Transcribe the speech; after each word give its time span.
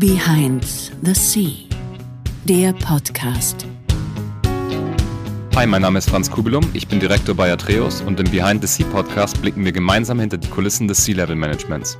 Behind 0.00 0.64
the 1.02 1.12
Sea, 1.12 1.68
der 2.46 2.72
Podcast. 2.72 3.66
Hi, 5.54 5.66
mein 5.66 5.82
Name 5.82 5.98
ist 5.98 6.08
Franz 6.08 6.30
Kubelum, 6.30 6.70
ich 6.72 6.88
bin 6.88 7.00
Direktor 7.00 7.34
bei 7.34 7.52
Atreus 7.52 8.00
und 8.00 8.18
im 8.18 8.30
Behind 8.30 8.66
the 8.66 8.66
Sea 8.66 8.90
Podcast 8.90 9.42
blicken 9.42 9.62
wir 9.62 9.72
gemeinsam 9.72 10.18
hinter 10.18 10.38
die 10.38 10.48
Kulissen 10.48 10.88
des 10.88 11.04
Sea-Level 11.04 11.36
Managements. 11.36 11.98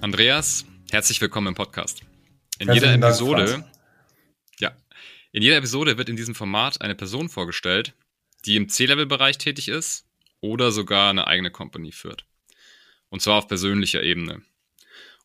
Andreas, 0.00 0.64
herzlich 0.92 1.20
willkommen 1.20 1.48
im 1.48 1.54
Podcast. 1.54 2.02
In 2.60 2.72
jeder 2.72 2.94
Episode, 2.94 3.46
Dank, 3.46 3.64
ja, 4.60 4.76
in 5.32 5.42
jeder 5.42 5.56
Episode 5.56 5.98
wird 5.98 6.08
in 6.08 6.14
diesem 6.14 6.36
Format 6.36 6.80
eine 6.82 6.94
Person 6.94 7.28
vorgestellt, 7.28 7.94
die 8.46 8.54
im 8.54 8.68
C-Level-Bereich 8.68 9.38
tätig 9.38 9.66
ist 9.66 10.06
oder 10.40 10.70
sogar 10.70 11.10
eine 11.10 11.26
eigene 11.26 11.50
Company 11.50 11.90
führt. 11.90 12.26
Und 13.08 13.22
zwar 13.22 13.38
auf 13.38 13.48
persönlicher 13.48 14.04
Ebene. 14.04 14.42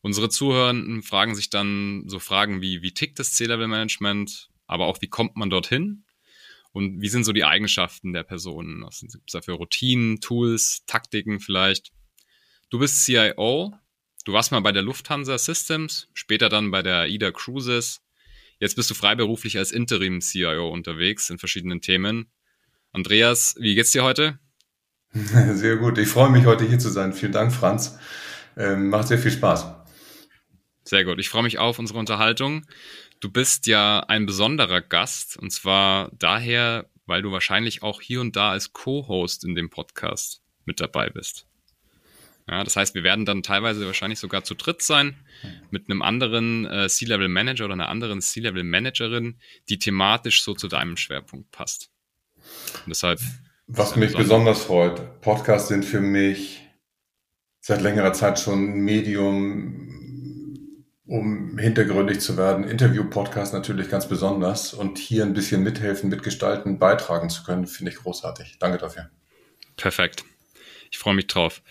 Unsere 0.04 0.28
Zuhörenden 0.28 1.02
fragen 1.02 1.34
sich 1.34 1.48
dann 1.48 2.04
so 2.08 2.18
Fragen 2.18 2.60
wie, 2.60 2.82
wie 2.82 2.92
tickt 2.92 3.18
das 3.18 3.32
C-Level-Management, 3.32 4.50
aber 4.66 4.84
auch 4.84 5.00
wie 5.00 5.08
kommt 5.08 5.34
man 5.36 5.48
dorthin 5.48 6.04
und 6.72 7.00
wie 7.00 7.08
sind 7.08 7.24
so 7.24 7.32
die 7.32 7.44
Eigenschaften 7.44 8.12
der 8.12 8.22
Personen? 8.22 8.84
Was 8.84 8.98
sind 8.98 9.16
dafür 9.32 9.54
Routinen, 9.54 10.20
Tools, 10.20 10.82
Taktiken 10.86 11.40
vielleicht? 11.40 11.92
Du 12.68 12.78
bist 12.78 13.02
CIO, 13.02 13.72
du 14.26 14.32
warst 14.34 14.52
mal 14.52 14.60
bei 14.60 14.72
der 14.72 14.82
Lufthansa 14.82 15.38
Systems, 15.38 16.08
später 16.12 16.50
dann 16.50 16.70
bei 16.70 16.82
der 16.82 17.04
AIDA 17.04 17.30
Cruises. 17.30 18.02
Jetzt 18.58 18.76
bist 18.76 18.90
du 18.90 18.94
freiberuflich 18.94 19.56
als 19.56 19.72
Interim-CIO 19.72 20.68
unterwegs 20.68 21.30
in 21.30 21.38
verschiedenen 21.38 21.80
Themen. 21.80 22.30
Andreas, 22.92 23.56
wie 23.58 23.74
geht's 23.74 23.92
dir 23.92 24.04
heute? 24.04 24.38
Sehr 25.14 25.76
gut. 25.78 25.96
Ich 25.96 26.08
freue 26.08 26.28
mich, 26.28 26.44
heute 26.44 26.66
hier 26.66 26.78
zu 26.78 26.90
sein. 26.90 27.14
Vielen 27.14 27.32
Dank, 27.32 27.54
Franz. 27.54 27.98
Ähm, 28.58 28.90
macht 28.90 29.08
sehr 29.08 29.18
viel 29.18 29.32
Spaß. 29.32 29.83
Sehr 30.84 31.04
gut. 31.04 31.18
Ich 31.18 31.28
freue 31.28 31.42
mich 31.42 31.58
auf 31.58 31.78
unsere 31.78 31.98
Unterhaltung. 31.98 32.66
Du 33.20 33.30
bist 33.30 33.66
ja 33.66 34.00
ein 34.00 34.26
besonderer 34.26 34.82
Gast 34.82 35.36
und 35.38 35.50
zwar 35.50 36.10
daher, 36.18 36.90
weil 37.06 37.22
du 37.22 37.32
wahrscheinlich 37.32 37.82
auch 37.82 38.00
hier 38.00 38.20
und 38.20 38.36
da 38.36 38.50
als 38.50 38.72
Co-Host 38.72 39.44
in 39.44 39.54
dem 39.54 39.70
Podcast 39.70 40.42
mit 40.66 40.80
dabei 40.80 41.10
bist. 41.10 41.46
Ja, 42.46 42.62
das 42.62 42.76
heißt, 42.76 42.94
wir 42.94 43.04
werden 43.04 43.24
dann 43.24 43.42
teilweise 43.42 43.86
wahrscheinlich 43.86 44.18
sogar 44.18 44.44
zu 44.44 44.54
dritt 44.54 44.82
sein 44.82 45.16
mit 45.70 45.88
einem 45.88 46.02
anderen 46.02 46.66
äh, 46.66 46.88
C-Level 46.88 47.28
Manager 47.28 47.64
oder 47.64 47.72
einer 47.72 47.88
anderen 47.88 48.20
C-Level 48.20 48.64
Managerin, 48.64 49.38
die 49.70 49.78
thematisch 49.78 50.42
so 50.42 50.52
zu 50.52 50.68
deinem 50.68 50.98
Schwerpunkt 50.98 51.50
passt. 51.50 51.90
Und 52.36 52.88
deshalb. 52.88 53.20
Was 53.66 53.96
mich 53.96 54.14
besonders 54.14 54.62
freut, 54.62 55.22
Podcasts 55.22 55.68
sind 55.68 55.86
für 55.86 56.00
mich 56.00 56.60
seit 57.60 57.80
längerer 57.80 58.12
Zeit 58.12 58.38
schon 58.38 58.74
ein 58.74 58.80
Medium, 58.80 59.83
um 61.06 61.58
hintergründig 61.58 62.20
zu 62.20 62.36
werden. 62.36 62.64
Interview-Podcast 62.64 63.52
natürlich 63.52 63.90
ganz 63.90 64.08
besonders 64.08 64.72
und 64.72 64.98
hier 64.98 65.24
ein 65.24 65.34
bisschen 65.34 65.62
mithelfen, 65.62 66.08
mitgestalten, 66.08 66.78
beitragen 66.78 67.28
zu 67.28 67.44
können, 67.44 67.66
finde 67.66 67.92
ich 67.92 67.98
großartig. 67.98 68.56
Danke 68.58 68.78
dafür. 68.78 69.10
Perfekt. 69.76 70.24
Ich 70.90 70.98
freue 70.98 71.14
mich 71.14 71.26
drauf. 71.26 71.62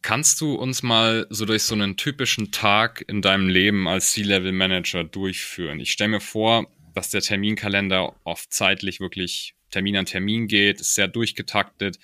Kannst 0.00 0.40
du 0.40 0.54
uns 0.54 0.82
mal 0.82 1.26
so 1.30 1.46
durch 1.46 1.62
so 1.62 1.74
einen 1.74 1.96
typischen 1.96 2.52
Tag 2.52 3.04
in 3.08 3.22
deinem 3.22 3.48
Leben 3.48 3.88
als 3.88 4.12
C-Level-Manager 4.12 5.04
durchführen? 5.04 5.80
Ich 5.80 5.92
stelle 5.92 6.10
mir 6.10 6.20
vor, 6.20 6.66
dass 6.94 7.10
der 7.10 7.22
Terminkalender 7.22 8.14
oft 8.24 8.52
zeitlich 8.52 9.00
wirklich 9.00 9.54
Termin 9.70 9.96
an 9.96 10.06
Termin 10.06 10.46
geht, 10.46 10.80
ist 10.80 10.94
sehr 10.94 11.08
durchgetaktet. 11.08 11.98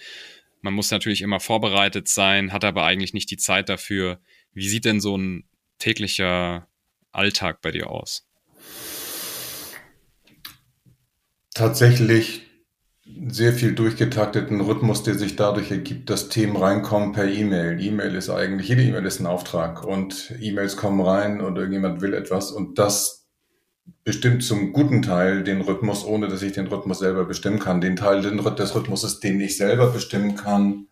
Man 0.60 0.74
muss 0.74 0.90
natürlich 0.90 1.22
immer 1.22 1.40
vorbereitet 1.40 2.08
sein, 2.08 2.52
hat 2.52 2.64
aber 2.64 2.84
eigentlich 2.84 3.14
nicht 3.14 3.30
die 3.30 3.36
Zeit 3.36 3.68
dafür. 3.68 4.18
Wie 4.52 4.68
sieht 4.68 4.84
denn 4.84 5.00
so 5.00 5.16
ein 5.16 5.44
täglicher 5.80 6.68
Alltag 7.10 7.60
bei 7.60 7.72
dir 7.72 7.90
aus? 7.90 8.28
Tatsächlich 11.52 12.46
sehr 13.28 13.52
viel 13.52 13.74
durchgetakteten 13.74 14.60
Rhythmus, 14.60 15.02
der 15.02 15.14
sich 15.14 15.36
dadurch 15.36 15.70
ergibt, 15.70 16.10
dass 16.10 16.28
Themen 16.28 16.56
reinkommen 16.56 17.12
per 17.12 17.26
E-Mail. 17.26 17.80
E-Mail 17.80 18.14
ist 18.14 18.30
eigentlich, 18.30 18.68
jede 18.68 18.82
E-Mail 18.82 19.04
ist 19.04 19.20
ein 19.20 19.26
Auftrag 19.26 19.84
und 19.84 20.32
E-Mails 20.40 20.76
kommen 20.76 21.00
rein 21.00 21.40
und 21.40 21.56
irgendjemand 21.56 22.00
will 22.00 22.14
etwas 22.14 22.52
und 22.52 22.78
das 22.78 23.26
bestimmt 24.04 24.44
zum 24.44 24.72
guten 24.72 25.02
Teil 25.02 25.42
den 25.42 25.60
Rhythmus, 25.60 26.04
ohne 26.04 26.28
dass 26.28 26.42
ich 26.42 26.52
den 26.52 26.68
Rhythmus 26.68 27.00
selber 27.00 27.24
bestimmen 27.24 27.58
kann. 27.58 27.80
Den 27.80 27.96
Teil 27.96 28.22
des 28.22 28.74
Rhythmuses, 28.74 29.20
den 29.20 29.40
ich 29.40 29.56
selber 29.56 29.90
bestimmen 29.90 30.36
kann, 30.36 30.86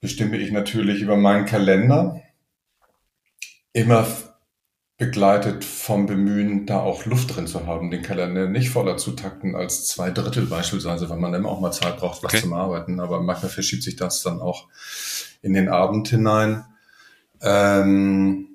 bestimme 0.00 0.36
ich 0.36 0.50
natürlich 0.50 1.00
über 1.00 1.16
meinen 1.16 1.46
Kalender 1.46 2.20
immer 3.78 4.06
begleitet 4.98 5.64
vom 5.64 6.06
Bemühen, 6.06 6.66
da 6.66 6.80
auch 6.80 7.06
Luft 7.06 7.36
drin 7.36 7.46
zu 7.46 7.66
haben, 7.66 7.90
den 7.92 8.02
Kalender 8.02 8.48
nicht 8.48 8.70
voller 8.70 8.96
zu 8.96 9.12
takten 9.12 9.54
als 9.54 9.86
zwei 9.86 10.10
Drittel 10.10 10.46
beispielsweise, 10.46 11.08
weil 11.08 11.18
man 11.18 11.32
immer 11.34 11.50
auch 11.50 11.60
mal 11.60 11.70
Zeit 11.70 11.98
braucht, 11.98 12.24
was 12.24 12.32
okay. 12.32 12.42
zum 12.42 12.52
Arbeiten. 12.52 12.98
Aber 12.98 13.20
manchmal 13.22 13.50
verschiebt 13.50 13.84
sich 13.84 13.94
das 13.94 14.22
dann 14.22 14.40
auch 14.40 14.66
in 15.40 15.52
den 15.52 15.68
Abend 15.68 16.08
hinein. 16.08 16.64
Ähm, 17.40 18.48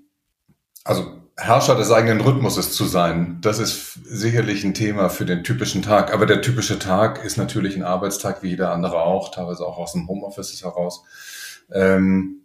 also 0.83 1.13
Herrscher 1.37 1.75
des 1.75 1.91
eigenen 1.91 2.19
Rhythmuses 2.19 2.73
zu 2.73 2.83
sein, 2.83 3.37
das 3.39 3.59
ist 3.59 3.93
sicherlich 4.03 4.65
ein 4.65 4.73
Thema 4.73 5.07
für 5.07 5.25
den 5.25 5.45
typischen 5.45 5.81
Tag. 5.81 6.13
Aber 6.13 6.25
der 6.25 6.41
typische 6.41 6.77
Tag 6.77 7.23
ist 7.23 7.37
natürlich 7.37 7.77
ein 7.77 7.83
Arbeitstag 7.83 8.43
wie 8.43 8.49
jeder 8.49 8.73
andere 8.73 9.01
auch, 9.01 9.31
teilweise 9.31 9.65
auch 9.65 9.77
aus 9.77 9.93
dem 9.93 10.09
Homeoffice 10.09 10.61
heraus. 10.61 11.05
Ähm, 11.71 12.42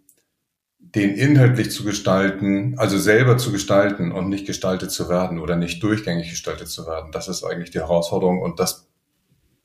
den 0.95 1.11
inhaltlich 1.11 1.71
zu 1.71 1.83
gestalten, 1.83 2.75
also 2.77 2.97
selber 2.97 3.37
zu 3.37 3.51
gestalten 3.51 4.11
und 4.11 4.29
nicht 4.29 4.47
gestaltet 4.47 4.91
zu 4.91 5.07
werden 5.07 5.39
oder 5.39 5.55
nicht 5.55 5.83
durchgängig 5.83 6.29
gestaltet 6.31 6.67
zu 6.67 6.87
werden. 6.87 7.11
Das 7.11 7.27
ist 7.27 7.43
eigentlich 7.43 7.69
die 7.69 7.79
Herausforderung 7.79 8.41
und 8.41 8.59
das 8.59 8.87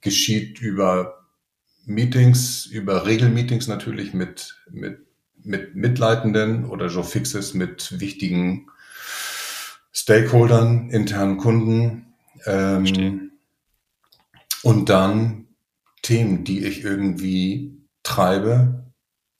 geschieht 0.02 0.60
über 0.60 1.24
Meetings, 1.86 2.66
über 2.66 3.06
Regelmeetings 3.06 3.68
natürlich 3.68 4.12
mit, 4.12 4.60
mit, 4.70 4.98
mit 5.42 5.74
Mitleitenden 5.74 6.66
oder 6.66 6.86
Joe 6.88 7.04
Fixes 7.04 7.54
mit 7.54 8.00
wichtigen 8.00 8.66
Stakeholdern, 9.92 10.90
internen 10.90 11.38
Kunden. 11.38 12.14
Ähm, 12.44 13.30
und 14.62 14.88
dann 14.88 15.46
Themen, 16.02 16.44
die 16.44 16.66
ich 16.66 16.84
irgendwie 16.84 17.78
treibe, 18.02 18.83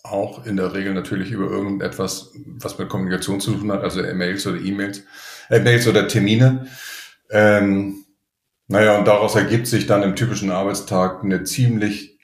auch 0.04 0.44
in 0.44 0.56
der 0.56 0.74
Regel 0.74 0.94
natürlich 0.94 1.30
über 1.30 1.50
irgendetwas, 1.50 2.32
was 2.46 2.78
mit 2.78 2.88
Kommunikation 2.88 3.40
zu 3.40 3.54
tun 3.54 3.72
hat, 3.72 3.82
also 3.82 4.02
Mails 4.02 4.46
oder 4.46 4.60
E-Mails, 4.60 5.02
äh, 5.48 5.60
Mails 5.60 5.88
oder 5.88 6.06
Termine. 6.06 6.66
Ähm, 7.30 8.04
naja, 8.68 8.98
und 8.98 9.06
daraus 9.06 9.34
ergibt 9.34 9.66
sich 9.66 9.86
dann 9.86 10.02
im 10.02 10.14
typischen 10.14 10.50
Arbeitstag 10.50 11.24
eine 11.24 11.42
ziemlich 11.44 12.18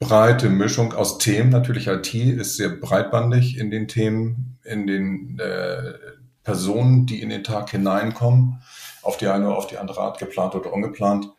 breite 0.00 0.48
Mischung 0.48 0.92
aus 0.92 1.18
Themen. 1.18 1.50
Natürlich 1.50 1.86
IT 1.86 2.12
ist 2.14 2.56
sehr 2.56 2.70
breitbandig 2.70 3.56
in 3.56 3.70
den 3.70 3.86
Themen, 3.86 4.58
in 4.64 4.86
den 4.88 5.38
äh, 5.38 5.94
Personen, 6.42 7.06
die 7.06 7.22
in 7.22 7.30
den 7.30 7.44
Tag 7.44 7.70
hineinkommen, 7.70 8.62
auf 9.02 9.16
die 9.16 9.28
eine 9.28 9.46
oder 9.46 9.56
auf 9.56 9.68
die 9.68 9.78
andere 9.78 10.00
Art, 10.00 10.18
geplant 10.18 10.56
oder 10.56 10.72
ungeplant. 10.72 11.30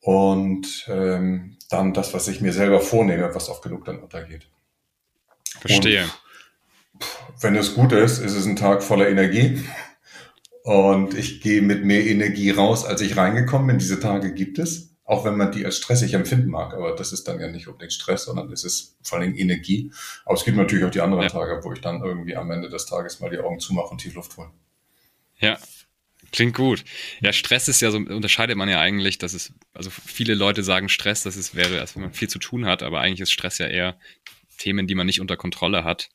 Und 0.00 0.86
ähm, 0.88 1.56
dann 1.68 1.94
das, 1.94 2.14
was 2.14 2.28
ich 2.28 2.40
mir 2.40 2.52
selber 2.52 2.80
vornehme, 2.80 3.34
was 3.34 3.48
oft 3.48 3.62
genug 3.62 3.84
dann 3.84 3.98
untergeht. 3.98 4.48
Verstehe. 5.60 6.04
Und 6.04 7.42
wenn 7.42 7.56
es 7.56 7.74
gut 7.74 7.92
ist, 7.92 8.18
ist 8.18 8.34
es 8.34 8.46
ein 8.46 8.56
Tag 8.56 8.82
voller 8.82 9.08
Energie. 9.08 9.62
Und 10.64 11.14
ich 11.14 11.40
gehe 11.40 11.60
mit 11.60 11.84
mehr 11.84 12.06
Energie 12.06 12.50
raus, 12.50 12.84
als 12.84 13.00
ich 13.00 13.16
reingekommen 13.16 13.66
bin. 13.66 13.78
Diese 13.78 13.98
Tage 13.98 14.32
gibt 14.32 14.58
es, 14.58 14.94
auch 15.04 15.24
wenn 15.24 15.36
man 15.36 15.50
die 15.50 15.64
als 15.64 15.78
stressig 15.78 16.14
empfinden 16.14 16.50
mag. 16.50 16.74
Aber 16.74 16.94
das 16.94 17.12
ist 17.12 17.26
dann 17.26 17.40
ja 17.40 17.48
nicht 17.48 17.66
unbedingt 17.66 17.92
Stress, 17.92 18.24
sondern 18.24 18.52
es 18.52 18.62
ist 18.62 18.96
vor 19.02 19.18
allem 19.18 19.34
Energie. 19.34 19.90
Aber 20.24 20.36
es 20.36 20.44
gibt 20.44 20.56
natürlich 20.56 20.84
auch 20.84 20.90
die 20.90 21.00
anderen 21.00 21.24
ja. 21.24 21.30
Tage, 21.30 21.60
wo 21.64 21.72
ich 21.72 21.80
dann 21.80 22.02
irgendwie 22.02 22.36
am 22.36 22.50
Ende 22.50 22.68
des 22.68 22.86
Tages 22.86 23.18
mal 23.18 23.30
die 23.30 23.38
Augen 23.38 23.58
zumache 23.58 23.88
und 23.88 23.98
tief 23.98 24.14
Luft 24.14 24.36
hole. 24.36 24.50
Ja, 25.40 25.58
Klingt 26.32 26.54
gut. 26.54 26.84
Ja, 27.20 27.32
Stress 27.32 27.68
ist 27.68 27.82
ja 27.82 27.90
so, 27.90 27.98
unterscheidet 27.98 28.56
man 28.56 28.68
ja 28.68 28.80
eigentlich, 28.80 29.18
dass 29.18 29.34
es, 29.34 29.52
also 29.74 29.90
viele 29.90 30.34
Leute 30.34 30.62
sagen 30.62 30.88
Stress, 30.88 31.22
dass 31.24 31.36
es 31.36 31.54
wäre, 31.54 31.78
als 31.78 31.94
wenn 31.94 32.02
man 32.02 32.14
viel 32.14 32.28
zu 32.28 32.38
tun 32.38 32.64
hat, 32.64 32.82
aber 32.82 33.00
eigentlich 33.00 33.20
ist 33.20 33.32
Stress 33.32 33.58
ja 33.58 33.66
eher 33.66 33.98
Themen, 34.58 34.86
die 34.86 34.94
man 34.94 35.06
nicht 35.06 35.20
unter 35.20 35.36
Kontrolle 35.36 35.84
hat. 35.84 36.10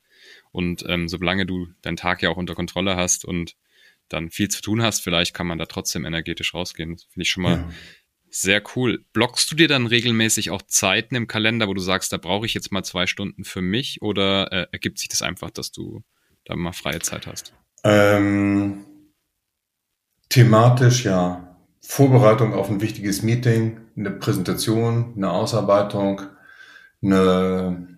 Und 0.52 0.84
ähm, 0.88 1.08
solange 1.08 1.46
du 1.46 1.68
deinen 1.82 1.98
Tag 1.98 2.22
ja 2.22 2.30
auch 2.30 2.38
unter 2.38 2.56
Kontrolle 2.56 2.96
hast 2.96 3.26
und 3.26 3.56
dann 4.10 4.30
viel 4.30 4.50
zu 4.50 4.62
tun 4.62 4.82
hast, 4.82 5.04
vielleicht 5.04 5.34
kann 5.34 5.48
man 5.48 5.58
da 5.58 5.66
trotzdem 5.66 6.06
energetisch 6.06 6.54
rausgehen. 6.54 6.94
Das 6.94 7.04
finde 7.04 7.24
ich 7.24 7.30
schon 7.30 7.44
mal 7.44 7.58
ja. 7.58 7.70
sehr 8.30 8.64
cool. 8.76 9.06
Blockst 9.14 9.52
du 9.52 9.56
dir 9.56 9.68
dann 9.68 9.86
regelmäßig 9.86 10.50
auch 10.50 10.62
Zeiten 10.62 11.16
im 11.16 11.28
Kalender, 11.28 11.68
wo 11.68 11.74
du 11.74 11.82
sagst, 11.82 12.14
da 12.14 12.18
brauche 12.18 12.46
ich 12.46 12.54
jetzt 12.54 12.72
mal 12.72 12.84
zwei 12.84 13.08
Stunden 13.08 13.44
für 13.44 13.62
mich 13.62 14.02
oder 14.02 14.52
äh, 14.52 14.68
ergibt 14.72 15.00
sich 15.00 15.10
das 15.10 15.22
einfach, 15.22 15.52
dass 15.52 15.72
du 15.72 16.04
da 16.46 16.56
mal 16.56 16.74
freie 16.74 17.00
Zeit 17.00 17.28
hast? 17.28 17.54
Ähm, 17.84 18.86
thematisch 20.30 21.06
ja. 21.06 21.44
Vorbereitung 21.82 22.54
auf 22.54 22.70
ein 22.70 22.82
wichtiges 22.82 23.24
Meeting, 23.24 23.80
eine 23.96 24.12
Präsentation, 24.12 25.14
eine 25.16 25.32
Ausarbeitung, 25.32 26.22
eine 27.02 27.97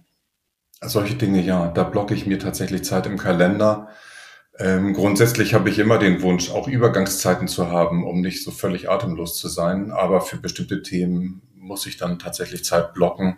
solche 0.81 1.15
Dinge, 1.15 1.41
ja, 1.41 1.67
da 1.67 1.83
blocke 1.83 2.13
ich 2.13 2.25
mir 2.25 2.39
tatsächlich 2.39 2.83
Zeit 2.83 3.05
im 3.05 3.17
Kalender. 3.17 3.89
Ähm, 4.57 4.93
grundsätzlich 4.93 5.53
habe 5.53 5.69
ich 5.69 5.79
immer 5.79 5.97
den 5.97 6.21
Wunsch, 6.21 6.51
auch 6.51 6.67
Übergangszeiten 6.67 7.47
zu 7.47 7.71
haben, 7.71 8.05
um 8.05 8.21
nicht 8.21 8.43
so 8.43 8.51
völlig 8.51 8.89
atemlos 8.89 9.37
zu 9.37 9.47
sein. 9.47 9.91
Aber 9.91 10.21
für 10.21 10.37
bestimmte 10.37 10.81
Themen 10.81 11.41
muss 11.55 11.85
ich 11.85 11.97
dann 11.97 12.19
tatsächlich 12.19 12.65
Zeit 12.65 12.93
blocken. 12.93 13.37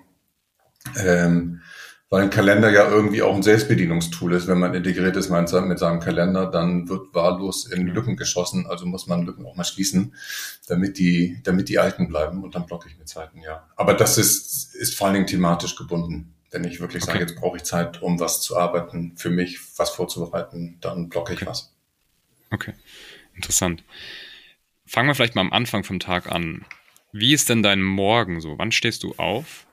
Ähm, 0.98 1.62
weil 2.10 2.24
ein 2.24 2.30
Kalender 2.30 2.70
ja 2.70 2.90
irgendwie 2.90 3.22
auch 3.22 3.34
ein 3.34 3.44
Selbstbedienungstool 3.44 4.34
ist. 4.34 4.48
Wenn 4.48 4.60
man 4.60 4.74
integriert 4.74 5.16
ist 5.16 5.30
mit 5.30 5.48
seinem 5.48 6.02
Kalender, 6.02 6.46
dann 6.46 6.90
wird 6.90 7.14
wahllos 7.14 7.66
in 7.66 7.88
Lücken 7.88 8.18
geschossen. 8.18 8.68
Also 8.68 8.86
muss 8.86 9.08
man 9.08 9.26
Lücken 9.26 9.46
auch 9.46 9.56
mal 9.56 9.64
schließen, 9.64 10.14
damit 10.68 10.98
die, 10.98 11.40
damit 11.44 11.70
die 11.70 11.80
alten 11.80 12.10
bleiben. 12.10 12.44
Und 12.44 12.54
dann 12.54 12.66
blocke 12.66 12.90
ich 12.90 12.98
mir 12.98 13.06
Zeiten, 13.06 13.42
ja. 13.42 13.66
Aber 13.78 13.94
das 13.94 14.18
ist, 14.18 14.76
ist 14.76 14.96
vor 14.96 15.08
allen 15.08 15.14
Dingen 15.14 15.28
thematisch 15.28 15.78
gebunden. 15.78 16.34
Wenn 16.52 16.66
ich 16.66 16.82
wirklich 16.82 17.04
okay. 17.04 17.14
sage, 17.14 17.24
jetzt 17.24 17.36
brauche 17.38 17.58
ich 17.58 17.64
Zeit, 17.64 18.02
um 18.02 18.20
was 18.20 18.42
zu 18.42 18.58
arbeiten, 18.58 19.14
für 19.16 19.30
mich 19.30 19.60
was 19.78 19.90
vorzubereiten, 19.90 20.78
dann 20.82 21.08
blocke 21.08 21.34
ich 21.34 21.42
okay. 21.42 21.50
was. 21.50 21.74
Okay, 22.52 22.74
interessant. 23.34 23.84
Fangen 24.86 25.08
wir 25.08 25.16
vielleicht 25.16 25.36
mal 25.36 25.42
am 25.42 25.54
Anfang 25.54 25.86
vom 25.86 26.00
Tag 26.00 26.30
an. 26.30 26.66
Wie 27.14 27.34
ist 27.34 27.48
denn 27.48 27.64
dein 27.64 27.82
Morgen 27.82 28.42
so? 28.42 28.58
Wann 28.58 28.74
stehst 28.74 29.04
du 29.04 29.16
auf? 29.16 29.66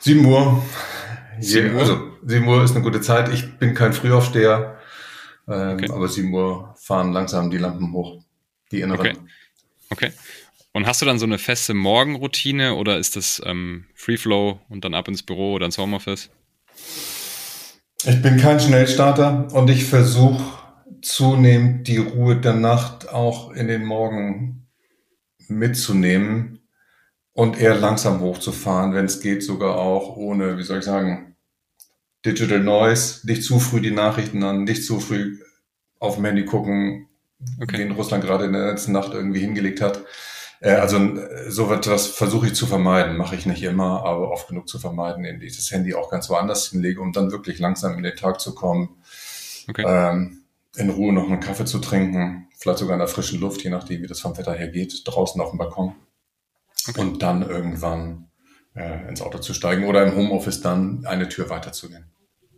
7 0.00 0.24
Uhr. 0.24 0.64
7 1.38 1.74
Uhr? 1.74 1.80
Also 1.80 2.10
7 2.24 2.46
Uhr 2.48 2.64
ist 2.64 2.74
eine 2.74 2.82
gute 2.82 3.00
Zeit. 3.00 3.32
Ich 3.32 3.58
bin 3.58 3.74
kein 3.74 3.92
Frühaufsteher, 3.92 4.80
ähm, 5.46 5.74
okay. 5.74 5.90
aber 5.90 6.08
7 6.08 6.32
Uhr 6.32 6.74
fahren 6.76 7.12
langsam 7.12 7.50
die 7.50 7.58
Lampen 7.58 7.92
hoch, 7.92 8.24
die 8.72 8.80
inneren. 8.80 9.00
Okay. 9.90 10.08
okay. 10.08 10.12
Und 10.72 10.86
hast 10.86 11.02
du 11.02 11.06
dann 11.06 11.18
so 11.18 11.26
eine 11.26 11.38
feste 11.38 11.74
Morgenroutine 11.74 12.74
oder 12.74 12.98
ist 12.98 13.16
das 13.16 13.42
ähm, 13.44 13.86
Free 13.94 14.16
Flow 14.16 14.60
und 14.68 14.84
dann 14.84 14.94
ab 14.94 15.08
ins 15.08 15.22
Büro 15.22 15.54
oder 15.54 15.66
ins 15.66 15.78
Homeoffice? 15.78 16.30
Ich 18.04 18.22
bin 18.22 18.36
kein 18.36 18.60
Schnellstarter 18.60 19.48
und 19.52 19.68
ich 19.68 19.84
versuche 19.84 20.42
zunehmend 21.02 21.88
die 21.88 21.98
Ruhe 21.98 22.36
der 22.36 22.54
Nacht 22.54 23.08
auch 23.08 23.50
in 23.50 23.68
den 23.68 23.84
Morgen 23.84 24.68
mitzunehmen 25.48 26.60
und 27.32 27.60
eher 27.60 27.74
langsam 27.74 28.20
hochzufahren, 28.20 28.94
wenn 28.94 29.06
es 29.06 29.20
geht, 29.20 29.42
sogar 29.42 29.76
auch 29.76 30.16
ohne, 30.16 30.56
wie 30.56 30.62
soll 30.62 30.78
ich 30.78 30.84
sagen, 30.84 31.36
Digital 32.24 32.60
Noise, 32.60 33.26
nicht 33.26 33.44
zu 33.44 33.58
früh 33.58 33.80
die 33.80 33.90
Nachrichten 33.90 34.42
an, 34.42 34.64
nicht 34.64 34.84
zu 34.84 35.00
früh 35.00 35.38
auf 35.98 36.16
dem 36.16 36.24
Handy 36.26 36.44
gucken, 36.44 37.08
okay. 37.60 37.78
den 37.78 37.92
Russland 37.92 38.24
gerade 38.24 38.44
in 38.44 38.52
der 38.52 38.66
letzten 38.66 38.92
Nacht 38.92 39.14
irgendwie 39.14 39.40
hingelegt 39.40 39.80
hat. 39.80 40.04
Äh, 40.60 40.72
also 40.72 40.98
so 41.48 41.72
etwas 41.72 42.06
versuche 42.06 42.48
ich 42.48 42.54
zu 42.54 42.66
vermeiden, 42.66 43.16
mache 43.16 43.34
ich 43.34 43.46
nicht 43.46 43.62
immer, 43.62 44.04
aber 44.04 44.30
oft 44.30 44.48
genug 44.48 44.68
zu 44.68 44.78
vermeiden, 44.78 45.24
indem 45.24 45.48
ich 45.48 45.56
das 45.56 45.70
Handy 45.70 45.94
auch 45.94 46.10
ganz 46.10 46.28
woanders 46.30 46.68
hinlege, 46.68 47.00
um 47.00 47.12
dann 47.12 47.32
wirklich 47.32 47.58
langsam 47.58 47.96
in 47.96 48.02
den 48.02 48.16
Tag 48.16 48.40
zu 48.40 48.54
kommen, 48.54 48.90
okay. 49.68 49.84
ähm, 49.86 50.44
in 50.76 50.90
Ruhe 50.90 51.12
noch 51.12 51.28
einen 51.28 51.40
Kaffee 51.40 51.64
zu 51.64 51.78
trinken, 51.78 52.48
vielleicht 52.56 52.78
sogar 52.78 52.94
in 52.94 53.00
der 53.00 53.08
frischen 53.08 53.40
Luft, 53.40 53.62
je 53.64 53.70
nachdem, 53.70 54.02
wie 54.02 54.06
das 54.06 54.20
vom 54.20 54.36
Wetter 54.36 54.54
her 54.54 54.68
geht, 54.68 55.02
draußen 55.04 55.40
auf 55.40 55.50
dem 55.50 55.58
Balkon 55.58 55.94
okay. 56.88 57.00
und 57.00 57.22
dann 57.22 57.42
irgendwann 57.42 58.28
äh, 58.76 59.08
ins 59.08 59.22
Auto 59.22 59.38
zu 59.38 59.54
steigen 59.54 59.86
oder 59.86 60.06
im 60.06 60.14
Homeoffice 60.14 60.60
dann 60.60 61.04
eine 61.06 61.28
Tür 61.28 61.50
weiterzugehen. 61.50 62.04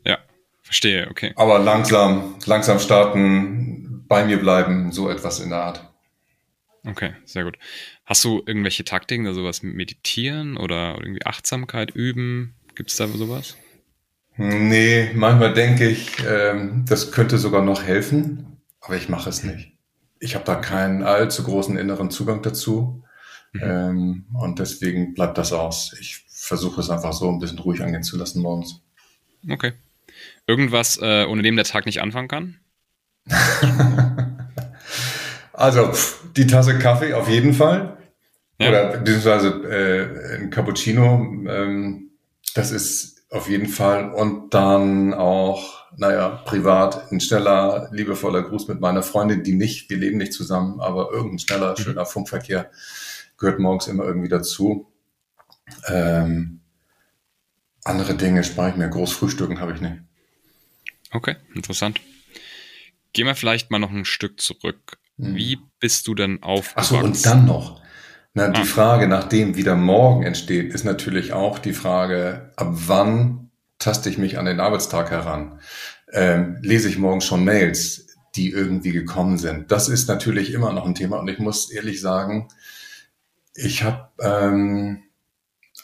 Ja, 0.04 0.18
verstehe, 0.60 1.08
okay. 1.08 1.32
Aber 1.36 1.58
langsam, 1.60 2.34
langsam 2.44 2.80
starten, 2.80 4.04
bei 4.08 4.24
mir 4.24 4.38
bleiben, 4.38 4.92
so 4.92 5.08
etwas 5.08 5.40
in 5.40 5.50
der 5.50 5.62
Art. 5.62 5.91
Okay, 6.84 7.12
sehr 7.24 7.44
gut. 7.44 7.58
Hast 8.04 8.24
du 8.24 8.42
irgendwelche 8.44 8.84
Taktiken, 8.84 9.26
also 9.26 9.40
sowas 9.40 9.62
mit 9.62 9.74
Meditieren 9.74 10.56
oder 10.56 10.96
irgendwie 10.98 11.24
Achtsamkeit 11.24 11.92
üben? 11.92 12.54
Gibt 12.74 12.90
es 12.90 12.96
da 12.96 13.06
sowas? 13.06 13.56
Nee, 14.36 15.10
manchmal 15.14 15.52
denke 15.54 15.88
ich, 15.88 16.10
ähm, 16.26 16.84
das 16.88 17.12
könnte 17.12 17.38
sogar 17.38 17.62
noch 17.62 17.82
helfen, 17.82 18.60
aber 18.80 18.96
ich 18.96 19.08
mache 19.08 19.28
es 19.28 19.44
nicht. 19.44 19.72
Ich 20.18 20.34
habe 20.34 20.44
da 20.44 20.56
keinen 20.56 21.02
allzu 21.02 21.44
großen 21.44 21.76
inneren 21.76 22.10
Zugang 22.10 22.42
dazu. 22.42 23.04
Mhm. 23.52 23.60
Ähm, 23.62 24.26
und 24.32 24.58
deswegen 24.58 25.14
bleibt 25.14 25.38
das 25.38 25.52
aus. 25.52 25.94
Ich 26.00 26.24
versuche 26.28 26.80
es 26.80 26.90
einfach 26.90 27.12
so 27.12 27.28
ein 27.28 27.38
bisschen 27.38 27.58
ruhig 27.58 27.82
angehen 27.82 28.02
zu 28.02 28.16
lassen 28.16 28.40
morgens. 28.40 28.80
Okay. 29.48 29.72
Irgendwas, 30.46 30.98
äh, 31.00 31.26
ohne 31.26 31.42
dem 31.42 31.56
der 31.56 31.64
Tag 31.64 31.86
nicht 31.86 32.00
anfangen 32.00 32.28
kann? 32.28 32.58
also, 35.62 35.92
die 36.34 36.48
Tasse 36.48 36.76
Kaffee 36.80 37.14
auf 37.14 37.28
jeden 37.28 37.54
Fall. 37.54 37.96
Ja. 38.58 38.68
Oder 38.68 38.98
beziehungsweise 38.98 39.48
äh, 39.48 40.40
ein 40.40 40.50
Cappuccino. 40.50 41.46
Ähm, 41.48 42.10
das 42.54 42.72
ist 42.72 43.22
auf 43.30 43.48
jeden 43.48 43.68
Fall. 43.68 44.12
Und 44.12 44.54
dann 44.54 45.14
auch, 45.14 45.86
naja, 45.96 46.42
privat 46.44 47.12
ein 47.12 47.20
schneller, 47.20 47.88
liebevoller 47.92 48.42
Gruß 48.42 48.66
mit 48.66 48.80
meiner 48.80 49.04
Freundin, 49.04 49.44
die 49.44 49.54
nicht, 49.54 49.88
wir 49.88 49.98
leben 49.98 50.18
nicht 50.18 50.32
zusammen, 50.32 50.80
aber 50.80 51.12
irgendein 51.12 51.38
schneller, 51.38 51.70
mhm. 51.78 51.82
schöner 51.82 52.06
Funkverkehr 52.06 52.68
gehört 53.38 53.60
morgens 53.60 53.86
immer 53.86 54.02
irgendwie 54.02 54.28
dazu. 54.28 54.92
Ähm, 55.86 56.60
andere 57.84 58.14
Dinge 58.16 58.42
spare 58.42 58.70
ich 58.70 58.76
mir. 58.76 58.88
Groß 58.88 59.12
Frühstücken 59.12 59.60
habe 59.60 59.74
ich 59.74 59.80
nicht. 59.80 59.98
Okay, 61.12 61.36
interessant. 61.54 62.00
Gehen 63.12 63.26
wir 63.26 63.36
vielleicht 63.36 63.70
mal 63.70 63.78
noch 63.78 63.92
ein 63.92 64.04
Stück 64.04 64.40
zurück. 64.40 64.98
Hm. 65.22 65.36
Wie 65.36 65.58
bist 65.78 66.06
du 66.06 66.14
denn 66.14 66.42
aufgewachsen? 66.42 66.96
Achso, 66.96 67.06
und 67.06 67.26
dann 67.26 67.46
noch. 67.46 67.80
Na, 68.34 68.46
ah. 68.46 68.48
Die 68.48 68.64
Frage 68.64 69.08
nach 69.08 69.24
dem, 69.24 69.56
wie 69.56 69.62
der 69.62 69.76
Morgen 69.76 70.24
entsteht, 70.24 70.72
ist 70.74 70.84
natürlich 70.84 71.32
auch 71.32 71.58
die 71.58 71.72
Frage, 71.72 72.52
ab 72.56 72.68
wann 72.72 73.50
taste 73.78 74.08
ich 74.08 74.18
mich 74.18 74.38
an 74.38 74.46
den 74.46 74.60
Arbeitstag 74.60 75.10
heran? 75.10 75.60
Ähm, 76.12 76.58
lese 76.60 76.88
ich 76.88 76.98
morgens 76.98 77.24
schon 77.24 77.44
Mails, 77.44 78.06
die 78.34 78.50
irgendwie 78.50 78.92
gekommen 78.92 79.38
sind? 79.38 79.70
Das 79.70 79.88
ist 79.88 80.08
natürlich 80.08 80.52
immer 80.52 80.72
noch 80.72 80.86
ein 80.86 80.94
Thema 80.94 81.18
und 81.18 81.28
ich 81.28 81.38
muss 81.38 81.70
ehrlich 81.70 82.00
sagen, 82.00 82.48
ich 83.54 83.82
habe 83.82 84.08
ähm, 84.20 85.02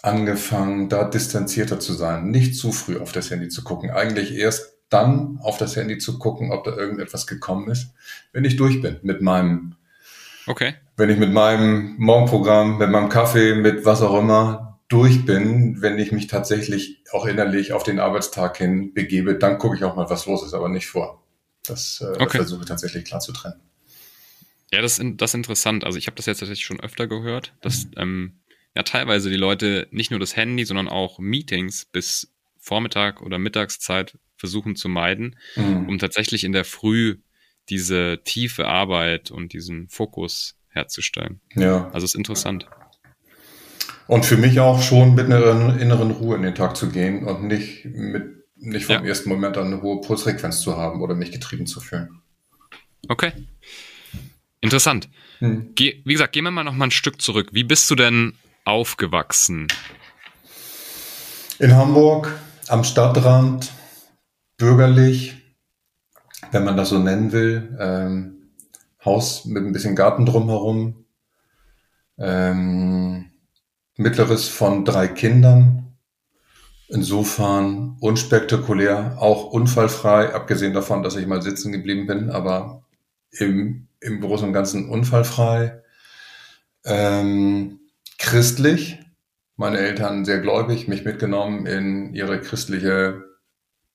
angefangen, 0.03 0.89
da 0.89 1.05
distanzierter 1.05 1.81
zu 1.81 1.93
sein, 1.93 2.31
nicht 2.31 2.57
zu 2.57 2.73
früh 2.73 2.99
auf 2.99 3.13
das 3.13 3.31
Handy 3.31 3.49
zu 3.49 3.63
gucken. 3.63 3.91
Eigentlich 3.91 4.35
erst 4.35 4.78
dann 4.89 5.39
auf 5.43 5.59
das 5.59 5.77
Handy 5.77 5.99
zu 5.99 6.19
gucken, 6.19 6.51
ob 6.51 6.65
da 6.65 6.77
irgendetwas 6.77 7.27
gekommen 7.27 7.71
ist, 7.71 7.93
wenn 8.33 8.45
ich 8.45 8.57
durch 8.57 8.81
bin 8.81 8.99
mit 9.03 9.21
meinem, 9.21 9.77
okay. 10.47 10.75
wenn 10.97 11.11
ich 11.11 11.19
mit 11.19 11.33
meinem 11.33 11.97
Morgenprogramm, 11.99 12.79
mit 12.79 12.91
meinem 12.91 13.09
Kaffee, 13.09 13.55
mit 13.55 13.85
was 13.85 14.03
auch 14.03 14.19
immer 14.19 14.79
durch 14.89 15.27
bin, 15.27 15.83
wenn 15.83 15.99
ich 15.99 16.13
mich 16.13 16.27
tatsächlich 16.27 17.03
auch 17.13 17.27
innerlich 17.27 17.73
auf 17.73 17.83
den 17.83 18.01
Arbeitstag 18.01 18.57
hin 18.57 18.95
begebe, 18.95 19.35
dann 19.35 19.59
gucke 19.59 19.77
ich 19.77 19.85
auch 19.85 19.97
mal, 19.97 20.09
was 20.09 20.27
los 20.27 20.43
ist, 20.43 20.55
aber 20.55 20.71
nicht 20.71 20.87
vor. 20.87 21.23
Das 21.67 22.01
äh, 22.01 22.23
okay. 22.23 22.39
versuche 22.39 22.63
ich 22.63 22.69
tatsächlich 22.69 23.05
klar 23.05 23.21
zu 23.21 23.33
trennen. 23.33 23.61
Ja, 24.73 24.81
das, 24.81 25.01
das 25.03 25.31
ist 25.31 25.35
interessant. 25.35 25.85
Also 25.85 25.99
ich 25.99 26.07
habe 26.07 26.17
das 26.17 26.27
jetzt 26.27 26.41
tatsächlich 26.41 26.65
schon 26.65 26.81
öfter 26.81 27.07
gehört, 27.07 27.55
dass 27.61 27.85
mhm. 27.85 27.93
ähm, 27.97 28.33
ja 28.75 28.83
teilweise 28.83 29.29
die 29.29 29.37
Leute 29.37 29.89
nicht 29.91 30.11
nur 30.11 30.21
das 30.21 30.37
Handy, 30.37 30.65
sondern 30.65 30.89
auch 30.89 31.19
Meetings 31.19 31.85
bis 31.85 32.33
Vormittag 32.59 33.23
oder 33.23 33.39
Mittagszeit 33.39 34.19
versuchen 34.39 34.77
zu 34.77 34.89
meiden, 34.89 35.37
mhm. 35.57 35.89
um 35.89 35.99
tatsächlich 35.99 36.45
in 36.45 36.53
der 36.53 36.65
Früh 36.65 37.19
diese 37.69 38.21
tiefe 38.25 38.67
Arbeit 38.67 39.31
und 39.31 39.53
diesen 39.53 39.89
Fokus 39.89 40.57
herzustellen. 40.69 41.41
Ja. 41.55 41.91
Also 41.93 42.07
es 42.07 42.13
ist 42.13 42.15
interessant. 42.15 42.67
Und 44.07 44.25
für 44.25 44.39
mich 44.39 44.59
auch 44.61 44.81
schon 44.81 45.15
mit 45.15 45.27
einer 45.27 45.79
inneren 45.79 46.13
Ruhe 46.13 46.37
in 46.37 46.43
den 46.43 46.55
Tag 46.55 46.77
zu 46.77 46.89
gehen 46.89 47.25
und 47.25 47.45
nicht 47.45 47.85
mit 47.85 48.39
nicht 48.61 48.87
vom 48.87 48.97
ja. 48.97 49.05
ersten 49.05 49.29
Moment 49.29 49.57
an 49.57 49.67
eine 49.67 49.83
hohe 49.83 50.01
Pulsfrequenz 50.01 50.61
zu 50.61 50.77
haben 50.77 51.01
oder 51.01 51.15
mich 51.15 51.31
getrieben 51.31 51.67
zu 51.67 51.81
fühlen. 51.81 52.23
Okay. 53.09 53.33
Interessant. 54.61 55.09
Hm. 55.39 55.73
Geh, 55.75 56.03
wie 56.05 56.13
gesagt, 56.13 56.33
gehen 56.33 56.45
wir 56.45 56.51
mal 56.51 56.65
noch 56.65 56.75
mal 56.75 56.87
ein 56.87 56.91
Stück 56.91 57.23
zurück. 57.23 57.51
Wie 57.53 57.63
bist 57.63 57.89
du 57.91 57.95
denn 57.95 58.35
aufgewachsen? 58.65 59.69
In 61.61 61.75
Hamburg, 61.75 62.37
am 62.69 62.83
Stadtrand, 62.83 63.71
bürgerlich, 64.59 65.37
wenn 66.53 66.65
man 66.65 66.77
das 66.77 66.91
so 66.91 66.99
nennen 66.99 67.33
will. 67.33 67.77
Ähm, 67.81 68.35
Haus 69.05 69.47
mit 69.47 69.65
ein 69.65 69.73
bisschen 69.73 69.97
Garten 69.97 70.27
drumherum. 70.27 71.07
Ähm, 72.19 73.31
mittleres 73.97 74.49
von 74.49 74.85
drei 74.85 75.09
Kindern. 75.09 75.95
Insofern 76.89 77.97
unspektakulär, 78.01 79.17
auch 79.19 79.47
unfallfrei, 79.53 80.35
abgesehen 80.35 80.73
davon, 80.73 81.03
dass 81.03 81.17
ich 81.17 81.27
mal 81.27 81.43
sitzen 81.43 81.73
geblieben 81.73 82.07
bin, 82.07 82.31
aber 82.31 82.83
im 83.31 83.89
im 84.01 84.21
Großen 84.21 84.49
und 84.49 84.53
Ganzen 84.53 84.89
unfallfrei, 84.89 85.83
ähm, 86.85 87.81
christlich. 88.19 88.99
Meine 89.57 89.79
Eltern 89.79 90.25
sehr 90.25 90.39
gläubig, 90.39 90.87
mich 90.87 91.05
mitgenommen 91.05 91.67
in 91.67 92.15
ihre 92.15 92.41
christliche 92.41 93.25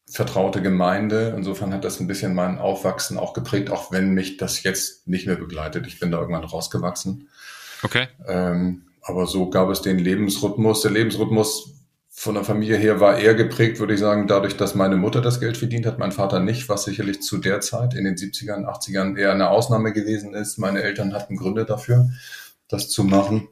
vertraute 0.10 0.62
Gemeinde. 0.62 1.34
Insofern 1.36 1.74
hat 1.74 1.84
das 1.84 2.00
ein 2.00 2.08
bisschen 2.08 2.36
mein 2.36 2.60
Aufwachsen 2.60 3.18
auch 3.18 3.34
geprägt, 3.34 3.70
auch 3.70 3.92
wenn 3.92 4.14
mich 4.14 4.38
das 4.38 4.64
jetzt 4.64 5.08
nicht 5.08 5.28
mehr 5.28 5.36
begleitet. 5.36 5.88
Ich 5.88 6.00
bin 6.00 6.12
da 6.12 6.20
irgendwann 6.20 6.44
rausgewachsen. 6.44 7.30
Okay. 7.82 8.08
Ähm, 8.28 8.84
aber 9.02 9.28
so 9.28 9.50
gab 9.50 9.70
es 9.70 9.82
den 9.82 10.00
Lebensrhythmus. 10.00 10.82
Der 10.82 10.92
Lebensrhythmus 10.92 11.74
von 12.16 12.36
der 12.36 12.44
Familie 12.44 12.78
her 12.78 13.00
war 13.00 13.18
eher 13.18 13.34
geprägt, 13.34 13.80
würde 13.80 13.96
ich 13.96 14.00
sagen, 14.00 14.28
dadurch, 14.28 14.56
dass 14.56 14.76
meine 14.76 14.96
Mutter 14.98 15.20
das 15.20 15.40
Geld 15.40 15.58
verdient 15.58 15.86
hat, 15.86 15.98
mein 15.98 16.12
Vater 16.12 16.40
nicht, 16.40 16.70
was 16.70 16.84
sicherlich 16.84 17.22
zu 17.22 17.40
der 17.40 17.60
Zeit 17.60 17.96
in 17.96 18.06
den 18.06 18.16
70ern, 18.16 18.66
80ern 18.66 19.18
eher 19.18 19.32
eine 19.32 19.50
Ausnahme 19.50 19.94
gewesen 19.94 20.34
ist. 20.36 20.60
Meine 20.60 20.84
Eltern 20.84 21.14
hatten 21.14 21.36
Gründe 21.36 21.66
dafür, 21.66 22.12
das 22.68 22.90
zu 22.90 23.04
machen. 23.04 23.50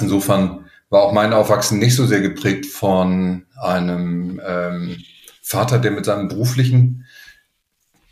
Insofern 0.00 0.64
war 0.88 1.02
auch 1.02 1.12
mein 1.12 1.32
Aufwachsen 1.32 1.78
nicht 1.78 1.94
so 1.94 2.06
sehr 2.06 2.20
geprägt 2.20 2.66
von 2.66 3.44
einem 3.60 4.40
ähm, 4.44 4.96
Vater, 5.46 5.78
der 5.78 5.90
mit 5.90 6.06
seinem 6.06 6.28
beruflichen 6.28 7.04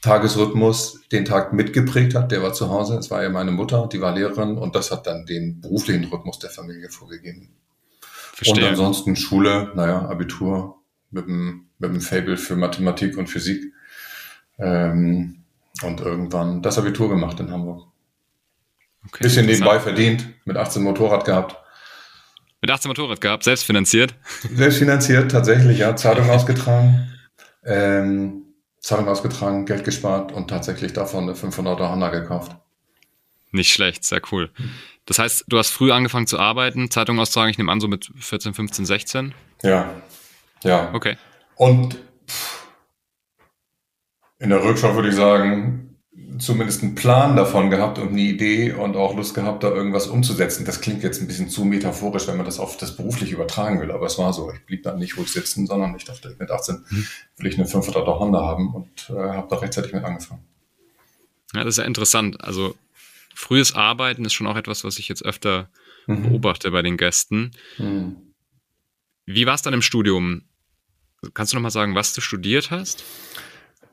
Tagesrhythmus 0.02 1.00
den 1.10 1.24
Tag 1.24 1.54
mitgeprägt 1.54 2.14
hat. 2.14 2.30
Der 2.30 2.42
war 2.42 2.52
zu 2.52 2.68
Hause. 2.68 2.96
Es 2.98 3.10
war 3.10 3.22
ja 3.22 3.30
meine 3.30 3.52
Mutter, 3.52 3.88
die 3.90 4.02
war 4.02 4.14
Lehrerin 4.14 4.58
und 4.58 4.76
das 4.76 4.90
hat 4.90 5.06
dann 5.06 5.24
den 5.24 5.62
beruflichen 5.62 6.04
Rhythmus 6.04 6.38
der 6.40 6.50
Familie 6.50 6.90
vorgegeben. 6.90 7.54
Verstehe. 8.34 8.64
Und 8.64 8.70
ansonsten 8.70 9.16
Schule, 9.16 9.72
naja, 9.74 10.06
Abitur 10.08 10.76
mit 11.10 11.26
dem, 11.26 11.68
mit 11.78 11.90
dem 11.90 12.00
Fable 12.02 12.36
für 12.36 12.54
Mathematik 12.54 13.16
und 13.16 13.28
Physik. 13.28 13.72
Ähm, 14.58 15.44
und 15.82 16.00
irgendwann 16.00 16.60
das 16.60 16.76
Abitur 16.76 17.08
gemacht 17.08 17.40
in 17.40 17.50
Hamburg. 17.50 17.86
Okay, 19.06 19.22
Bisschen 19.22 19.46
nebenbei 19.46 19.80
verdient, 19.80 20.28
mit 20.44 20.58
18 20.58 20.82
Motorrad 20.82 21.24
gehabt. 21.24 21.56
Mit 22.60 22.70
18 22.70 22.90
Motorrad 22.90 23.22
gehabt, 23.22 23.44
selbstfinanziert? 23.44 24.14
Selbstfinanziert, 24.54 25.30
tatsächlich, 25.30 25.78
ja. 25.78 25.96
Zeitung 25.96 26.28
ausgetragen. 26.30 27.08
Ähm, 27.64 28.42
Zahlung 28.81 29.09
ausgetragen, 29.09 29.64
Geld 29.64 29.85
gespart 29.85 30.33
und 30.33 30.49
tatsächlich 30.49 30.92
davon 30.92 31.25
eine 31.25 31.35
500er 31.35 31.90
Honda 31.90 32.11
gekauft. 32.11 32.57
Nicht 33.52 33.73
schlecht, 33.73 34.04
sehr 34.04 34.21
cool. 34.33 34.50
Das 35.07 35.19
heißt, 35.19 35.45
du 35.47 35.59
hast 35.59 35.71
früh 35.71 35.92
angefangen 35.92 36.26
zu 36.26 36.38
arbeiten, 36.38 36.90
Zeitung 36.90 37.21
austragen, 37.21 37.50
ich 37.50 37.59
nehme 37.59 37.71
an, 37.71 37.81
so 37.81 37.88
mit 37.88 38.11
14, 38.19 38.54
15, 38.54 38.87
16? 38.87 39.35
Ja, 39.62 39.90
ja. 40.64 40.92
Okay. 40.92 41.16
Und 41.57 41.99
in 44.38 44.50
der 44.50 44.64
Rückschau 44.64 44.95
würde 44.95 45.11
ich 45.11 45.14
sagen, 45.14 45.91
zumindest 46.38 46.82
einen 46.82 46.94
Plan 46.94 47.36
davon 47.36 47.70
gehabt 47.70 47.98
und 47.98 48.08
eine 48.08 48.20
Idee 48.20 48.72
und 48.72 48.96
auch 48.96 49.16
Lust 49.16 49.34
gehabt, 49.34 49.62
da 49.62 49.70
irgendwas 49.70 50.06
umzusetzen. 50.06 50.64
Das 50.64 50.80
klingt 50.80 51.02
jetzt 51.02 51.20
ein 51.20 51.26
bisschen 51.26 51.48
zu 51.48 51.64
metaphorisch, 51.64 52.26
wenn 52.26 52.36
man 52.36 52.46
das 52.46 52.58
auf 52.58 52.76
das 52.76 52.96
beruflich 52.96 53.32
übertragen 53.32 53.80
will, 53.80 53.90
aber 53.90 54.06
es 54.06 54.18
war 54.18 54.32
so. 54.32 54.50
Ich 54.52 54.64
blieb 54.66 54.82
dann 54.82 54.98
nicht 54.98 55.16
ruhig 55.16 55.30
sitzen, 55.32 55.66
sondern 55.66 55.94
ich 55.96 56.04
dachte, 56.04 56.34
mit 56.38 56.50
18 56.50 56.84
hm. 56.86 57.06
will 57.38 57.46
ich 57.46 57.58
eine 57.58 57.66
500er 57.66 58.18
Honda 58.18 58.40
haben 58.40 58.74
und 58.74 59.10
äh, 59.10 59.14
habe 59.14 59.48
da 59.48 59.56
rechtzeitig 59.56 59.92
mit 59.92 60.04
angefangen. 60.04 60.42
Ja, 61.54 61.64
das 61.64 61.74
ist 61.74 61.78
ja 61.78 61.84
interessant. 61.84 62.42
Also 62.42 62.74
frühes 63.34 63.74
Arbeiten 63.74 64.24
ist 64.24 64.32
schon 64.32 64.46
auch 64.46 64.56
etwas, 64.56 64.84
was 64.84 64.98
ich 64.98 65.08
jetzt 65.08 65.24
öfter 65.24 65.68
mhm. 66.06 66.22
beobachte 66.22 66.70
bei 66.70 66.82
den 66.82 66.96
Gästen. 66.96 67.52
Mhm. 67.78 68.16
Wie 69.26 69.46
war 69.46 69.54
es 69.54 69.62
dann 69.62 69.74
im 69.74 69.82
Studium? 69.82 70.42
Kannst 71.34 71.52
du 71.52 71.56
noch 71.56 71.62
mal 71.62 71.70
sagen, 71.70 71.94
was 71.94 72.14
du 72.14 72.20
studiert 72.20 72.70
hast? 72.70 73.04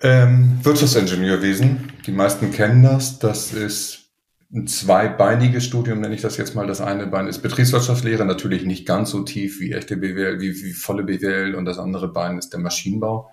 Ähm, 0.02 0.60
Wirtschaftsingenieurwesen. 0.64 1.92
Die 2.06 2.12
meisten 2.12 2.52
kennen 2.52 2.84
das. 2.84 3.20
Das 3.20 3.52
ist 3.52 4.10
ein 4.52 4.66
zweibeiniges 4.68 5.66
Studium, 5.66 6.00
nenne 6.00 6.16
ich 6.16 6.22
das 6.22 6.38
jetzt 6.38 6.56
mal. 6.56 6.66
Das 6.66 6.82
eine 6.82 7.06
Bein 7.08 7.28
ist 7.28 7.42
Betriebswirtschaftslehre, 7.42 8.26
natürlich 8.26 8.64
nicht 8.66 8.86
ganz 8.86 9.12
so 9.12 9.22
tief 9.22 9.60
wie 9.60 9.74
echte 9.74 9.98
BWL, 9.98 10.40
wie, 10.40 10.56
wie 10.64 10.74
volle 10.74 11.04
BWL. 11.04 11.54
Und 11.56 11.66
das 11.66 11.78
andere 11.78 12.08
Bein 12.08 12.38
ist 12.38 12.52
der 12.52 12.60
Maschinenbau. 12.60 13.30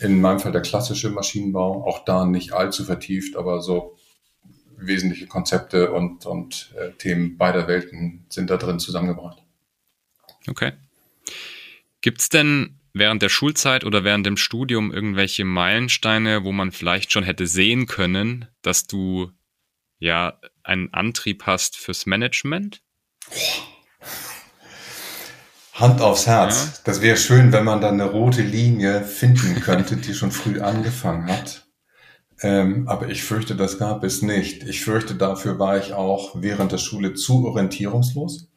In 0.00 0.20
meinem 0.20 0.40
Fall 0.40 0.52
der 0.52 0.62
klassische 0.62 1.10
Maschinenbau. 1.10 1.84
Auch 1.86 2.04
da 2.04 2.24
nicht 2.24 2.52
allzu 2.52 2.84
vertieft, 2.84 3.36
aber 3.36 3.60
so 3.60 3.96
wesentliche 4.76 5.26
Konzepte 5.26 5.90
und, 5.92 6.24
und 6.24 6.72
äh, 6.78 6.92
Themen 6.92 7.36
beider 7.36 7.68
Welten 7.68 8.24
sind 8.28 8.48
da 8.48 8.56
drin 8.56 8.78
zusammengebracht. 8.78 9.42
Okay. 10.48 10.72
Gibt 12.00 12.20
es 12.20 12.28
denn 12.28 12.77
während 12.92 13.22
der 13.22 13.28
Schulzeit 13.28 13.84
oder 13.84 14.04
während 14.04 14.26
dem 14.26 14.36
Studium 14.36 14.92
irgendwelche 14.92 15.44
Meilensteine, 15.44 16.44
wo 16.44 16.52
man 16.52 16.72
vielleicht 16.72 17.12
schon 17.12 17.24
hätte 17.24 17.46
sehen 17.46 17.86
können, 17.86 18.46
dass 18.62 18.86
du 18.86 19.30
ja 19.98 20.40
einen 20.62 20.92
Antrieb 20.92 21.44
hast 21.44 21.76
fürs 21.76 22.06
Management? 22.06 22.82
Hand 25.74 26.00
aufs 26.00 26.26
Herz. 26.26 26.64
Ja. 26.64 26.80
Das 26.84 27.02
wäre 27.02 27.16
schön, 27.16 27.52
wenn 27.52 27.64
man 27.64 27.80
da 27.80 27.88
eine 27.88 28.04
rote 28.04 28.42
Linie 28.42 29.02
finden 29.02 29.60
könnte, 29.60 29.96
die 29.96 30.14
schon 30.14 30.32
früh 30.32 30.60
angefangen 30.60 31.30
hat. 31.30 31.66
Ähm, 32.40 32.88
aber 32.88 33.08
ich 33.08 33.22
fürchte, 33.22 33.56
das 33.56 33.78
gab 33.78 34.04
es 34.04 34.22
nicht. 34.22 34.62
Ich 34.64 34.82
fürchte, 34.82 35.14
dafür 35.14 35.58
war 35.58 35.78
ich 35.78 35.92
auch 35.92 36.34
während 36.36 36.72
der 36.72 36.78
Schule 36.78 37.14
zu 37.14 37.46
orientierungslos. 37.46 38.48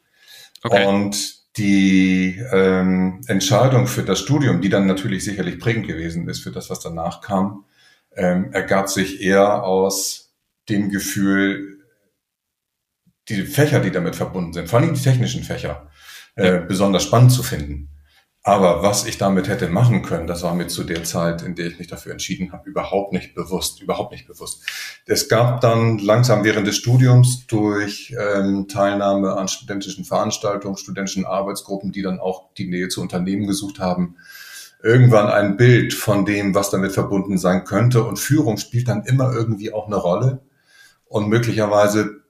Okay. 0.63 0.85
Und 0.85 1.40
die 1.57 2.41
ähm, 2.51 3.21
Entscheidung 3.27 3.87
für 3.87 4.03
das 4.03 4.19
Studium, 4.19 4.61
die 4.61 4.69
dann 4.69 4.87
natürlich 4.87 5.23
sicherlich 5.23 5.59
prägend 5.59 5.87
gewesen 5.87 6.29
ist 6.29 6.41
für 6.41 6.51
das, 6.51 6.69
was 6.69 6.79
danach 6.79 7.21
kam, 7.21 7.65
ähm, 8.15 8.53
ergab 8.53 8.89
sich 8.89 9.21
eher 9.21 9.63
aus 9.63 10.33
dem 10.69 10.89
Gefühl, 10.89 11.79
die 13.29 13.43
Fächer, 13.43 13.79
die 13.79 13.91
damit 13.91 14.15
verbunden 14.15 14.53
sind, 14.53 14.69
vor 14.69 14.79
allem 14.79 14.93
die 14.93 15.01
technischen 15.01 15.43
Fächer, 15.43 15.89
äh, 16.35 16.59
besonders 16.59 17.03
spannend 17.03 17.31
zu 17.31 17.43
finden. 17.43 17.89
Aber 18.43 18.81
was 18.81 19.05
ich 19.05 19.19
damit 19.19 19.47
hätte 19.47 19.69
machen 19.69 20.01
können, 20.01 20.25
das 20.25 20.41
war 20.41 20.55
mir 20.55 20.65
zu 20.65 20.83
der 20.83 21.03
Zeit, 21.03 21.43
in 21.43 21.53
der 21.53 21.67
ich 21.67 21.77
mich 21.77 21.87
dafür 21.87 22.11
entschieden 22.11 22.51
habe, 22.51 22.67
überhaupt 22.67 23.13
nicht 23.13 23.35
bewusst, 23.35 23.83
überhaupt 23.83 24.11
nicht 24.11 24.25
bewusst. 24.25 24.63
Es 25.05 25.29
gab 25.29 25.61
dann 25.61 25.99
langsam 25.99 26.43
während 26.43 26.65
des 26.65 26.77
Studiums 26.77 27.45
durch 27.45 28.15
ähm, 28.17 28.67
Teilnahme 28.67 29.37
an 29.37 29.47
studentischen 29.47 30.05
Veranstaltungen, 30.05 30.75
studentischen 30.75 31.25
Arbeitsgruppen, 31.25 31.91
die 31.91 32.01
dann 32.01 32.19
auch 32.19 32.51
die 32.55 32.67
Nähe 32.67 32.87
zu 32.87 33.01
Unternehmen 33.01 33.45
gesucht 33.45 33.77
haben, 33.79 34.15
irgendwann 34.81 35.27
ein 35.27 35.55
Bild 35.55 35.93
von 35.93 36.25
dem, 36.25 36.55
was 36.55 36.71
damit 36.71 36.93
verbunden 36.93 37.37
sein 37.37 37.63
könnte. 37.63 38.03
Und 38.03 38.17
Führung 38.17 38.57
spielt 38.57 38.87
dann 38.87 39.03
immer 39.03 39.31
irgendwie 39.31 39.71
auch 39.71 39.85
eine 39.85 39.97
Rolle. 39.97 40.41
Und 41.05 41.27
möglicherweise 41.27 42.20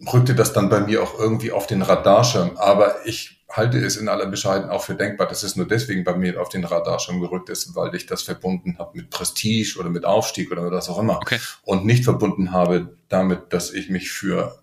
rückte 0.00 0.34
das 0.34 0.52
dann 0.52 0.68
bei 0.68 0.80
mir 0.80 1.02
auch 1.02 1.18
irgendwie 1.18 1.52
auf 1.52 1.66
den 1.66 1.82
Radarschirm. 1.82 2.56
Aber 2.56 3.06
ich 3.06 3.44
halte 3.48 3.78
es 3.78 3.96
in 3.96 4.08
aller 4.08 4.26
Bescheiden 4.26 4.70
auch 4.70 4.82
für 4.82 4.94
denkbar, 4.94 5.28
dass 5.28 5.42
es 5.42 5.56
nur 5.56 5.66
deswegen 5.66 6.04
bei 6.04 6.14
mir 6.14 6.40
auf 6.40 6.48
den 6.48 6.64
Radar 6.64 6.98
schon 6.98 7.20
gerückt 7.20 7.48
ist, 7.48 7.74
weil 7.74 7.94
ich 7.94 8.06
das 8.06 8.22
verbunden 8.22 8.78
habe 8.78 8.96
mit 8.98 9.10
Prestige 9.10 9.78
oder 9.78 9.88
mit 9.88 10.04
Aufstieg 10.04 10.50
oder 10.50 10.70
was 10.70 10.88
auch 10.88 10.98
immer. 10.98 11.16
Okay. 11.18 11.38
Und 11.62 11.84
nicht 11.84 12.04
verbunden 12.04 12.52
habe 12.52 12.96
damit, 13.08 13.52
dass 13.52 13.72
ich 13.72 13.88
mich 13.88 14.10
für 14.10 14.62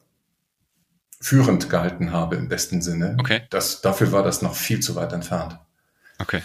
führend 1.22 1.70
gehalten 1.70 2.12
habe 2.12 2.36
im 2.36 2.50
besten 2.50 2.82
Sinne. 2.82 3.16
Okay. 3.20 3.44
Das, 3.50 3.82
dafür 3.82 4.12
war 4.12 4.24
das 4.24 4.42
noch 4.42 4.56
viel 4.56 4.82
zu 4.82 4.96
weit 4.96 5.13
entfernt. 5.13 5.58
Okay. 6.20 6.42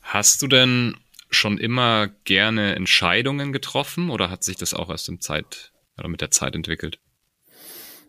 Hast 0.00 0.42
du 0.42 0.46
denn 0.46 0.96
schon 1.30 1.58
immer 1.58 2.06
gerne 2.22 2.76
Entscheidungen 2.76 3.52
getroffen 3.52 4.10
oder 4.10 4.30
hat 4.30 4.44
sich 4.44 4.56
das 4.56 4.74
auch 4.74 4.90
erst 4.90 5.08
im 5.08 5.20
Zeit 5.20 5.72
oder 5.98 6.08
mit 6.08 6.20
der 6.20 6.30
Zeit 6.30 6.54
entwickelt? 6.54 7.00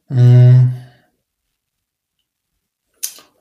Hm. 0.07 0.74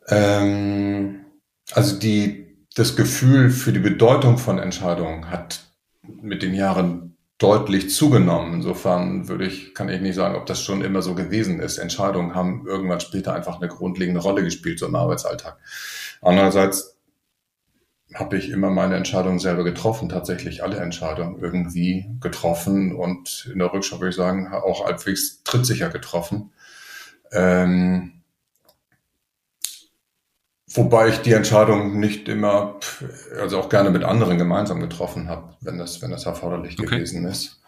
Ähm, 0.09 1.25
also 1.73 1.99
die, 1.99 2.67
das 2.75 2.97
Gefühl 2.97 3.51
für 3.51 3.73
die 3.73 3.81
Bedeutung 3.81 4.39
von 4.39 4.59
Entscheidungen 4.59 5.31
hat 5.31 5.61
mit 6.03 6.43
den 6.43 6.55
Jahren 6.55 7.17
deutlich 7.39 7.91
zugenommen. 7.91 8.55
Insofern 8.55 9.29
würde 9.29 9.47
ich, 9.47 9.75
kann 9.75 9.89
ich 9.89 10.01
nicht 10.01 10.15
sagen, 10.15 10.37
ob 10.37 10.47
das 10.47 10.63
schon 10.63 10.83
immer 10.83 11.03
so 11.03 11.15
gewesen 11.15 11.61
ist. 11.61 11.79
Entscheidungen 11.79 12.35
haben 12.35 12.67
irgendwann 12.67 13.01
später 13.01 13.35
einfach 13.35 13.61
eine 13.61 13.69
grundlegende 13.69 14.21
Rolle 14.21 14.43
gespielt, 14.45 14.79
so 14.79 14.87
im 14.87 14.95
Arbeitsalltag. 14.95 15.59
Andererseits 16.23 16.94
habe 18.15 18.37
ich 18.39 18.51
immer 18.51 18.71
meine 18.71 18.97
Entscheidungen 18.97 19.39
selber 19.39 19.65
getroffen, 19.65 20.09
tatsächlich 20.09 20.63
alle 20.63 20.79
Entscheidungen 20.79 21.41
irgendwie 21.41 22.07
getroffen 22.21 22.95
und 22.95 23.51
in 23.53 23.59
der 23.59 23.73
Rückschau 23.73 23.99
würde 23.99 24.11
ich 24.11 24.17
sagen, 24.17 24.53
auch 24.53 24.87
halbwegs 24.87 25.43
trittsicher 25.43 25.91
getroffen. 25.91 26.53
Ähm, 27.33 28.15
Wobei 30.77 31.09
ich 31.09 31.19
die 31.19 31.33
Entscheidung 31.33 32.01
nicht 32.01 32.29
immer, 32.29 32.81
also 33.41 33.61
auch 33.61 33.69
gerne 33.69 33.91
mit 33.91 34.03
anderen 34.03 34.39
gemeinsam 34.39 34.81
getroffen 34.81 35.29
habe, 35.29 35.55
wenn 35.61 35.79
das, 35.79 36.03
wenn 36.03 36.11
das 36.11 36.27
erforderlich 36.27 36.81
okay. 36.81 36.97
gewesen 36.97 37.27
ist. 37.27 37.61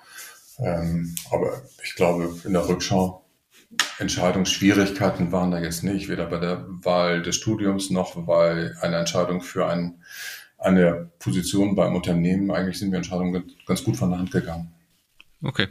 Ähm, 0.59 1.15
aber 1.31 1.63
ich 1.85 1.95
glaube, 1.95 2.35
in 2.45 2.53
der 2.53 2.69
Rückschau, 2.69 3.25
Entscheidungsschwierigkeiten 3.99 5.31
waren 5.31 5.53
da 5.53 5.59
jetzt 5.59 5.85
nicht, 5.85 6.09
weder 6.09 6.27
bei 6.27 6.39
der 6.39 6.65
Wahl 6.69 7.23
des 7.23 7.37
Studiums 7.37 7.91
noch 7.91 8.17
bei 8.27 8.73
einer 8.81 8.99
Entscheidung 8.99 9.41
für 9.41 9.69
ein, 9.69 10.03
eine 10.59 11.11
Position 11.19 11.75
beim 11.75 11.95
Unternehmen. 11.95 12.51
Eigentlich 12.51 12.79
sind 12.79 12.91
mir 12.91 12.97
Entscheidungen 12.97 13.45
ganz 13.67 13.85
gut 13.85 13.97
von 13.97 14.11
der 14.11 14.19
Hand 14.19 14.31
gegangen. 14.31 14.73
Okay. 15.43 15.69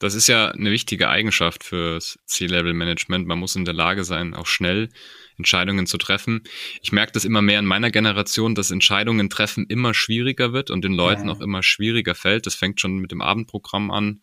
Das 0.00 0.14
ist 0.14 0.26
ja 0.26 0.48
eine 0.48 0.70
wichtige 0.70 1.08
Eigenschaft 1.08 1.64
fürs 1.64 2.18
C-Level-Management. 2.26 3.26
Man 3.26 3.38
muss 3.38 3.56
in 3.56 3.64
der 3.64 3.74
Lage 3.74 4.04
sein, 4.04 4.34
auch 4.34 4.46
schnell 4.46 4.90
Entscheidungen 5.38 5.86
zu 5.86 5.98
treffen. 5.98 6.42
Ich 6.82 6.92
merke 6.92 7.12
das 7.12 7.24
immer 7.24 7.42
mehr 7.42 7.58
in 7.58 7.64
meiner 7.64 7.90
Generation, 7.90 8.54
dass 8.54 8.70
Entscheidungen 8.70 9.30
treffen 9.30 9.66
immer 9.68 9.94
schwieriger 9.94 10.52
wird 10.52 10.70
und 10.70 10.84
den 10.84 10.92
Leuten 10.92 11.28
ja. 11.28 11.32
auch 11.32 11.40
immer 11.40 11.62
schwieriger 11.62 12.14
fällt. 12.14 12.46
Das 12.46 12.54
fängt 12.54 12.80
schon 12.80 12.98
mit 12.98 13.12
dem 13.12 13.22
Abendprogramm 13.22 13.90
an 13.90 14.20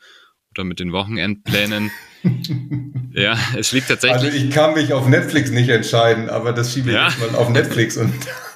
oder 0.51 0.63
mit 0.63 0.79
den 0.79 0.91
Wochenendplänen. 0.91 1.91
ja, 3.13 3.37
es 3.55 3.71
liegt 3.71 3.87
tatsächlich. 3.87 4.23
Also 4.23 4.37
ich 4.37 4.51
kann 4.51 4.73
mich 4.73 4.93
auf 4.93 5.07
Netflix 5.07 5.49
nicht 5.49 5.69
entscheiden, 5.69 6.29
aber 6.29 6.53
das 6.53 6.73
schiebe 6.73 6.89
ich 6.89 6.95
ja. 6.95 7.11
mal 7.19 7.35
auf 7.35 7.49
Netflix 7.49 7.97
und. 7.97 8.13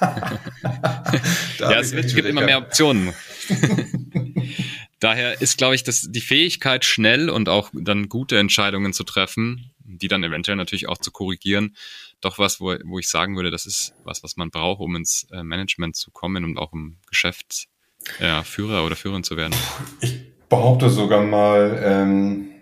ja, 1.58 1.80
es 1.80 1.92
gibt 1.92 2.28
immer 2.28 2.42
mehr 2.42 2.58
Optionen. 2.58 3.12
Daher 5.00 5.40
ist, 5.42 5.58
glaube 5.58 5.74
ich, 5.74 5.84
dass 5.84 6.06
die 6.08 6.20
Fähigkeit, 6.20 6.84
schnell 6.84 7.28
und 7.28 7.48
auch 7.48 7.70
dann 7.74 8.08
gute 8.08 8.38
Entscheidungen 8.38 8.92
zu 8.92 9.04
treffen, 9.04 9.70
die 9.78 10.08
dann 10.08 10.24
eventuell 10.24 10.56
natürlich 10.56 10.88
auch 10.88 10.98
zu 10.98 11.10
korrigieren, 11.10 11.76
doch 12.20 12.38
was, 12.38 12.60
wo, 12.60 12.74
wo 12.84 12.98
ich 12.98 13.08
sagen 13.08 13.36
würde, 13.36 13.50
das 13.50 13.66
ist 13.66 13.94
was, 14.04 14.22
was 14.22 14.36
man 14.36 14.50
braucht, 14.50 14.80
um 14.80 14.96
ins 14.96 15.26
äh, 15.32 15.42
Management 15.42 15.96
zu 15.96 16.10
kommen 16.10 16.44
und 16.44 16.56
auch 16.56 16.72
im 16.72 16.96
Geschäft 17.08 17.68
ja, 18.20 18.42
Führer 18.42 18.84
oder 18.84 18.96
Führerin 18.96 19.24
zu 19.24 19.36
werden. 19.36 19.54
Ich 20.00 20.15
behaupte 20.48 20.90
sogar 20.90 21.22
mal, 21.22 21.80
ähm, 21.82 22.52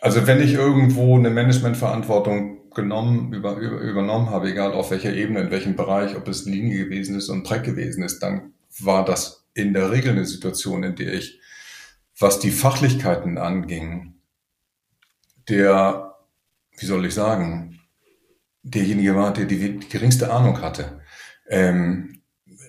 also 0.00 0.26
wenn 0.26 0.40
ich 0.40 0.54
irgendwo 0.54 1.16
eine 1.16 1.30
Managementverantwortung 1.30 2.70
genommen, 2.74 3.32
über, 3.32 3.56
über, 3.56 3.78
übernommen 3.78 4.30
habe, 4.30 4.50
egal 4.50 4.72
auf 4.72 4.90
welcher 4.90 5.12
Ebene, 5.12 5.40
in 5.40 5.50
welchem 5.50 5.76
Bereich, 5.76 6.16
ob 6.16 6.28
es 6.28 6.46
Linie 6.46 6.84
gewesen 6.84 7.16
ist 7.16 7.28
und 7.28 7.46
Track 7.46 7.64
gewesen 7.64 8.02
ist, 8.02 8.20
dann 8.20 8.54
war 8.78 9.04
das 9.04 9.48
in 9.54 9.74
der 9.74 9.90
Regel 9.90 10.12
eine 10.12 10.24
Situation, 10.24 10.84
in 10.84 10.94
der 10.94 11.14
ich, 11.14 11.40
was 12.18 12.38
die 12.38 12.50
Fachlichkeiten 12.50 13.38
anging, 13.38 14.14
der, 15.48 16.14
wie 16.78 16.86
soll 16.86 17.04
ich 17.04 17.14
sagen, 17.14 17.80
derjenige 18.62 19.16
war, 19.16 19.32
der 19.32 19.46
die, 19.46 19.78
die 19.78 19.88
geringste 19.88 20.32
Ahnung 20.32 20.60
hatte. 20.60 21.00
Ähm, 21.48 22.19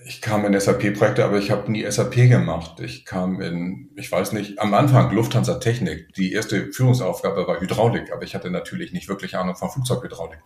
ich 0.04 0.20
kam 0.20 0.44
in 0.44 0.58
SAP-Projekte, 0.58 1.24
aber 1.24 1.38
ich 1.38 1.50
habe 1.50 1.70
nie 1.70 1.88
SAP 1.88 2.14
gemacht. 2.28 2.80
Ich 2.80 3.04
kam 3.04 3.40
in, 3.40 3.90
ich 3.96 4.10
weiß 4.10 4.32
nicht, 4.32 4.58
am 4.58 4.74
Anfang 4.74 5.12
Lufthansa 5.12 5.54
Technik. 5.54 6.12
Die 6.14 6.32
erste 6.32 6.72
Führungsaufgabe 6.72 7.46
war 7.46 7.60
Hydraulik, 7.60 8.12
aber 8.12 8.22
ich 8.22 8.34
hatte 8.34 8.50
natürlich 8.50 8.92
nicht 8.92 9.08
wirklich 9.08 9.36
Ahnung 9.36 9.56
von 9.56 9.70
Flugzeughydraulik. 9.70 10.40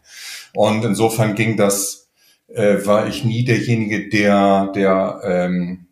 Und 0.54 0.84
insofern 0.84 1.34
ging 1.34 1.56
das, 1.56 2.10
äh, 2.48 2.84
war 2.84 3.06
ich 3.06 3.24
nie 3.24 3.44
derjenige, 3.44 4.08
der, 4.08 4.72
der 4.74 5.20
ähm, 5.24 5.86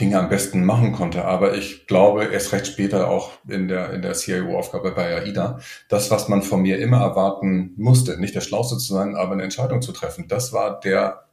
Dinge 0.00 0.18
am 0.18 0.28
besten 0.28 0.64
machen 0.64 0.92
konnte. 0.92 1.24
Aber 1.24 1.54
ich 1.54 1.86
glaube, 1.86 2.26
erst 2.26 2.52
recht 2.52 2.66
später 2.68 3.08
auch 3.08 3.32
in 3.48 3.68
der, 3.68 3.92
in 3.92 4.02
der 4.02 4.14
CIO-Aufgabe 4.14 4.92
bei 4.92 5.16
AIDA, 5.16 5.60
das, 5.88 6.10
was 6.10 6.28
man 6.28 6.42
von 6.42 6.62
mir 6.62 6.78
immer 6.78 7.00
erwarten 7.00 7.74
musste, 7.76 8.20
nicht 8.20 8.34
der 8.34 8.40
Schlauste 8.40 8.78
zu 8.78 8.94
sein, 8.94 9.16
aber 9.16 9.32
eine 9.32 9.42
Entscheidung 9.42 9.82
zu 9.82 9.92
treffen, 9.92 10.28
das 10.28 10.52
war 10.52 10.78
der 10.80 11.27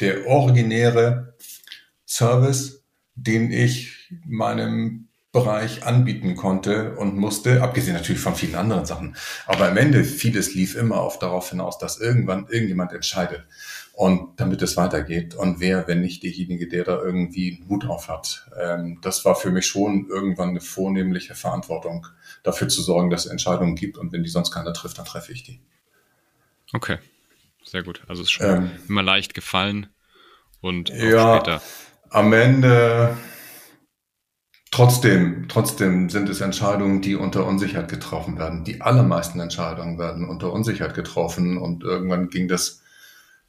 der 0.00 0.26
originäre 0.26 1.34
Service, 2.06 2.84
den 3.14 3.52
ich 3.52 4.10
meinem 4.26 5.08
Bereich 5.30 5.84
anbieten 5.84 6.36
konnte 6.36 6.96
und 6.96 7.16
musste, 7.16 7.62
abgesehen 7.62 7.94
natürlich 7.94 8.20
von 8.20 8.34
vielen 8.34 8.54
anderen 8.54 8.86
Sachen. 8.86 9.14
Aber 9.46 9.68
am 9.68 9.76
Ende 9.76 10.02
vieles 10.02 10.54
lief 10.54 10.74
immer 10.74 11.00
auf 11.00 11.18
darauf 11.18 11.50
hinaus, 11.50 11.76
dass 11.76 12.00
irgendwann 12.00 12.46
irgendjemand 12.48 12.92
entscheidet 12.92 13.44
und 13.92 14.40
damit 14.40 14.62
es 14.62 14.78
weitergeht. 14.78 15.34
Und 15.34 15.60
wer, 15.60 15.86
wenn 15.86 16.00
nicht 16.00 16.22
derjenige, 16.22 16.66
der 16.66 16.84
da 16.84 16.98
irgendwie 16.98 17.62
Mut 17.66 17.84
auf 17.84 18.08
hat. 18.08 18.48
Ähm, 18.58 19.00
das 19.02 19.26
war 19.26 19.34
für 19.34 19.50
mich 19.50 19.66
schon 19.66 20.06
irgendwann 20.08 20.50
eine 20.50 20.62
vornehmliche 20.62 21.34
Verantwortung, 21.34 22.06
dafür 22.42 22.68
zu 22.68 22.80
sorgen, 22.80 23.10
dass 23.10 23.26
es 23.26 23.30
Entscheidungen 23.30 23.74
gibt 23.74 23.98
und 23.98 24.12
wenn 24.12 24.22
die 24.22 24.30
sonst 24.30 24.50
keiner 24.50 24.72
trifft, 24.72 24.96
dann 24.96 25.04
treffe 25.04 25.32
ich 25.32 25.42
die. 25.42 25.60
Okay 26.72 26.98
sehr 27.70 27.82
gut. 27.82 28.02
Also 28.08 28.22
es 28.22 28.28
ist 28.28 28.32
schon 28.32 28.46
ähm, 28.46 28.70
immer 28.88 29.02
leicht 29.02 29.34
gefallen 29.34 29.88
und 30.60 30.90
ja, 30.90 31.36
später. 31.36 31.62
Am 32.10 32.32
Ende 32.32 33.16
trotzdem, 34.70 35.46
trotzdem 35.48 36.08
sind 36.10 36.28
es 36.28 36.40
Entscheidungen, 36.40 37.00
die 37.00 37.14
unter 37.14 37.46
Unsicherheit 37.46 37.88
getroffen 37.88 38.38
werden. 38.38 38.64
Die 38.64 38.80
allermeisten 38.80 39.40
Entscheidungen 39.40 39.98
werden 39.98 40.28
unter 40.28 40.52
Unsicherheit 40.52 40.94
getroffen 40.94 41.58
und 41.58 41.84
irgendwann 41.84 42.28
ging 42.28 42.48
das 42.48 42.82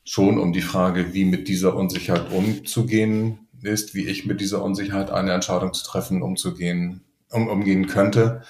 schon 0.04 0.40
um 0.40 0.54
die 0.54 0.62
Frage, 0.62 1.14
wie 1.14 1.26
mit 1.26 1.48
dieser 1.48 1.76
Unsicherheit 1.76 2.32
umzugehen 2.32 3.48
ist, 3.62 3.94
wie 3.94 4.08
ich 4.08 4.26
mit 4.26 4.42
dieser 4.42 4.64
Unsicherheit 4.64 5.12
eine 5.12 5.34
Entscheidung 5.34 5.74
zu 5.74 5.86
treffen, 5.86 6.22
umzugehen, 6.22 7.02
um, 7.30 7.48
umgehen 7.48 7.88
könnte. 7.88 8.44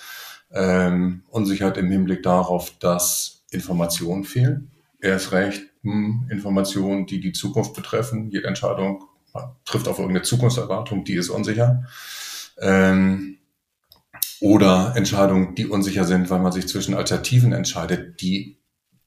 Ähm, 0.51 1.23
Unsicherheit 1.29 1.77
im 1.77 1.91
Hinblick 1.91 2.23
darauf, 2.23 2.71
dass 2.79 3.45
Informationen 3.51 4.23
fehlen 4.23 4.71
erst 4.99 5.31
recht 5.31 5.63
hm, 5.83 6.27
Informationen, 6.29 7.05
die 7.05 7.19
die 7.19 7.31
Zukunft 7.31 7.73
betreffen. 7.73 8.29
Jede 8.29 8.47
Entscheidung 8.47 9.03
trifft 9.65 9.87
auf 9.87 9.99
irgendeine 9.99 10.23
Zukunftserwartung, 10.23 11.03
die 11.03 11.15
ist 11.15 11.29
unsicher. 11.29 11.83
Ähm, 12.59 13.37
oder 14.41 14.93
Entscheidungen, 14.95 15.55
die 15.55 15.67
unsicher 15.67 16.05
sind, 16.05 16.29
weil 16.29 16.39
man 16.39 16.51
sich 16.51 16.67
zwischen 16.67 16.93
Alternativen 16.93 17.51
entscheidet, 17.51 18.21
die 18.21 18.57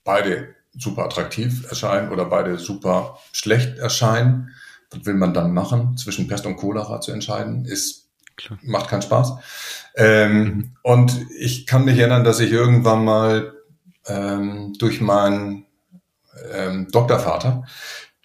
beide 0.05 0.55
super 0.75 1.05
attraktiv 1.05 1.67
erscheinen 1.69 2.11
oder 2.11 2.27
beide 2.27 2.59
super 2.59 3.19
schlecht 3.33 3.79
erscheinen. 3.79 4.51
Was 4.91 5.07
will 5.07 5.15
man 5.15 5.33
dann 5.33 5.53
machen? 5.53 5.97
Zwischen 5.97 6.29
Pest 6.29 6.47
und 6.47 6.57
Cholera 6.57 7.01
zu 7.01 7.13
entscheiden, 7.13 7.65
ist, 7.65 8.11
Klar. 8.37 8.59
macht 8.63 8.89
keinen 8.89 9.03
Spaß. 9.03 9.35
Ähm, 9.97 10.45
mhm. 10.45 10.77
Und 10.83 11.27
ich 11.39 11.67
kann 11.67 11.85
mich 11.85 11.99
erinnern, 11.99 12.25
dass 12.25 12.41
ich 12.41 12.53
irgendwann 12.53 13.05
mal 13.05 13.55
ähm, 14.07 14.75
durch 14.79 15.01
meinen 15.01 15.67
ähm, 16.53 16.89
Doktorvater 16.91 17.65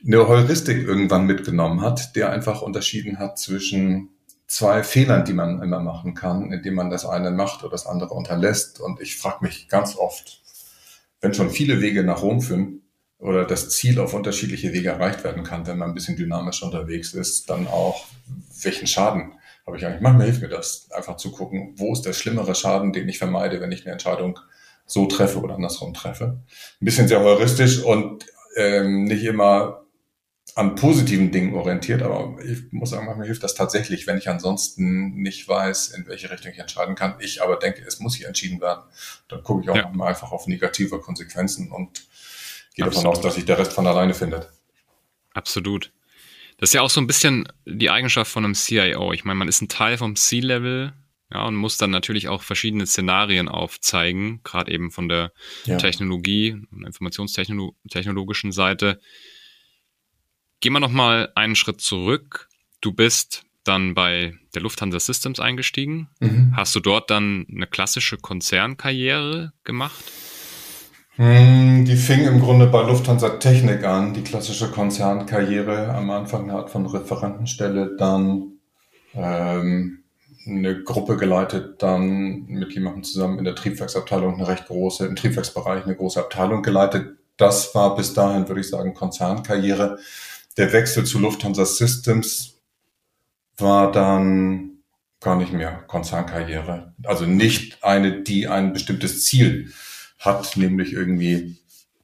eine 0.05 0.27
Heuristik 0.27 0.85
irgendwann 0.85 1.25
mitgenommen 1.25 1.81
hat, 1.81 2.15
der 2.15 2.31
einfach 2.31 2.61
unterschieden 2.61 3.19
hat 3.19 3.39
zwischen 3.39 4.09
zwei 4.47 4.83
Fehlern, 4.83 5.25
die 5.25 5.33
man 5.33 5.61
immer 5.61 5.79
machen 5.79 6.13
kann, 6.13 6.51
indem 6.51 6.75
man 6.75 6.89
das 6.89 7.05
eine 7.05 7.31
macht 7.31 7.63
oder 7.63 7.71
das 7.71 7.85
andere 7.85 8.13
unterlässt. 8.13 8.79
Und 8.79 9.01
ich 9.01 9.17
frage 9.17 9.39
mich 9.41 9.67
ganz 9.67 9.95
oft, 9.97 10.41
wenn 11.19 11.33
schon 11.33 11.49
viele 11.49 11.81
Wege 11.81 12.03
nach 12.03 12.21
Rom 12.21 12.41
führen 12.41 12.83
oder 13.19 13.45
das 13.45 13.69
Ziel 13.69 13.99
auf 13.99 14.13
unterschiedliche 14.13 14.71
Wege 14.73 14.89
erreicht 14.89 15.23
werden 15.23 15.43
kann, 15.43 15.65
wenn 15.65 15.77
man 15.77 15.89
ein 15.89 15.95
bisschen 15.95 16.15
dynamisch 16.15 16.61
unterwegs 16.61 17.13
ist, 17.13 17.49
dann 17.49 17.67
auch, 17.67 18.05
welchen 18.61 18.87
Schaden 18.87 19.33
habe 19.65 19.77
ich 19.77 19.85
eigentlich? 19.85 20.01
Manchmal 20.01 20.27
hilft 20.27 20.41
mir 20.41 20.49
das, 20.49 20.89
einfach 20.91 21.17
zu 21.17 21.31
gucken, 21.31 21.73
wo 21.75 21.91
ist 21.91 22.03
der 22.03 22.13
schlimmere 22.13 22.55
Schaden, 22.55 22.93
den 22.93 23.09
ich 23.09 23.17
vermeide, 23.17 23.59
wenn 23.59 23.71
ich 23.71 23.85
eine 23.85 23.91
Entscheidung 23.93 24.39
so 24.87 25.05
treffe 25.05 25.39
oder 25.39 25.55
andersrum 25.55 25.93
treffe. 25.93 26.39
Ein 26.81 26.85
bisschen 26.85 27.07
sehr 27.07 27.19
heuristisch 27.19 27.83
und 27.83 28.25
ähm, 28.55 29.03
nicht 29.03 29.23
immer 29.23 29.83
an 30.55 30.73
positiven 30.73 31.31
Dingen 31.31 31.53
orientiert, 31.53 32.01
aber 32.01 32.35
ich 32.43 32.71
muss 32.71 32.89
sagen, 32.89 33.05
manchmal 33.05 33.27
hilft 33.27 33.43
das 33.43 33.53
tatsächlich, 33.53 34.07
wenn 34.07 34.17
ich 34.17 34.27
ansonsten 34.27 35.13
nicht 35.21 35.47
weiß, 35.47 35.89
in 35.89 36.07
welche 36.07 36.31
Richtung 36.31 36.51
ich 36.51 36.57
entscheiden 36.57 36.95
kann. 36.95 37.15
Ich 37.19 37.43
aber 37.43 37.57
denke, 37.57 37.83
es 37.85 37.99
muss 37.99 38.15
hier 38.15 38.27
entschieden 38.27 38.59
werden. 38.59 38.81
Dann 39.27 39.43
gucke 39.43 39.63
ich 39.63 39.69
auch 39.69 39.75
ja. 39.75 39.89
mal 39.89 40.07
einfach 40.07 40.31
auf 40.31 40.47
negative 40.47 40.99
Konsequenzen 40.99 41.71
und 41.71 42.07
gehe 42.73 42.85
Absolut. 42.85 42.95
davon 42.95 43.05
aus, 43.11 43.21
dass 43.21 43.35
sich 43.35 43.45
der 43.45 43.59
Rest 43.59 43.73
von 43.73 43.85
alleine 43.85 44.15
findet. 44.15 44.49
Absolut. 45.33 45.91
Das 46.57 46.69
ist 46.69 46.73
ja 46.73 46.81
auch 46.81 46.89
so 46.89 47.01
ein 47.01 47.07
bisschen 47.07 47.47
die 47.65 47.91
Eigenschaft 47.91 48.31
von 48.31 48.43
einem 48.43 48.55
CIO. 48.55 49.13
Ich 49.13 49.25
meine, 49.25 49.37
man 49.37 49.47
ist 49.47 49.61
ein 49.61 49.69
Teil 49.69 49.97
vom 49.99 50.15
C-Level, 50.15 50.91
ja, 51.31 51.45
und 51.45 51.55
muss 51.55 51.77
dann 51.77 51.89
natürlich 51.89 52.29
auch 52.29 52.41
verschiedene 52.41 52.85
Szenarien 52.85 53.49
aufzeigen, 53.49 54.41
gerade 54.43 54.71
eben 54.71 54.91
von 54.91 55.09
der 55.09 55.33
ja. 55.65 55.77
Technologie, 55.77 56.61
informationstechnologischen 56.85 58.51
Seite. 58.51 58.99
Gehen 60.61 60.73
wir 60.73 60.79
nochmal 60.79 61.31
einen 61.35 61.55
Schritt 61.55 61.81
zurück. 61.81 62.47
Du 62.79 62.93
bist 62.93 63.43
dann 63.65 63.93
bei 63.93 64.33
der 64.55 64.61
Lufthansa 64.61 64.99
Systems 64.99 65.39
eingestiegen. 65.39 66.09
Mhm. 66.19 66.53
Hast 66.55 66.73
du 66.75 66.79
dort 66.79 67.11
dann 67.11 67.45
eine 67.51 67.67
klassische 67.67 68.17
Konzernkarriere 68.17 69.51
gemacht? 69.65 70.03
Hm, 71.17 71.83
die 71.85 71.95
fing 71.95 72.25
im 72.25 72.39
Grunde 72.39 72.67
bei 72.67 72.83
Lufthansa 72.83 73.37
Technik 73.37 73.83
an, 73.83 74.13
die 74.13 74.21
klassische 74.21 74.71
Konzernkarriere. 74.71 75.93
Am 75.93 76.09
Anfang 76.09 76.43
eine 76.43 76.53
Art 76.53 76.69
von 76.69 76.85
Referentenstelle, 76.85 77.95
dann 77.97 78.59
ähm, 79.13 80.03
eine 80.47 80.83
Gruppe 80.83 81.17
geleitet, 81.17 81.81
dann 81.81 82.45
mit 82.47 82.73
jemandem 82.73 83.03
zusammen 83.03 83.37
in 83.39 83.45
der 83.45 83.55
Triebwerksabteilung 83.55 84.35
eine 84.35 84.47
recht 84.47 84.67
große, 84.67 85.05
im 85.05 85.15
Triebwerksbereich 85.15 85.85
eine 85.85 85.95
große 85.95 86.19
Abteilung 86.19 86.63
geleitet. 86.63 87.17
Das 87.37 87.75
war 87.75 87.95
bis 87.95 88.13
dahin, 88.13 88.47
würde 88.47 88.61
ich 88.61 88.69
sagen, 88.69 88.93
Konzernkarriere. 88.93 89.99
Der 90.57 90.73
Wechsel 90.73 91.05
zu 91.05 91.19
Lufthansa 91.19 91.65
Systems 91.65 92.59
war 93.57 93.91
dann 93.91 94.79
gar 95.19 95.35
nicht 95.35 95.53
mehr 95.53 95.83
Konzernkarriere. 95.87 96.93
Also 97.03 97.25
nicht 97.25 97.83
eine, 97.83 98.21
die 98.23 98.47
ein 98.47 98.73
bestimmtes 98.73 99.25
Ziel 99.25 99.71
hat, 100.19 100.57
nämlich 100.57 100.93
irgendwie 100.93 101.57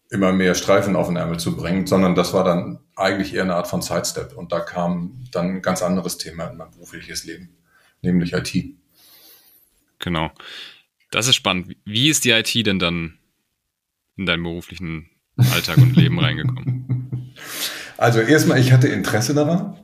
immer 0.09 0.31
mehr 0.31 0.53
Streifen 0.53 0.95
auf 0.95 1.07
den 1.07 1.15
Ärmel 1.15 1.39
zu 1.39 1.55
bringen, 1.55 1.87
sondern 1.87 2.13
das 2.13 2.33
war 2.33 2.43
dann 2.43 2.79
eigentlich 2.95 3.33
eher 3.33 3.43
eine 3.43 3.55
Art 3.55 3.67
von 3.67 3.81
Sidestep. 3.81 4.37
Und 4.37 4.51
da 4.51 4.59
kam 4.59 5.23
dann 5.31 5.55
ein 5.55 5.61
ganz 5.61 5.81
anderes 5.81 6.17
Thema 6.19 6.45
in 6.45 6.57
mein 6.57 6.69
berufliches 6.69 7.23
Leben 7.23 7.57
nämlich 8.03 8.33
IT. 8.33 8.75
Genau. 9.99 10.31
Das 11.11 11.27
ist 11.27 11.35
spannend. 11.35 11.75
Wie 11.85 12.09
ist 12.09 12.25
die 12.25 12.31
IT 12.31 12.53
denn 12.65 12.79
dann 12.79 13.17
in 14.17 14.25
deinen 14.25 14.43
beruflichen 14.43 15.09
Alltag 15.37 15.77
und 15.77 15.95
Leben 15.95 16.19
reingekommen? 16.19 17.33
Also 17.97 18.19
erstmal, 18.19 18.59
ich 18.59 18.71
hatte 18.71 18.87
Interesse 18.87 19.33
daran. 19.33 19.77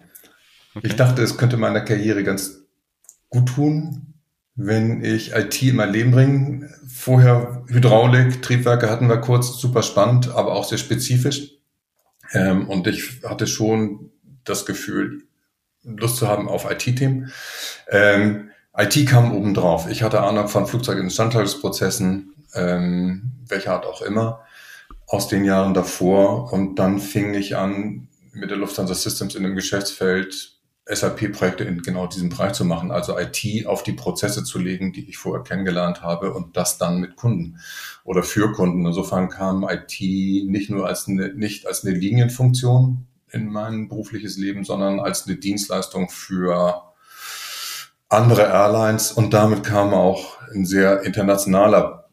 Okay. 0.75 0.87
Ich 0.87 0.95
dachte, 0.95 1.21
es 1.21 1.37
könnte 1.37 1.57
meiner 1.57 1.81
Karriere 1.81 2.23
ganz 2.23 2.65
gut 3.29 3.47
tun, 3.49 4.13
wenn 4.55 5.03
ich 5.03 5.33
IT 5.33 5.61
in 5.63 5.77
mein 5.77 5.93
Leben 5.93 6.11
bringe. 6.11 6.69
Vorher 6.87 7.63
Hydraulik, 7.67 8.41
Triebwerke 8.41 8.89
hatten 8.89 9.07
wir 9.07 9.17
kurz, 9.17 9.59
super 9.59 9.83
spannend, 9.83 10.29
aber 10.29 10.53
auch 10.53 10.65
sehr 10.65 10.77
spezifisch. 10.77 11.51
Ähm, 12.33 12.67
und 12.67 12.85
ich 12.87 13.23
hatte 13.23 13.47
schon 13.47 14.11
das 14.43 14.65
Gefühl, 14.65 15.23
Lust 15.97 16.17
zu 16.17 16.27
haben 16.27 16.47
auf 16.47 16.69
IT-Themen. 16.69 17.31
Ähm, 17.89 18.51
IT 18.77 19.07
kam 19.07 19.35
obendrauf. 19.35 19.89
Ich 19.89 20.03
hatte 20.03 20.21
Ahnung 20.21 20.47
von 20.47 20.67
Flugzeuginstandhaltungsprozessen, 20.67 22.33
ähm, 22.53 23.31
welcher 23.47 23.73
Art 23.73 23.85
auch 23.85 24.01
immer, 24.01 24.41
aus 25.07 25.27
den 25.27 25.43
Jahren 25.43 25.73
davor. 25.73 26.53
Und 26.53 26.75
dann 26.75 26.99
fing 26.99 27.33
ich 27.33 27.57
an, 27.57 28.07
mit 28.33 28.49
der 28.49 28.57
Lufthansa 28.57 28.93
Systems 28.93 29.35
in 29.35 29.43
dem 29.43 29.55
Geschäftsfeld 29.55 30.59
SAP-Projekte 30.85 31.63
in 31.63 31.81
genau 31.81 32.07
diesem 32.07 32.29
Bereich 32.29 32.53
zu 32.53 32.65
machen, 32.65 32.91
also 32.91 33.17
IT 33.17 33.67
auf 33.67 33.83
die 33.83 33.93
Prozesse 33.93 34.43
zu 34.43 34.57
legen, 34.57 34.91
die 34.91 35.07
ich 35.07 35.17
vorher 35.17 35.43
kennengelernt 35.43 36.01
habe 36.01 36.33
und 36.33 36.57
das 36.57 36.77
dann 36.77 36.99
mit 36.99 37.15
Kunden 37.15 37.59
oder 38.03 38.23
für 38.23 38.51
Kunden. 38.53 38.85
Insofern 38.85 39.29
kam 39.29 39.67
IT 39.69 39.99
nicht 39.99 40.69
nur 40.69 40.87
als 40.87 41.07
eine, 41.07 41.33
nicht 41.33 41.67
als 41.67 41.85
eine 41.85 41.95
Linienfunktion 41.95 43.05
in 43.31 43.51
mein 43.51 43.89
berufliches 43.89 44.37
Leben, 44.37 44.63
sondern 44.63 44.99
als 44.99 45.27
eine 45.27 45.37
Dienstleistung 45.37 46.09
für 46.09 46.83
andere 48.09 48.43
Airlines 48.43 49.11
und 49.11 49.33
damit 49.33 49.63
kam 49.63 49.93
auch 49.93 50.41
ein 50.51 50.65
sehr 50.65 51.03
internationaler 51.03 52.09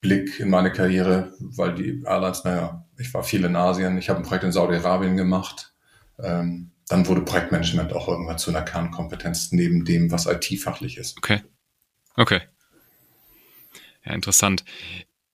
Blick 0.00 0.40
in 0.40 0.50
meine 0.50 0.72
Karriere, 0.72 1.32
weil 1.38 1.74
die 1.74 2.02
Airlines, 2.04 2.44
naja, 2.44 2.84
ich 2.98 3.12
war 3.14 3.22
viel 3.22 3.44
in 3.44 3.56
Asien, 3.56 3.98
ich 3.98 4.08
habe 4.08 4.20
ein 4.20 4.24
Projekt 4.24 4.44
in 4.44 4.52
Saudi-Arabien 4.52 5.16
gemacht. 5.16 5.74
Ähm, 6.18 6.72
dann 6.88 7.06
wurde 7.06 7.22
Projektmanagement 7.22 7.92
auch 7.92 8.08
irgendwann 8.08 8.38
zu 8.38 8.50
einer 8.50 8.62
Kernkompetenz 8.62 9.52
neben 9.52 9.84
dem, 9.84 10.10
was 10.12 10.26
IT-fachlich 10.26 10.98
ist. 10.98 11.18
Okay. 11.18 11.42
Okay. 12.16 12.40
Ja, 14.04 14.12
interessant. 14.12 14.64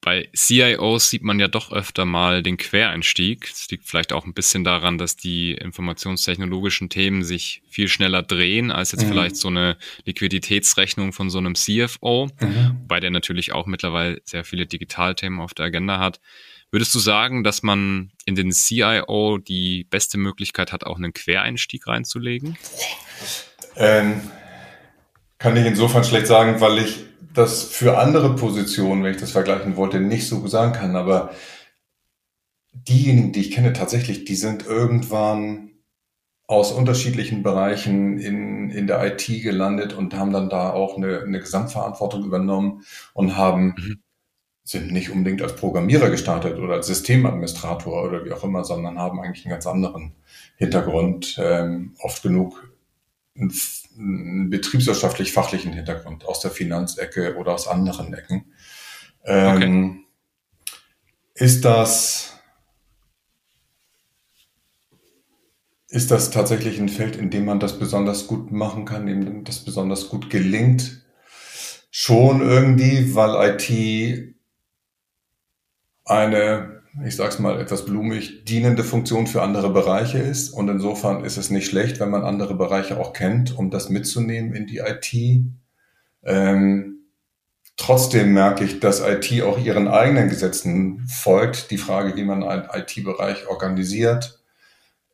Bei 0.04 0.28
CIOs 0.34 1.10
sieht 1.10 1.22
man 1.22 1.38
ja 1.38 1.46
doch 1.46 1.70
öfter 1.70 2.04
mal 2.04 2.42
den 2.42 2.56
Quereinstieg. 2.56 3.48
Es 3.48 3.70
liegt 3.70 3.86
vielleicht 3.86 4.12
auch 4.12 4.24
ein 4.24 4.34
bisschen 4.34 4.64
daran, 4.64 4.98
dass 4.98 5.16
die 5.16 5.52
informationstechnologischen 5.52 6.88
Themen 6.88 7.22
sich 7.22 7.62
viel 7.70 7.86
schneller 7.86 8.24
drehen 8.24 8.72
als 8.72 8.90
jetzt 8.90 9.04
mhm. 9.04 9.10
vielleicht 9.10 9.36
so 9.36 9.46
eine 9.46 9.76
Liquiditätsrechnung 10.04 11.12
von 11.12 11.30
so 11.30 11.38
einem 11.38 11.54
CFO, 11.54 12.28
mhm. 12.40 12.78
wobei 12.80 12.98
der 12.98 13.10
natürlich 13.10 13.52
auch 13.52 13.66
mittlerweile 13.66 14.20
sehr 14.24 14.42
viele 14.42 14.66
Digitalthemen 14.66 15.40
auf 15.40 15.54
der 15.54 15.66
Agenda 15.66 16.00
hat. 16.00 16.20
Würdest 16.72 16.92
du 16.96 16.98
sagen, 16.98 17.44
dass 17.44 17.62
man 17.62 18.10
in 18.24 18.34
den 18.34 18.50
CIO 18.50 19.38
die 19.38 19.84
beste 19.84 20.18
Möglichkeit 20.18 20.72
hat, 20.72 20.84
auch 20.84 20.96
einen 20.96 21.12
Quereinstieg 21.12 21.86
reinzulegen? 21.86 22.58
Ähm, 23.76 24.20
kann 25.38 25.56
ich 25.56 25.64
insofern 25.64 26.02
schlecht 26.02 26.26
sagen, 26.26 26.60
weil 26.60 26.78
ich 26.78 27.04
das 27.34 27.64
für 27.64 27.98
andere 27.98 28.36
Positionen, 28.36 29.02
wenn 29.02 29.12
ich 29.12 29.20
das 29.20 29.32
vergleichen 29.32 29.76
wollte, 29.76 30.00
nicht 30.00 30.28
so 30.28 30.46
sagen 30.46 30.72
kann. 30.72 30.96
Aber 30.96 31.30
diejenigen, 32.72 33.32
die 33.32 33.40
ich 33.40 33.50
kenne, 33.50 33.72
tatsächlich, 33.72 34.24
die 34.24 34.34
sind 34.34 34.66
irgendwann 34.66 35.70
aus 36.46 36.72
unterschiedlichen 36.72 37.42
Bereichen 37.42 38.18
in, 38.18 38.70
in 38.70 38.86
der 38.86 39.04
IT 39.06 39.26
gelandet 39.26 39.94
und 39.94 40.14
haben 40.14 40.32
dann 40.32 40.50
da 40.50 40.70
auch 40.70 40.96
eine, 40.96 41.20
eine 41.22 41.40
Gesamtverantwortung 41.40 42.24
übernommen 42.24 42.84
und 43.14 43.36
haben 43.36 43.74
mhm 43.76 44.02
sind 44.64 44.92
nicht 44.92 45.10
unbedingt 45.10 45.42
als 45.42 45.56
Programmierer 45.56 46.10
gestartet 46.10 46.58
oder 46.58 46.74
als 46.74 46.86
Systemadministrator 46.86 48.04
oder 48.04 48.24
wie 48.24 48.32
auch 48.32 48.44
immer, 48.44 48.64
sondern 48.64 48.98
haben 48.98 49.20
eigentlich 49.20 49.44
einen 49.44 49.54
ganz 49.54 49.66
anderen 49.66 50.12
Hintergrund, 50.56 51.36
ähm, 51.42 51.94
oft 52.00 52.22
genug 52.22 52.72
einen, 53.98 54.50
betriebswirtschaftlich-fachlichen 54.50 55.72
Hintergrund 55.72 56.24
aus 56.24 56.40
der 56.40 56.50
Finanzecke 56.50 57.36
oder 57.36 57.54
aus 57.54 57.68
anderen 57.68 58.12
Ecken. 58.14 58.52
Ähm, 59.24 59.56
okay. 59.56 59.98
Ist 61.34 61.64
das 61.64 62.32
ist 65.92 66.10
das 66.10 66.30
tatsächlich 66.30 66.78
ein 66.80 66.88
Feld, 66.88 67.16
in 67.16 67.28
dem 67.28 67.44
man 67.44 67.60
das 67.60 67.78
besonders 67.78 68.26
gut 68.26 68.50
machen 68.50 68.86
kann, 68.86 69.08
in 69.08 69.26
dem 69.26 69.44
das 69.44 69.62
besonders 69.62 70.08
gut 70.08 70.30
gelingt? 70.30 71.02
Schon 71.90 72.40
irgendwie, 72.40 73.14
weil 73.14 73.50
IT 73.50 74.34
eine, 76.06 76.81
ich 77.04 77.16
sag's 77.16 77.38
mal 77.38 77.60
etwas 77.60 77.84
blumig, 77.84 78.44
dienende 78.44 78.84
Funktion 78.84 79.26
für 79.26 79.42
andere 79.42 79.70
Bereiche 79.70 80.18
ist. 80.18 80.50
Und 80.50 80.68
insofern 80.68 81.24
ist 81.24 81.38
es 81.38 81.50
nicht 81.50 81.66
schlecht, 81.66 82.00
wenn 82.00 82.10
man 82.10 82.22
andere 82.22 82.54
Bereiche 82.54 82.98
auch 82.98 83.12
kennt, 83.12 83.56
um 83.56 83.70
das 83.70 83.88
mitzunehmen 83.88 84.54
in 84.54 84.66
die 84.66 84.78
IT. 84.78 85.12
Ähm, 86.22 87.06
trotzdem 87.76 88.34
merke 88.34 88.64
ich, 88.64 88.80
dass 88.80 89.00
IT 89.00 89.42
auch 89.42 89.58
ihren 89.58 89.88
eigenen 89.88 90.28
Gesetzen 90.28 91.06
folgt. 91.08 91.70
Die 91.70 91.78
Frage, 91.78 92.14
wie 92.16 92.24
man 92.24 92.44
einen 92.44 92.68
IT-Bereich 92.70 93.48
organisiert, 93.48 94.40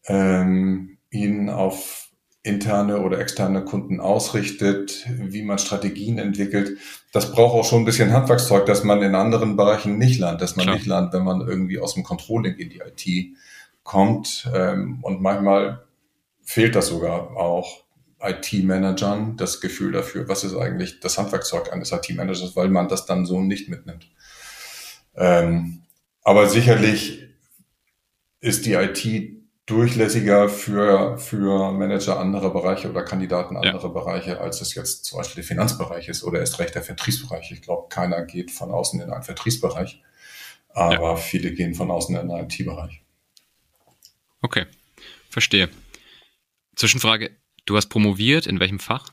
ähm, 0.07 0.99
ihn 1.11 1.49
auf 1.49 2.08
interne 2.49 3.01
oder 3.01 3.21
externe 3.21 3.65
Kunden 3.65 4.01
ausrichtet, 4.01 5.07
wie 5.19 5.43
man 5.43 5.59
Strategien 5.59 6.19
entwickelt. 6.19 6.79
Das 7.13 7.33
braucht 7.33 7.55
auch 7.55 7.65
schon 7.65 7.83
ein 7.83 7.85
bisschen 7.85 8.13
Handwerkszeug, 8.13 8.67
dass 8.67 8.83
man 8.83 9.03
in 9.03 9.15
anderen 9.15 9.57
Bereichen 9.57 9.99
nicht 9.99 10.19
lernt, 10.19 10.41
dass 10.41 10.57
man 10.57 10.65
Klar. 10.65 10.77
nicht 10.77 10.87
lernt, 10.87 11.13
wenn 11.13 11.25
man 11.25 11.47
irgendwie 11.47 11.79
aus 11.79 11.95
dem 11.95 12.03
Controlling 12.03 12.57
in 12.57 12.71
die 12.71 12.81
IT 12.81 13.37
kommt. 13.83 14.51
Ähm, 14.55 14.99
und 15.03 15.21
manchmal 15.21 15.85
fehlt 16.43 16.75
das 16.75 16.89
sogar 16.89 17.37
auch 17.37 17.85
IT-Managern 18.21 19.37
das 19.37 19.61
Gefühl 19.61 19.93
dafür, 19.93 20.29
was 20.29 20.43
ist 20.43 20.57
eigentlich 20.57 21.01
das 21.01 21.19
Handwerkszeug 21.19 21.73
eines 21.73 21.93
IT-Managers, 21.93 22.57
weil 22.57 22.69
man 22.69 22.89
das 22.89 23.07
dann 23.07 23.27
so 23.27 23.41
nicht 23.41 23.69
mitnimmt. 23.69 24.09
Ähm, 25.17 25.83
aber 26.23 26.49
sicherlich 26.49 27.29
ist 28.41 28.67
die 28.67 28.75
IT 28.75 29.38
durchlässiger 29.68 30.48
für, 30.48 31.18
für 31.18 31.72
Manager 31.72 32.18
anderer 32.18 32.50
Bereiche 32.50 32.88
oder 32.88 33.02
Kandidaten 33.02 33.57
anderer 33.57 33.83
ja. 33.83 33.88
Bereiche, 33.88 34.40
als 34.40 34.62
es 34.62 34.74
jetzt 34.74 35.04
zum 35.04 35.18
Beispiel 35.18 35.42
der 35.42 35.44
Finanzbereich 35.44 36.09
ist 36.09 36.24
oder 36.24 36.40
erst 36.40 36.59
recht 36.59 36.74
der 36.74 36.83
Vertriebsbereich. 36.83 37.52
Ich 37.52 37.61
glaube, 37.61 37.88
keiner 37.90 38.22
geht 38.22 38.50
von 38.50 38.70
außen 38.70 38.98
in 38.98 39.11
einen 39.11 39.22
Vertriebsbereich, 39.22 40.02
aber 40.70 41.11
ja. 41.11 41.16
viele 41.16 41.52
gehen 41.52 41.74
von 41.74 41.90
außen 41.90 42.16
in 42.16 42.31
einen 42.31 42.46
IT-Bereich. 42.46 43.02
Okay, 44.40 44.64
verstehe. 45.28 45.68
Zwischenfrage, 46.74 47.31
du 47.66 47.76
hast 47.76 47.88
promoviert, 47.88 48.46
in 48.46 48.61
welchem 48.61 48.78
Fach? 48.78 49.12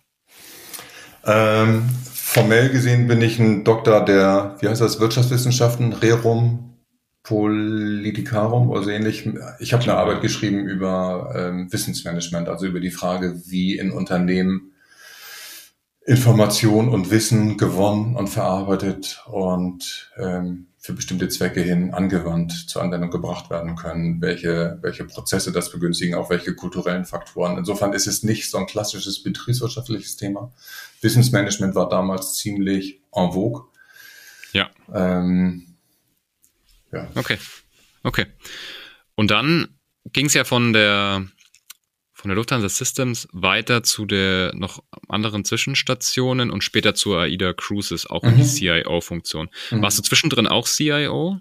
Ähm, 1.25 1.89
formell 2.13 2.69
gesehen 2.69 3.07
bin 3.07 3.21
ich 3.21 3.39
ein 3.39 3.65
Doktor 3.65 4.05
der, 4.05 4.55
wie 4.61 4.69
heißt 4.69 4.79
das, 4.79 5.01
Wirtschaftswissenschaften, 5.01 5.91
Rerum, 5.91 6.74
Politicarum 7.25 8.69
oder 8.69 8.83
so 8.83 8.89
ähnlich. 8.91 9.27
Ich 9.59 9.73
habe 9.73 9.83
eine 9.83 9.95
Arbeit 9.95 10.21
geschrieben 10.21 10.67
über 10.67 11.33
ähm, 11.35 11.73
Wissensmanagement, 11.73 12.47
also 12.47 12.67
über 12.67 12.79
die 12.79 12.91
Frage, 12.91 13.41
wie 13.45 13.77
in 13.77 13.91
Unternehmen 13.91 14.73
Information 16.05 16.87
und 16.89 17.09
Wissen 17.09 17.57
gewonnen 17.57 18.15
und 18.15 18.27
verarbeitet 18.27 19.23
und 19.25 20.11
ähm, 20.17 20.67
für 20.77 20.93
bestimmte 20.93 21.27
Zwecke 21.29 21.61
hin 21.61 21.95
angewandt, 21.95 22.51
zur 22.51 22.83
Anwendung 22.83 23.09
gebracht 23.09 23.49
werden 23.49 23.75
können, 23.75 24.21
welche, 24.21 24.77
welche 24.83 25.05
Prozesse 25.05 25.51
das 25.51 25.71
begünstigen, 25.71 26.13
auch 26.13 26.29
welche 26.29 26.53
kulturellen 26.53 27.05
Faktoren. 27.05 27.57
Insofern 27.57 27.93
ist 27.93 28.05
es 28.05 28.21
nicht 28.21 28.51
so 28.51 28.59
ein 28.59 28.67
klassisches 28.67 29.23
betriebswirtschaftliches 29.23 30.15
Thema. 30.15 30.53
Wissensmanagement 31.01 31.73
war 31.73 31.89
damals 31.89 32.35
ziemlich 32.35 33.01
en 33.11 33.31
vogue. 33.31 33.63
Ja. 34.53 34.69
Ähm, 34.93 35.74
ja. 36.95 37.11
Okay. 37.15 37.37
Okay. 38.03 38.25
Und 39.15 39.31
dann 39.31 39.67
ging 40.11 40.27
es 40.27 40.33
ja 40.33 40.43
von 40.43 40.73
der 40.73 41.25
von 42.13 42.29
der 42.29 42.37
Lufthansa 42.37 42.69
Systems 42.69 43.27
weiter 43.33 43.83
zu 43.83 44.05
der 44.05 44.51
noch 44.55 44.83
anderen 45.09 45.45
Zwischenstationen 45.45 46.49
und 46.49 46.63
später 46.63 46.95
zur 46.95 47.21
AIDA 47.21 47.53
Cruises, 47.53 48.09
auch 48.09 48.23
mhm. 48.23 48.29
in 48.29 48.37
die 48.37 48.45
CIO-Funktion. 48.45 49.49
Mhm. 49.69 49.81
Warst 49.81 49.99
du 49.99 50.01
zwischendrin 50.01 50.47
auch 50.47 50.67
CIO? 50.67 51.39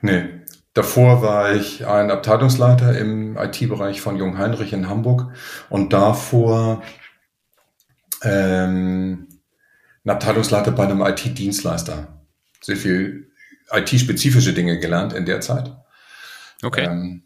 Nee. 0.00 0.28
Davor 0.74 1.20
war 1.20 1.54
ich 1.54 1.86
ein 1.86 2.10
Abteilungsleiter 2.10 2.96
im 2.96 3.36
IT-Bereich 3.36 4.00
von 4.00 4.16
Jung 4.16 4.38
Heinrich 4.38 4.72
in 4.72 4.88
Hamburg 4.88 5.34
und 5.68 5.92
davor 5.92 6.82
ähm, 8.22 9.28
ein 10.04 10.10
Abteilungsleiter 10.10 10.70
bei 10.70 10.84
einem 10.84 11.02
IT-Dienstleister. 11.02 12.24
Sehr 12.62 12.76
viel 12.76 13.31
IT-spezifische 13.70 14.52
Dinge 14.52 14.78
gelernt 14.78 15.12
in 15.12 15.26
der 15.26 15.40
Zeit. 15.40 15.74
Okay. 16.62 16.84
Ähm, 16.84 17.22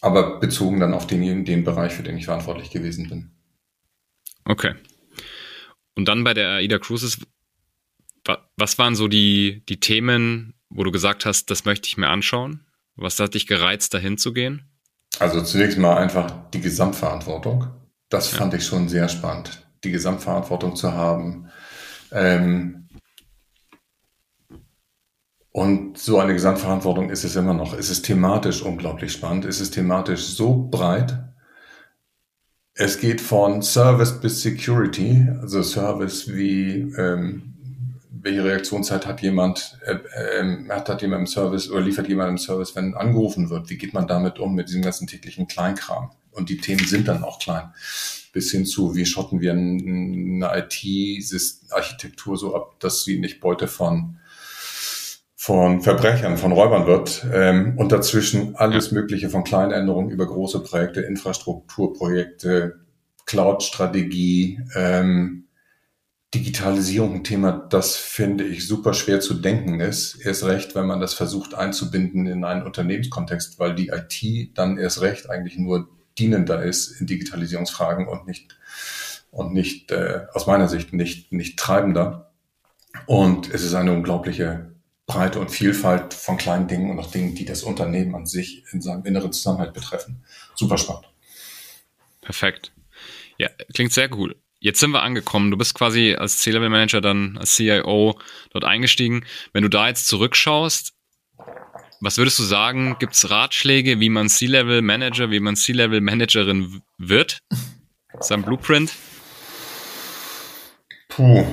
aber 0.00 0.38
bezogen 0.38 0.80
dann 0.80 0.94
auf 0.94 1.06
den, 1.06 1.44
den 1.44 1.64
Bereich, 1.64 1.92
für 1.92 2.02
den 2.02 2.18
ich 2.18 2.26
verantwortlich 2.26 2.70
gewesen 2.70 3.08
bin. 3.08 3.30
Okay. 4.44 4.74
Und 5.94 6.06
dann 6.06 6.24
bei 6.24 6.34
der 6.34 6.50
AIDA 6.50 6.78
Cruises, 6.78 7.18
was 8.56 8.78
waren 8.78 8.94
so 8.94 9.08
die, 9.08 9.64
die 9.68 9.80
Themen, 9.80 10.54
wo 10.68 10.84
du 10.84 10.92
gesagt 10.92 11.26
hast, 11.26 11.50
das 11.50 11.64
möchte 11.64 11.88
ich 11.88 11.96
mir 11.96 12.08
anschauen? 12.08 12.64
Was 12.94 13.18
hat 13.18 13.34
dich 13.34 13.46
gereizt, 13.46 13.94
dahin 13.94 14.18
zu 14.18 14.32
gehen? 14.32 14.68
Also 15.18 15.42
zunächst 15.42 15.78
mal 15.78 15.96
einfach 15.96 16.50
die 16.50 16.60
Gesamtverantwortung. 16.60 17.68
Das 18.08 18.28
fand 18.28 18.52
ja. 18.52 18.58
ich 18.58 18.66
schon 18.66 18.88
sehr 18.88 19.08
spannend, 19.08 19.66
die 19.84 19.90
Gesamtverantwortung 19.90 20.76
zu 20.76 20.92
haben. 20.92 21.50
Ähm, 22.12 22.77
und 25.52 25.98
so 25.98 26.18
eine 26.18 26.34
Gesamtverantwortung 26.34 27.10
ist 27.10 27.24
es 27.24 27.36
immer 27.36 27.54
noch. 27.54 27.74
Es 27.74 27.90
ist 27.90 28.02
thematisch 28.02 28.62
unglaublich 28.62 29.12
spannend. 29.12 29.44
Es 29.44 29.60
ist 29.60 29.72
thematisch 29.72 30.24
so 30.24 30.68
breit. 30.70 31.18
Es 32.74 33.00
geht 33.00 33.20
von 33.20 33.62
Service 33.62 34.20
bis 34.20 34.42
Security, 34.42 35.26
also 35.40 35.62
Service 35.62 36.32
wie 36.32 36.92
ähm, 36.96 37.48
welche 38.22 38.44
Reaktionszeit 38.44 39.06
hat 39.06 39.22
jemand, 39.22 39.78
äh, 39.84 39.94
äh, 39.94 40.68
hat, 40.68 40.88
hat 40.88 41.02
jemand 41.02 41.20
im 41.20 41.26
Service 41.26 41.70
oder 41.70 41.80
liefert 41.80 42.08
jemand 42.08 42.30
im 42.30 42.38
Service, 42.38 42.74
wenn 42.76 42.94
angerufen 42.94 43.50
wird? 43.50 43.70
Wie 43.70 43.78
geht 43.78 43.94
man 43.94 44.06
damit 44.06 44.38
um 44.38 44.54
mit 44.54 44.68
diesem 44.68 44.82
ganzen 44.82 45.06
täglichen 45.06 45.48
Kleinkram? 45.48 46.10
Und 46.30 46.50
die 46.50 46.58
Themen 46.58 46.86
sind 46.86 47.08
dann 47.08 47.24
auch 47.24 47.38
klein. 47.38 47.72
Bis 48.32 48.50
hin 48.50 48.66
zu, 48.66 48.94
wie 48.94 49.06
schotten 49.06 49.40
wir 49.40 49.52
eine 49.52 50.48
IT-Architektur 50.54 52.36
so 52.36 52.54
ab, 52.54 52.78
dass 52.78 53.04
sie 53.04 53.18
nicht 53.18 53.40
Beute 53.40 53.66
von, 53.66 54.17
von 55.40 55.82
Verbrechern, 55.82 56.36
von 56.36 56.50
Räubern 56.50 56.88
wird. 56.88 57.24
Ähm, 57.32 57.78
und 57.78 57.92
dazwischen 57.92 58.56
alles 58.56 58.90
Mögliche 58.90 59.30
von 59.30 59.44
kleinen 59.44 59.70
Änderungen 59.70 60.10
über 60.10 60.26
große 60.26 60.64
Projekte, 60.64 61.00
Infrastrukturprojekte, 61.00 62.80
Cloud-Strategie, 63.24 64.60
ähm, 64.74 65.44
Digitalisierung 66.34 67.14
ein 67.14 67.24
Thema, 67.24 67.52
das 67.52 67.94
finde 67.94 68.44
ich 68.44 68.66
super 68.66 68.92
schwer 68.94 69.20
zu 69.20 69.34
denken 69.34 69.78
ist. 69.78 70.16
Erst 70.16 70.44
recht, 70.44 70.74
wenn 70.74 70.86
man 70.86 70.98
das 70.98 71.14
versucht 71.14 71.54
einzubinden 71.54 72.26
in 72.26 72.44
einen 72.44 72.64
Unternehmenskontext, 72.64 73.60
weil 73.60 73.76
die 73.76 73.90
IT 73.90 74.58
dann 74.58 74.76
erst 74.76 75.02
recht 75.02 75.30
eigentlich 75.30 75.56
nur 75.56 75.88
dienender 76.18 76.64
ist 76.64 77.00
in 77.00 77.06
Digitalisierungsfragen 77.06 78.08
und 78.08 78.26
nicht 78.26 78.58
und 79.30 79.54
nicht 79.54 79.92
äh, 79.92 80.26
aus 80.32 80.48
meiner 80.48 80.68
Sicht 80.68 80.92
nicht 80.92 81.32
nicht 81.32 81.58
treibender. 81.60 82.32
Und 83.06 83.54
es 83.54 83.62
ist 83.62 83.74
eine 83.74 83.92
unglaubliche 83.92 84.77
Breite 85.08 85.40
und 85.40 85.50
Vielfalt 85.50 86.12
von 86.12 86.36
kleinen 86.36 86.68
Dingen 86.68 86.90
und 86.90 86.98
auch 87.00 87.10
Dingen, 87.10 87.34
die 87.34 87.46
das 87.46 87.62
Unternehmen 87.62 88.14
an 88.14 88.26
sich 88.26 88.62
in 88.72 88.82
seinem 88.82 89.04
inneren 89.06 89.32
Zusammenhalt 89.32 89.72
betreffen. 89.72 90.22
Super 90.54 90.76
spannend. 90.76 91.08
Perfekt. 92.20 92.72
Ja, 93.38 93.48
klingt 93.72 93.92
sehr 93.92 94.14
cool. 94.14 94.36
Jetzt 94.60 94.80
sind 94.80 94.90
wir 94.90 95.02
angekommen. 95.02 95.50
Du 95.50 95.56
bist 95.56 95.74
quasi 95.74 96.14
als 96.14 96.40
C-Level-Manager 96.40 97.00
dann 97.00 97.38
als 97.38 97.54
CIO 97.54 98.20
dort 98.50 98.64
eingestiegen. 98.64 99.24
Wenn 99.54 99.62
du 99.62 99.70
da 99.70 99.88
jetzt 99.88 100.08
zurückschaust, 100.08 100.92
was 102.00 102.18
würdest 102.18 102.38
du 102.38 102.42
sagen? 102.42 102.96
Gibt 102.98 103.14
es 103.14 103.30
Ratschläge, 103.30 104.00
wie 104.00 104.10
man 104.10 104.28
C-Level-Manager, 104.28 105.30
wie 105.30 105.40
man 105.40 105.56
C-Level-Managerin 105.56 106.82
wird? 106.98 107.38
Sein 108.20 108.42
Blueprint? 108.42 108.92
Puh. 111.08 111.46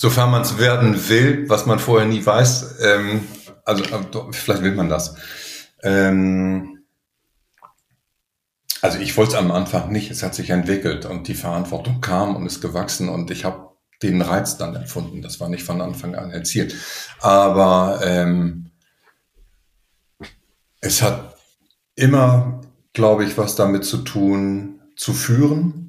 Sofern 0.00 0.30
man 0.30 0.40
es 0.40 0.56
werden 0.56 1.10
will, 1.10 1.46
was 1.50 1.66
man 1.66 1.78
vorher 1.78 2.08
nie 2.08 2.24
weiß, 2.24 2.76
ähm, 2.80 3.28
also 3.66 3.84
äh, 3.84 4.32
vielleicht 4.32 4.62
will 4.62 4.74
man 4.74 4.88
das. 4.88 5.14
Ähm, 5.82 6.84
also 8.80 8.98
ich 8.98 9.14
wollte 9.18 9.32
es 9.32 9.36
am 9.36 9.50
Anfang 9.50 9.92
nicht, 9.92 10.10
es 10.10 10.22
hat 10.22 10.34
sich 10.34 10.48
entwickelt 10.48 11.04
und 11.04 11.28
die 11.28 11.34
Verantwortung 11.34 12.00
kam 12.00 12.34
und 12.34 12.46
ist 12.46 12.62
gewachsen 12.62 13.10
und 13.10 13.30
ich 13.30 13.44
habe 13.44 13.72
den 14.02 14.22
Reiz 14.22 14.56
dann 14.56 14.74
empfunden. 14.74 15.20
Das 15.20 15.38
war 15.38 15.50
nicht 15.50 15.64
von 15.64 15.82
Anfang 15.82 16.14
an 16.14 16.30
erzielt. 16.30 16.74
Aber 17.18 18.00
ähm, 18.02 18.70
es 20.80 21.02
hat 21.02 21.36
immer, 21.94 22.62
glaube 22.94 23.26
ich, 23.26 23.36
was 23.36 23.54
damit 23.54 23.84
zu 23.84 23.98
tun, 23.98 24.80
zu 24.96 25.12
führen, 25.12 25.79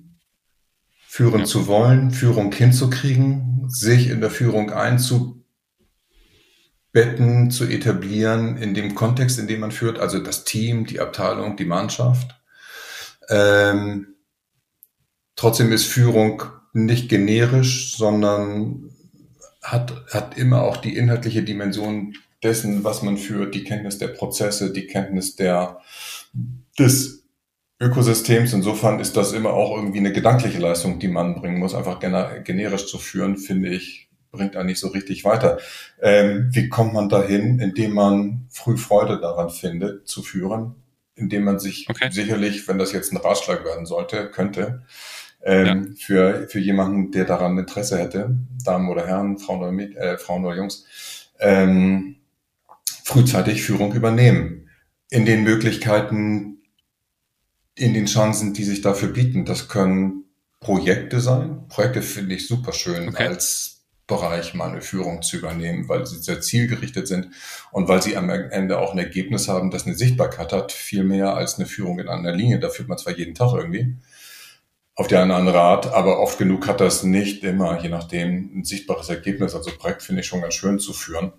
führen 1.11 1.41
ja. 1.41 1.45
zu 1.45 1.67
wollen, 1.67 2.11
Führung 2.11 2.53
hinzukriegen, 2.53 3.65
sich 3.67 4.09
in 4.09 4.21
der 4.21 4.31
Führung 4.31 4.71
einzubetten, 4.71 5.41
zu 7.51 7.65
etablieren 7.65 8.55
in 8.55 8.73
dem 8.73 8.95
Kontext, 8.95 9.37
in 9.37 9.47
dem 9.47 9.59
man 9.59 9.71
führt, 9.71 9.99
also 9.99 10.19
das 10.19 10.45
Team, 10.45 10.85
die 10.85 11.01
Abteilung, 11.01 11.57
die 11.57 11.65
Mannschaft 11.65 12.41
ähm, 13.27 14.15
trotzdem 15.35 15.71
ist 15.71 15.85
Führung 15.85 16.43
nicht 16.73 17.09
generisch, 17.09 17.97
sondern 17.97 18.91
hat, 19.61 20.05
hat 20.11 20.37
immer 20.37 20.63
auch 20.63 20.77
die 20.77 20.95
inhaltliche 20.95 21.43
Dimension 21.43 22.15
dessen, 22.41 22.83
was 22.83 23.01
man 23.03 23.17
führt, 23.17 23.53
die 23.53 23.63
Kenntnis 23.63 23.97
der 23.97 24.07
Prozesse, 24.07 24.71
die 24.71 24.87
Kenntnis 24.87 25.35
der, 25.35 25.79
des 26.79 27.20
Ökosystems. 27.81 28.53
Insofern 28.53 28.99
ist 28.99 29.17
das 29.17 29.33
immer 29.33 29.51
auch 29.51 29.75
irgendwie 29.75 29.99
eine 29.99 30.13
gedankliche 30.13 30.59
Leistung, 30.59 30.99
die 30.99 31.09
man 31.09 31.35
bringen 31.35 31.59
muss. 31.59 31.75
Einfach 31.75 31.99
generisch 31.99 32.87
zu 32.87 32.97
führen, 32.97 33.37
finde 33.37 33.69
ich, 33.69 34.09
bringt 34.31 34.55
eigentlich 34.55 34.79
so 34.79 34.87
richtig 34.87 35.25
weiter. 35.25 35.57
Ähm, 36.01 36.49
wie 36.51 36.69
kommt 36.69 36.93
man 36.93 37.09
dahin, 37.09 37.59
indem 37.59 37.93
man 37.93 38.47
früh 38.49 38.77
Freude 38.77 39.19
daran 39.19 39.49
findet, 39.49 40.07
zu 40.07 40.21
führen? 40.21 40.75
indem 41.15 41.43
man 41.43 41.59
sich 41.59 41.87
okay. 41.89 42.09
sicherlich, 42.11 42.67
wenn 42.67 42.77
das 42.77 42.91
jetzt 42.91 43.13
ein 43.13 43.17
Ratschlag 43.17 43.63
werden 43.63 43.85
sollte, 43.85 44.29
könnte, 44.29 44.83
ähm, 45.43 45.65
ja. 45.65 45.95
für, 45.97 46.47
für 46.49 46.59
jemanden, 46.59 47.11
der 47.11 47.25
daran 47.25 47.57
Interesse 47.57 47.97
hätte, 47.97 48.35
Damen 48.63 48.89
oder 48.89 49.05
Herren, 49.07 49.37
Frauen 49.37 49.61
oder, 49.61 49.71
Mäd 49.71 49.95
äh, 49.95 50.17
Frauen 50.17 50.45
oder 50.45 50.55
Jungs, 50.55 50.85
ähm, 51.39 52.17
frühzeitig 53.03 53.63
Führung 53.63 53.93
übernehmen. 53.93 54.69
In 55.09 55.25
den 55.25 55.43
Möglichkeiten, 55.43 56.50
in 57.75 57.93
den 57.93 58.05
Chancen, 58.05 58.53
die 58.53 58.63
sich 58.63 58.81
dafür 58.81 59.09
bieten. 59.09 59.45
Das 59.45 59.67
können 59.67 60.25
Projekte 60.59 61.19
sein. 61.19 61.67
Projekte 61.69 62.01
finde 62.01 62.35
ich 62.35 62.47
super 62.47 62.73
schön 62.73 63.09
okay. 63.09 63.27
als 63.27 63.81
Bereich 64.07 64.53
mal 64.53 64.69
eine 64.69 64.81
Führung 64.81 65.21
zu 65.21 65.37
übernehmen, 65.37 65.87
weil 65.87 66.05
sie 66.05 66.17
sehr 66.17 66.41
zielgerichtet 66.41 67.07
sind 67.07 67.29
und 67.71 67.87
weil 67.87 68.01
sie 68.01 68.17
am 68.17 68.29
Ende 68.29 68.77
auch 68.79 68.91
ein 68.91 68.99
Ergebnis 68.99 69.47
haben, 69.47 69.71
das 69.71 69.85
eine 69.85 69.95
Sichtbarkeit 69.95 70.51
hat, 70.51 70.73
viel 70.73 71.03
mehr 71.03 71.33
als 71.35 71.55
eine 71.55 71.65
Führung 71.65 71.97
in 71.99 72.09
einer 72.09 72.33
Linie. 72.33 72.59
Da 72.59 72.69
führt 72.69 72.89
man 72.89 72.97
zwar 72.97 73.17
jeden 73.17 73.35
Tag 73.35 73.53
irgendwie 73.53 73.95
auf 74.95 75.07
die 75.07 75.15
eine 75.15 75.31
oder 75.31 75.37
andere 75.37 75.61
Art, 75.61 75.93
aber 75.93 76.19
oft 76.19 76.37
genug 76.37 76.67
hat 76.67 76.81
das 76.81 77.03
nicht 77.03 77.43
immer, 77.43 77.81
je 77.81 77.89
nachdem, 77.89 78.51
ein 78.53 78.63
sichtbares 78.65 79.09
Ergebnis. 79.09 79.55
Also 79.55 79.71
Projekt 79.71 80.03
finde 80.03 80.21
ich 80.21 80.27
schon 80.27 80.41
ganz 80.41 80.55
schön 80.55 80.77
zu 80.77 80.91
führen, 80.91 81.31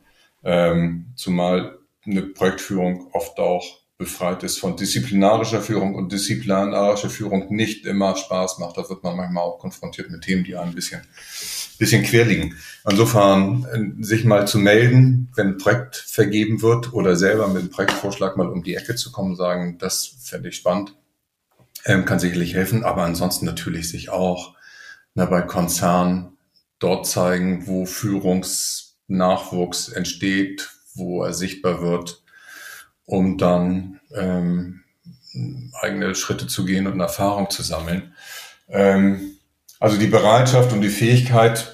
ähm, 0.42 1.12
zumal 1.14 1.78
eine 2.06 2.22
Projektführung 2.22 3.08
oft 3.12 3.38
auch 3.38 3.81
befreit 4.02 4.42
ist 4.42 4.58
von 4.58 4.76
disziplinarischer 4.76 5.62
Führung 5.62 5.94
und 5.94 6.10
disziplinarische 6.10 7.08
Führung 7.08 7.54
nicht 7.54 7.86
immer 7.86 8.16
Spaß 8.16 8.58
macht. 8.58 8.76
Da 8.76 8.88
wird 8.88 9.04
man 9.04 9.16
manchmal 9.16 9.44
auch 9.44 9.58
konfrontiert 9.58 10.10
mit 10.10 10.22
Themen, 10.22 10.42
die 10.42 10.56
ein 10.56 10.74
bisschen, 10.74 11.02
bisschen 11.78 12.02
quer 12.02 12.24
liegen. 12.24 12.56
Insofern 12.88 13.64
äh, 13.72 14.04
sich 14.04 14.24
mal 14.24 14.48
zu 14.48 14.58
melden, 14.58 15.30
wenn 15.36 15.48
ein 15.48 15.58
Projekt 15.58 15.96
vergeben 15.96 16.62
wird 16.62 16.92
oder 16.92 17.14
selber 17.14 17.46
mit 17.48 17.62
einem 17.62 17.70
Projektvorschlag 17.70 18.36
mal 18.36 18.48
um 18.48 18.64
die 18.64 18.74
Ecke 18.74 18.96
zu 18.96 19.12
kommen, 19.12 19.36
sagen, 19.36 19.78
das 19.78 20.16
fände 20.20 20.48
ich 20.48 20.56
spannend, 20.56 20.96
ähm, 21.84 22.04
kann 22.04 22.18
sicherlich 22.18 22.54
helfen, 22.54 22.82
aber 22.84 23.02
ansonsten 23.02 23.46
natürlich 23.46 23.88
sich 23.88 24.10
auch 24.10 24.56
na, 25.14 25.26
bei 25.26 25.42
Konzernen 25.42 26.36
dort 26.80 27.06
zeigen, 27.06 27.68
wo 27.68 27.86
Führungsnachwuchs 27.86 29.90
entsteht, 29.90 30.70
wo 30.94 31.22
er 31.22 31.32
sichtbar 31.32 31.82
wird, 31.82 32.21
um 33.06 33.38
dann 33.38 34.00
ähm, 34.14 34.82
eigene 35.80 36.14
Schritte 36.14 36.46
zu 36.46 36.64
gehen 36.64 36.86
und 36.86 37.00
Erfahrung 37.00 37.50
zu 37.50 37.62
sammeln. 37.62 38.14
Ähm, 38.68 39.38
also 39.80 39.98
die 39.98 40.06
Bereitschaft 40.06 40.72
und 40.72 40.80
die 40.80 40.88
Fähigkeit 40.88 41.72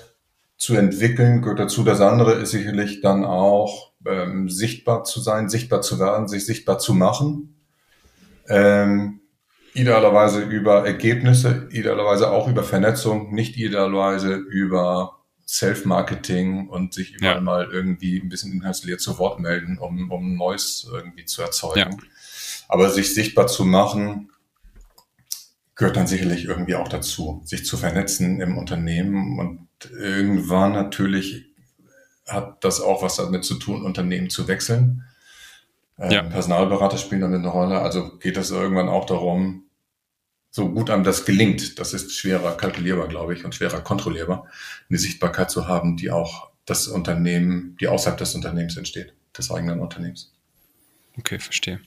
zu 0.56 0.74
entwickeln 0.74 1.42
gehört 1.42 1.60
dazu. 1.60 1.84
Das 1.84 2.00
andere 2.00 2.32
ist 2.34 2.50
sicherlich 2.50 3.00
dann 3.00 3.24
auch 3.24 3.92
ähm, 4.06 4.48
sichtbar 4.48 5.04
zu 5.04 5.20
sein, 5.20 5.48
sichtbar 5.48 5.82
zu 5.82 5.98
werden, 5.98 6.28
sich 6.28 6.46
sichtbar 6.46 6.78
zu 6.78 6.94
machen. 6.94 7.54
Ähm, 8.48 9.20
idealerweise 9.74 10.40
über 10.42 10.86
Ergebnisse, 10.86 11.68
idealerweise 11.70 12.30
auch 12.30 12.48
über 12.48 12.64
Vernetzung, 12.64 13.32
nicht 13.34 13.56
idealerweise 13.56 14.34
über 14.34 15.17
Self-Marketing 15.48 16.68
und 16.68 16.92
sich 16.92 17.14
überall 17.14 17.36
ja. 17.36 17.40
mal 17.40 17.68
irgendwie 17.72 18.18
ein 18.18 18.28
bisschen 18.28 18.52
inhaltsleer 18.52 18.98
zu 18.98 19.18
Wort 19.18 19.40
melden, 19.40 19.78
um, 19.78 20.10
um 20.10 20.36
Neues 20.36 20.86
irgendwie 20.92 21.24
zu 21.24 21.40
erzeugen. 21.40 21.92
Ja. 21.92 21.98
Aber 22.68 22.90
sich 22.90 23.14
sichtbar 23.14 23.46
zu 23.46 23.64
machen, 23.64 24.30
gehört 25.74 25.96
dann 25.96 26.06
sicherlich 26.06 26.44
irgendwie 26.44 26.74
auch 26.74 26.88
dazu, 26.88 27.40
sich 27.46 27.64
zu 27.64 27.78
vernetzen 27.78 28.40
im 28.42 28.58
Unternehmen 28.58 29.38
und 29.38 29.68
irgendwann 29.90 30.72
natürlich 30.72 31.46
hat 32.26 32.62
das 32.62 32.82
auch 32.82 33.02
was 33.02 33.16
damit 33.16 33.44
zu 33.44 33.54
tun, 33.54 33.86
Unternehmen 33.86 34.28
zu 34.28 34.48
wechseln. 34.48 35.04
Ähm, 35.98 36.10
ja. 36.10 36.22
Personalberater 36.24 36.98
spielen 36.98 37.22
damit 37.22 37.38
eine 37.38 37.48
Rolle. 37.48 37.80
Also 37.80 38.18
geht 38.18 38.36
es 38.36 38.50
irgendwann 38.50 38.90
auch 38.90 39.06
darum, 39.06 39.67
so 40.58 40.68
gut 40.68 40.90
einem 40.90 41.04
das 41.04 41.24
gelingt, 41.24 41.78
das 41.78 41.94
ist 41.94 42.12
schwerer 42.16 42.56
kalkulierbar, 42.56 43.06
glaube 43.06 43.32
ich, 43.32 43.44
und 43.44 43.54
schwerer 43.54 43.80
kontrollierbar, 43.80 44.48
eine 44.90 44.98
Sichtbarkeit 44.98 45.52
zu 45.52 45.68
haben, 45.68 45.96
die 45.96 46.10
auch 46.10 46.50
das 46.64 46.88
Unternehmen, 46.88 47.76
die 47.80 47.86
außerhalb 47.86 48.18
des 48.18 48.34
Unternehmens 48.34 48.76
entsteht, 48.76 49.14
des 49.36 49.52
eigenen 49.52 49.78
Unternehmens. 49.78 50.34
Okay, 51.16 51.38
verstehe. 51.38 51.80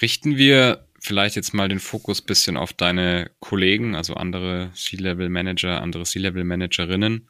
Richten 0.00 0.36
wir 0.36 0.86
vielleicht 1.00 1.34
jetzt 1.34 1.54
mal 1.54 1.68
den 1.68 1.80
Fokus 1.80 2.22
bisschen 2.22 2.56
auf 2.56 2.72
deine 2.72 3.32
Kollegen, 3.40 3.96
also 3.96 4.14
andere 4.14 4.70
C-Level-Manager, 4.74 5.82
andere 5.82 6.04
C-Level-Managerinnen. 6.04 7.28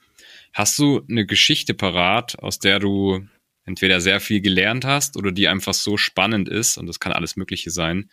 Hast 0.53 0.79
du 0.79 1.03
eine 1.09 1.25
Geschichte 1.25 1.73
parat, 1.73 2.39
aus 2.41 2.59
der 2.59 2.79
du 2.79 3.27
entweder 3.65 4.03
sehr 4.03 4.21
viel 4.21 4.43
gelernt 4.43 4.85
hast 4.85 5.17
oder 5.17 5.33
die 5.33 5.49
einfach 5.49 5.73
so 5.73 5.97
spannend 5.97 6.51
ist, 6.51 6.77
und 6.77 6.87
das 6.87 7.01
kann 7.01 7.13
alles 7.13 7.37
Mögliche 7.37 7.71
sein, 7.71 8.11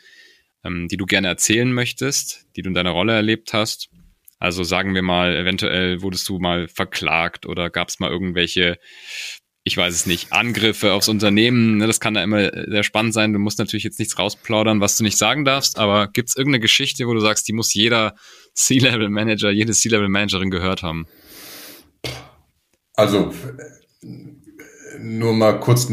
ähm, 0.63 0.87
die 0.87 0.97
du 0.97 1.05
gerne 1.05 1.27
erzählen 1.27 1.71
möchtest, 1.71 2.47
die 2.55 2.61
du 2.61 2.69
in 2.69 2.73
deiner 2.73 2.91
Rolle 2.91 3.13
erlebt 3.13 3.53
hast? 3.53 3.89
Also 4.39 4.63
sagen 4.63 4.93
wir 4.93 5.03
mal, 5.03 5.35
eventuell 5.35 6.01
wurdest 6.01 6.27
du 6.27 6.39
mal 6.39 6.67
verklagt 6.67 7.45
oder 7.45 7.69
gab 7.69 7.89
es 7.89 7.99
mal 7.99 8.11
irgendwelche 8.11 8.77
ich 9.65 9.77
weiß 9.77 9.93
es 9.93 10.05
nicht, 10.05 10.33
Angriffe 10.33 10.91
aufs 10.91 11.07
Unternehmen, 11.07 11.77
ne, 11.77 11.87
das 11.87 12.01
kann 12.01 12.13
da 12.13 12.23
immer 12.23 12.51
sehr 12.67 12.83
spannend 12.83 13.13
sein. 13.13 13.31
Du 13.31 13.39
musst 13.39 13.59
natürlich 13.59 13.85
jetzt 13.85 13.97
nichts 13.97 14.19
rausplaudern, 14.19 14.81
was 14.81 14.97
du 14.97 15.03
nicht 15.03 15.17
sagen 15.17 15.45
darfst, 15.45 15.79
aber 15.79 16.07
gibt 16.07 16.29
es 16.29 16.35
irgendeine 16.35 16.59
Geschichte, 16.59 17.07
wo 17.07 17.13
du 17.13 17.21
sagst, 17.21 17.47
die 17.47 17.53
muss 17.53 17.73
jeder 17.73 18.15
C-Level-Manager, 18.55 19.51
jede 19.51 19.71
C-Level-Managerin 19.71 20.51
gehört 20.51 20.83
haben? 20.83 21.07
Also 22.95 23.33
nur 24.99 25.33
mal 25.33 25.59
kurz 25.59 25.87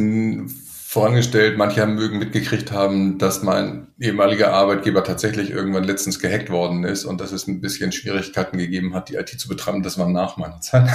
vorangestellt, 0.91 1.57
manche 1.57 1.83
haben 1.83 1.95
mögen 1.95 2.19
mitgekriegt 2.19 2.73
haben, 2.73 3.17
dass 3.17 3.45
mein 3.45 3.87
ehemaliger 4.01 4.53
Arbeitgeber 4.53 5.05
tatsächlich 5.05 5.51
irgendwann 5.51 5.85
letztens 5.85 6.19
gehackt 6.19 6.51
worden 6.51 6.83
ist 6.83 7.05
und 7.05 7.21
dass 7.21 7.31
es 7.31 7.47
ein 7.47 7.61
bisschen 7.61 7.93
Schwierigkeiten 7.93 8.59
gegeben 8.59 8.93
hat, 8.93 9.09
die 9.09 9.15
IT 9.15 9.29
zu 9.29 9.47
betreiben. 9.47 9.85
Das 9.85 9.99
war 9.99 10.09
nach 10.09 10.37
meiner 10.37 10.61
Zeit. 10.61 10.91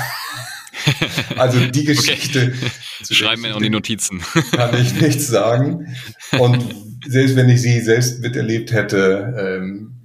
also 1.38 1.66
die 1.68 1.86
Geschichte. 1.86 2.54
Okay. 2.54 3.14
Schreiben 3.14 3.44
wir 3.44 3.52
noch 3.52 3.62
die 3.62 3.70
Notizen. 3.70 4.22
kann 4.52 4.78
ich 4.78 4.94
nichts 5.02 5.28
sagen. 5.28 5.96
Und 6.40 6.76
selbst 7.08 7.38
wenn 7.38 7.48
ich 7.48 7.62
sie 7.62 7.80
selbst 7.80 8.20
miterlebt 8.20 8.74
hätte, 8.74 9.62
ähm, 9.62 9.96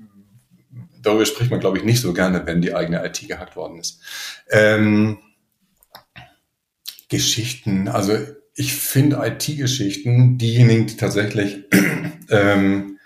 darüber 1.02 1.26
spricht 1.26 1.50
man, 1.50 1.58
glaube 1.58 1.78
ich, 1.78 1.84
nicht 1.84 2.00
so 2.00 2.12
gerne, 2.12 2.46
wenn 2.46 2.62
die 2.62 2.76
eigene 2.76 3.04
IT 3.04 3.26
gehackt 3.26 3.56
worden 3.56 3.80
ist. 3.80 4.00
Ähm, 4.52 5.18
Geschichten, 7.08 7.88
also 7.88 8.16
ich 8.60 8.74
finde 8.74 9.22
IT-Geschichten, 9.24 10.36
diejenigen, 10.36 10.86
die 10.86 10.96
tatsächlich, 10.98 11.64
ähm, 12.28 12.98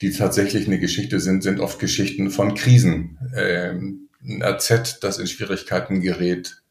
die 0.00 0.10
tatsächlich 0.10 0.66
eine 0.66 0.78
Geschichte 0.78 1.20
sind, 1.20 1.42
sind 1.42 1.60
oft 1.60 1.78
Geschichten 1.78 2.30
von 2.30 2.54
Krisen. 2.54 3.18
Ähm, 3.36 4.08
ein 4.22 4.42
RZ, 4.42 5.00
das 5.02 5.18
in 5.18 5.26
Schwierigkeiten 5.26 6.00
gerät, 6.00 6.62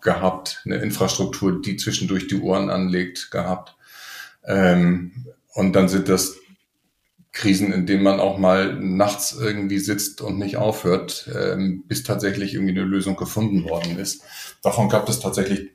gehabt, 0.00 0.62
eine 0.64 0.76
Infrastruktur, 0.76 1.60
die 1.60 1.76
zwischendurch 1.76 2.28
die 2.28 2.40
Ohren 2.40 2.70
anlegt, 2.70 3.32
gehabt. 3.32 3.74
Ähm, 4.46 5.26
und 5.54 5.72
dann 5.74 5.88
sind 5.88 6.08
das 6.08 6.36
Krisen, 7.32 7.72
in 7.72 7.84
denen 7.84 8.04
man 8.04 8.20
auch 8.20 8.38
mal 8.38 8.74
nachts 8.78 9.36
irgendwie 9.36 9.80
sitzt 9.80 10.20
und 10.20 10.38
nicht 10.38 10.56
aufhört, 10.56 11.28
ähm, 11.34 11.82
bis 11.88 12.04
tatsächlich 12.04 12.54
irgendwie 12.54 12.78
eine 12.78 12.88
Lösung 12.88 13.16
gefunden 13.16 13.64
worden 13.64 13.98
ist. 13.98 14.22
Davon 14.62 14.88
gab 14.88 15.08
es 15.08 15.18
tatsächlich 15.18 15.73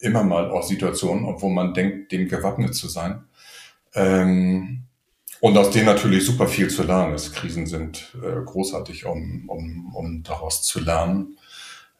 immer 0.00 0.22
mal 0.22 0.50
auch 0.50 0.62
Situationen, 0.62 1.24
obwohl 1.24 1.52
man 1.52 1.74
denkt, 1.74 2.12
dem 2.12 2.28
gewappnet 2.28 2.74
zu 2.74 2.88
sein. 2.88 3.24
Ähm, 3.94 4.84
und 5.40 5.56
aus 5.56 5.70
denen 5.70 5.86
natürlich 5.86 6.24
super 6.24 6.48
viel 6.48 6.68
zu 6.68 6.82
lernen 6.82 7.14
ist. 7.14 7.34
Krisen 7.34 7.66
sind 7.66 8.16
äh, 8.22 8.44
großartig, 8.44 9.06
um, 9.06 9.48
um, 9.48 9.94
um 9.94 10.22
daraus 10.22 10.62
zu 10.62 10.80
lernen. 10.80 11.38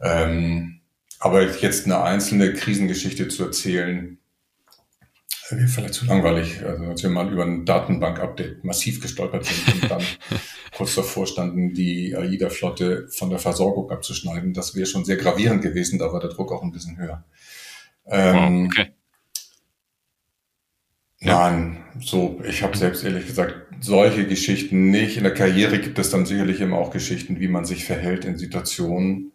Ähm, 0.01 0.81
aber 1.21 1.43
jetzt 1.43 1.87
eine 1.87 2.03
einzelne 2.03 2.53
Krisengeschichte 2.53 3.29
zu 3.29 3.45
erzählen, 3.45 4.19
wäre 5.51 5.69
vielleicht 5.69 5.95
zu 5.95 6.07
langweilig. 6.07 6.63
Also 6.65 6.85
als 6.85 7.03
wir 7.03 7.11
mal 7.11 7.33
über 7.33 7.45
ein 7.45 7.65
Datenbank-Update 7.65 8.65
massiv 8.65 9.01
gestolpert 9.01 9.45
sind 9.47 9.83
und 9.83 9.91
dann 9.91 10.03
kurz 10.77 10.95
davor 10.95 11.27
standen, 11.27 11.75
die 11.75 12.15
AIDA-Flotte 12.17 13.09
von 13.09 13.31
der 13.31 13.39
Versorgung 13.39 13.91
abzuschneiden, 13.91 14.53
das 14.53 14.75
wäre 14.75 14.87
schon 14.87 15.05
sehr 15.05 15.17
gravierend 15.17 15.63
gewesen, 15.63 15.99
da 15.99 16.13
war 16.13 16.21
der 16.21 16.31
Druck 16.31 16.53
auch 16.53 16.63
ein 16.63 16.73
bisschen 16.73 16.99
höher. 16.99 17.25
Ähm, 18.11 18.67
okay. 18.67 18.93
Nein, 21.21 21.85
so, 22.01 22.41
ich 22.47 22.63
habe 22.63 22.77
selbst 22.77 23.03
ehrlich 23.05 23.27
gesagt 23.27 23.67
solche 23.81 24.27
Geschichten 24.27 24.91
nicht. 24.91 25.17
In 25.17 25.25
der 25.25 25.35
Karriere 25.35 25.79
gibt 25.79 25.99
es 25.99 26.11
dann 26.11 26.27
sicherlich 26.27 26.61
immer 26.61 26.79
auch 26.79 26.91
Geschichten, 26.91 27.41
wie 27.41 27.49
man 27.49 27.65
sich 27.65 27.85
verhält 27.85 28.25
in 28.25 28.39
Situationen, 28.39 29.33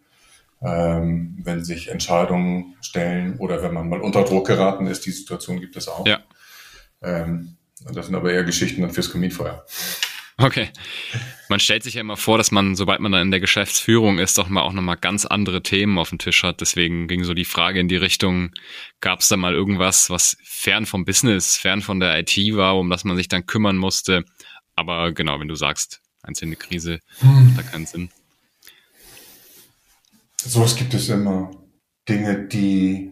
ähm, 0.61 1.37
wenn 1.43 1.63
sich 1.63 1.89
Entscheidungen 1.89 2.75
stellen 2.81 3.37
oder 3.37 3.61
wenn 3.63 3.73
man 3.73 3.89
mal 3.89 4.01
unter 4.01 4.23
Druck 4.23 4.47
geraten 4.47 4.87
ist. 4.87 5.05
Die 5.05 5.11
Situation 5.11 5.59
gibt 5.59 5.75
es 5.75 5.87
auch. 5.87 6.07
Ja. 6.07 6.19
Ähm, 7.01 7.57
das 7.91 8.05
sind 8.05 8.15
aber 8.15 8.31
eher 8.31 8.45
Geschichten 8.45 8.81
dann 8.81 8.91
fürs 8.91 9.11
Kaminfeuer. 9.11 9.65
Okay. 10.43 10.69
Man 11.47 11.61
stellt 11.61 11.83
sich 11.83 11.93
ja 11.93 12.01
immer 12.01 12.17
vor, 12.17 12.37
dass 12.37 12.51
man, 12.51 12.75
sobald 12.75 12.99
man 12.99 13.13
dann 13.13 13.21
in 13.21 13.31
der 13.31 13.39
Geschäftsführung 13.39 14.19
ist, 14.19 14.37
doch 14.37 14.49
mal 14.49 14.61
auch 14.61 14.73
nochmal 14.73 14.97
ganz 14.97 15.25
andere 15.25 15.63
Themen 15.63 15.97
auf 15.97 16.09
dem 16.09 16.19
Tisch 16.19 16.43
hat. 16.43 16.59
Deswegen 16.59 17.07
ging 17.07 17.23
so 17.23 17.33
die 17.33 17.45
Frage 17.45 17.79
in 17.79 17.87
die 17.87 17.95
Richtung, 17.95 18.51
gab 18.99 19.21
es 19.21 19.29
da 19.29 19.37
mal 19.37 19.53
irgendwas, 19.53 20.09
was 20.09 20.35
fern 20.43 20.85
vom 20.85 21.05
Business, 21.05 21.55
fern 21.55 21.81
von 21.81 22.01
der 22.01 22.19
IT 22.19 22.35
war, 22.55 22.77
um 22.77 22.89
das 22.89 23.05
man 23.05 23.15
sich 23.15 23.29
dann 23.29 23.45
kümmern 23.45 23.77
musste? 23.77 24.25
Aber 24.75 25.13
genau, 25.13 25.39
wenn 25.39 25.47
du 25.47 25.55
sagst, 25.55 26.01
einzelne 26.23 26.57
Krise, 26.57 26.99
hm. 27.19 27.51
hat 27.51 27.65
da 27.65 27.71
keinen 27.71 27.85
Sinn. 27.85 28.09
Sowas 30.35 30.75
gibt 30.75 30.93
es 30.93 31.07
immer. 31.07 31.51
Dinge, 32.09 32.47
die, 32.47 33.11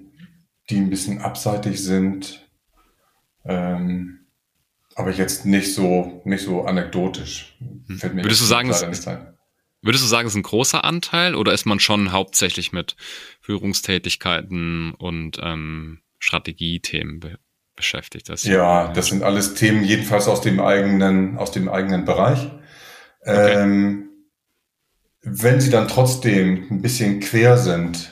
die 0.69 0.77
ein 0.77 0.89
bisschen 0.89 1.21
abseitig 1.21 1.81
sind. 1.81 2.45
Ähm, 3.45 4.20
aber 4.95 5.11
jetzt 5.11 5.45
nicht 5.45 5.73
so, 5.73 6.21
nicht 6.25 6.43
so 6.43 6.63
anekdotisch. 6.63 7.57
Hm. 7.59 7.97
Fällt 7.97 8.13
mir 8.13 8.23
würdest 8.23 8.41
du 8.41 8.45
sagen, 8.45 8.69
es, 8.69 8.81
würdest 8.81 10.03
du 10.03 10.07
sagen, 10.07 10.27
es 10.27 10.33
ist 10.33 10.37
ein 10.37 10.43
großer 10.43 10.83
Anteil 10.83 11.35
oder 11.35 11.53
ist 11.53 11.65
man 11.65 11.79
schon 11.79 12.11
hauptsächlich 12.11 12.71
mit 12.71 12.95
Führungstätigkeiten 13.41 14.93
und 14.93 15.37
ähm, 15.41 15.99
Strategiethemen 16.19 17.19
be 17.19 17.37
beschäftigt? 17.75 18.29
Das 18.29 18.43
ja, 18.43 18.91
das 18.93 19.07
sind 19.07 19.23
alles 19.23 19.55
Themen, 19.55 19.83
jedenfalls 19.83 20.27
aus 20.27 20.41
dem 20.41 20.59
eigenen, 20.59 21.37
aus 21.37 21.51
dem 21.51 21.69
eigenen 21.69 22.05
Bereich. 22.05 22.51
Okay. 23.21 23.53
Ähm, 23.63 24.09
wenn 25.23 25.61
sie 25.61 25.69
dann 25.69 25.87
trotzdem 25.87 26.67
ein 26.69 26.81
bisschen 26.81 27.19
quer 27.19 27.57
sind, 27.57 28.11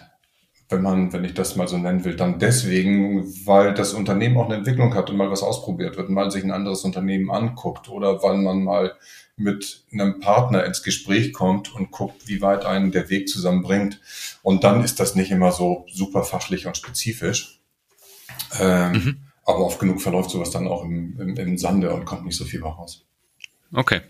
wenn 0.70 0.84
man, 0.84 1.12
wenn 1.12 1.26
ich 1.26 1.34
das 1.34 1.56
mal 1.56 1.68
so 1.68 1.78
nennen 1.78 2.06
will, 2.06 2.16
dann 2.16 2.38
deswegen, 2.38 3.26
weil 3.46 3.74
das 3.74 3.94
Unternehmen 3.94 4.38
auch 4.38 4.46
eine 4.46 4.56
Entwicklung 4.56 4.94
hat 4.94 5.10
und 5.10 5.18
mal 5.18 5.32
was 5.32 5.42
ausprobiert 5.42 5.98
wird, 5.98 6.10
mal 6.10 6.30
sich 6.30 6.44
ein 6.44 6.52
anderes 6.52 6.84
Unternehmen 6.84 7.32
anguckt 7.32 7.90
oder 7.90 8.22
weil 8.22 8.38
man 8.38 8.64
mal 8.64 8.94
mit 9.36 9.84
einem 9.92 10.20
Partner 10.20 10.66
ins 10.66 10.84
Gespräch 10.84 11.34
kommt 11.34 11.74
und 11.74 11.92
guckt, 11.92 12.28
wie 12.28 12.42
weit 12.42 12.66
einen 12.66 12.92
der 12.92 13.10
Weg 13.10 13.30
zusammenbringt. 13.30 14.00
Und 14.44 14.64
dann 14.64 14.84
ist 14.84 15.00
das 15.00 15.16
nicht 15.16 15.32
immer 15.32 15.52
so 15.52 15.86
super 15.92 16.24
fachlich 16.24 16.68
und 16.68 16.78
spezifisch. 16.78 17.62
Ähm, 18.60 18.92
mhm. 18.92 19.18
Aber 19.46 19.66
oft 19.66 19.80
genug 19.80 20.02
verläuft 20.02 20.30
sowas 20.30 20.52
dann 20.52 20.68
auch 20.68 20.84
im, 20.84 21.20
im, 21.20 21.36
im 21.36 21.58
Sande 21.58 21.92
und 21.92 22.06
kommt 22.06 22.26
nicht 22.26 22.38
so 22.38 22.46
viel 22.46 22.62
raus. 22.62 23.06
Okay. 23.74 24.02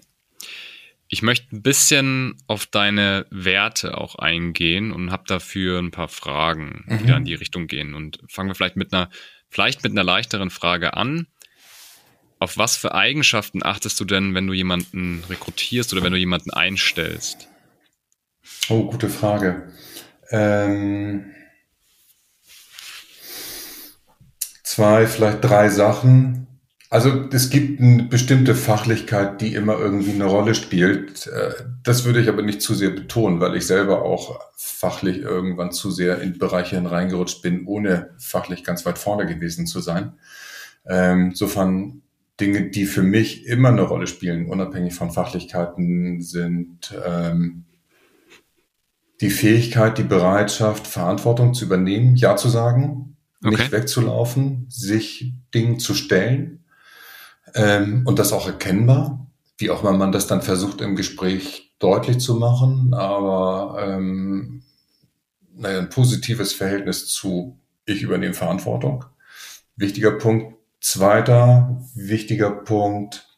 Ich 1.11 1.23
möchte 1.23 1.55
ein 1.55 1.63
bisschen 1.63 2.37
auf 2.45 2.67
deine 2.67 3.25
Werte 3.31 3.97
auch 3.97 4.15
eingehen 4.15 4.91
und 4.91 5.11
habe 5.11 5.23
dafür 5.25 5.79
ein 5.79 5.89
paar 5.89 6.07
Fragen, 6.07 6.85
die 6.87 7.03
mhm. 7.03 7.07
da 7.07 7.17
in 7.17 7.25
die 7.25 7.33
Richtung 7.33 7.65
gehen. 7.65 7.95
Und 7.95 8.19
fangen 8.29 8.47
wir 8.47 8.53
vielleicht 8.53 8.75
mit 8.75 8.93
einer, 8.93 9.09
vielleicht 9.49 9.83
mit 9.83 9.91
einer 9.91 10.03
leichteren 10.03 10.51
Frage 10.51 10.93
an. 10.93 11.25
Auf 12.37 12.57
was 12.59 12.77
für 12.77 12.93
Eigenschaften 12.93 13.65
achtest 13.65 13.99
du 13.99 14.05
denn, 14.05 14.35
wenn 14.35 14.45
du 14.45 14.53
jemanden 14.53 15.23
rekrutierst 15.27 15.91
oder 15.93 16.03
wenn 16.03 16.13
du 16.13 16.19
jemanden 16.19 16.51
einstellst? 16.51 17.49
Oh, 18.69 18.85
gute 18.85 19.09
Frage. 19.09 19.73
Ähm, 20.29 21.33
zwei, 24.61 25.07
vielleicht 25.07 25.43
drei 25.43 25.69
Sachen. 25.69 26.48
Also 26.91 27.27
es 27.31 27.51
gibt 27.51 27.79
eine 27.79 28.03
bestimmte 28.03 28.55
Fachlichkeit, 28.55 29.41
die 29.41 29.53
immer 29.53 29.77
irgendwie 29.77 30.13
eine 30.13 30.25
Rolle 30.25 30.55
spielt. 30.55 31.27
Äh, 31.27 31.53
das 31.83 32.03
würde 32.03 32.19
ich 32.19 32.29
aber 32.29 32.41
nicht 32.41 32.63
zu 32.63 32.73
sehr 32.73 32.89
betonen, 32.89 33.39
weil 33.39 33.55
ich 33.55 33.67
selber 33.67 34.01
auch 34.01 34.39
fachlich 34.55 35.19
irgendwann 35.19 35.71
zu 35.71 35.91
sehr 35.91 36.19
in 36.19 36.39
Bereiche 36.39 36.77
hineingerutscht 36.77 37.43
bin, 37.43 37.67
ohne 37.67 38.09
fachlich 38.17 38.63
ganz 38.63 38.87
weit 38.87 38.97
vorne 38.97 39.27
gewesen 39.27 39.67
zu 39.67 39.81
sein. 39.81 40.13
Ähm, 40.87 41.29
insofern 41.29 42.01
Dinge, 42.39 42.71
die 42.71 42.85
für 42.85 43.03
mich 43.03 43.45
immer 43.45 43.69
eine 43.69 43.83
Rolle 43.83 44.07
spielen, 44.07 44.47
unabhängig 44.47 44.95
von 44.95 45.11
Fachlichkeiten, 45.11 46.21
sind 46.21 46.91
ähm, 47.05 47.65
die 49.21 49.29
Fähigkeit, 49.29 49.99
die 49.99 50.03
Bereitschaft, 50.03 50.87
Verantwortung 50.87 51.53
zu 51.53 51.65
übernehmen, 51.65 52.15
Ja 52.15 52.35
zu 52.35 52.49
sagen, 52.49 53.17
okay. 53.43 53.57
nicht 53.57 53.71
wegzulaufen, 53.71 54.65
sich 54.69 55.33
Dingen 55.53 55.77
zu 55.77 55.93
stellen 55.93 56.58
ähm, 57.55 58.03
und 58.05 58.19
das 58.19 58.33
auch 58.33 58.47
erkennbar, 58.47 59.27
wie 59.57 59.69
auch 59.69 59.81
immer 59.81 59.93
man 59.93 60.11
das 60.11 60.27
dann 60.27 60.41
versucht 60.41 60.81
im 60.81 60.95
Gespräch 60.95 61.75
deutlich 61.79 62.19
zu 62.19 62.35
machen, 62.35 62.93
aber 62.93 63.77
ähm, 63.81 64.63
naja, 65.55 65.79
ein 65.79 65.89
positives 65.89 66.53
Verhältnis 66.53 67.07
zu 67.07 67.59
ich 67.85 68.01
übernehme 68.01 68.33
Verantwortung. 68.33 69.05
Wichtiger 69.75 70.11
Punkt. 70.11 70.55
Zweiter 70.81 71.81
wichtiger 71.93 72.51
Punkt, 72.51 73.29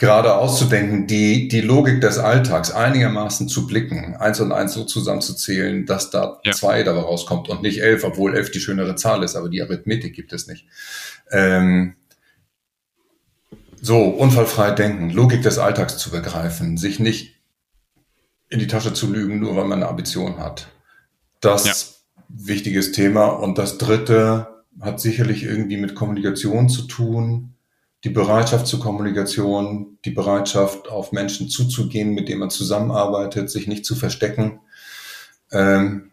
gerade 0.00 0.34
auszudenken, 0.34 1.06
die, 1.06 1.46
die 1.48 1.60
Logik 1.60 2.00
des 2.00 2.18
Alltags 2.18 2.70
einigermaßen 2.70 3.48
zu 3.48 3.66
blicken, 3.66 4.16
eins 4.16 4.40
und 4.40 4.50
eins 4.50 4.72
so 4.72 4.84
zusammenzuzählen, 4.84 5.84
dass 5.84 6.10
da 6.10 6.40
ja. 6.42 6.52
zwei 6.52 6.82
dabei 6.82 7.00
rauskommt 7.00 7.50
und 7.50 7.60
nicht 7.60 7.82
elf, 7.82 8.02
obwohl 8.02 8.34
elf 8.34 8.50
die 8.50 8.60
schönere 8.60 8.96
Zahl 8.96 9.22
ist, 9.22 9.36
aber 9.36 9.50
die 9.50 9.60
Arithmetik 9.60 10.14
gibt 10.14 10.32
es 10.32 10.46
nicht. 10.46 10.66
Ähm, 11.30 11.96
so, 13.80 14.04
unfallfrei 14.04 14.72
denken, 14.72 15.10
Logik 15.10 15.42
des 15.42 15.58
Alltags 15.58 15.96
zu 15.96 16.10
begreifen, 16.10 16.76
sich 16.76 16.98
nicht 16.98 17.36
in 18.48 18.58
die 18.58 18.66
Tasche 18.66 18.92
zu 18.92 19.10
lügen, 19.10 19.40
nur 19.40 19.56
weil 19.56 19.64
man 19.64 19.82
eine 19.82 19.88
Ambition 19.88 20.38
hat. 20.38 20.68
Das 21.40 21.64
ja. 21.64 21.74
wichtiges 22.28 22.92
Thema. 22.92 23.26
Und 23.26 23.58
das 23.58 23.78
dritte 23.78 24.64
hat 24.80 25.00
sicherlich 25.00 25.44
irgendwie 25.44 25.76
mit 25.76 25.94
Kommunikation 25.94 26.68
zu 26.68 26.82
tun 26.82 27.54
die 28.04 28.10
Bereitschaft 28.10 28.66
zur 28.66 28.80
Kommunikation, 28.80 29.98
die 30.04 30.10
Bereitschaft, 30.10 30.88
auf 30.88 31.12
Menschen 31.12 31.48
zuzugehen, 31.48 32.14
mit 32.14 32.28
denen 32.28 32.40
man 32.40 32.50
zusammenarbeitet, 32.50 33.50
sich 33.50 33.66
nicht 33.66 33.84
zu 33.84 33.94
verstecken, 33.94 34.60
ähm, 35.52 36.10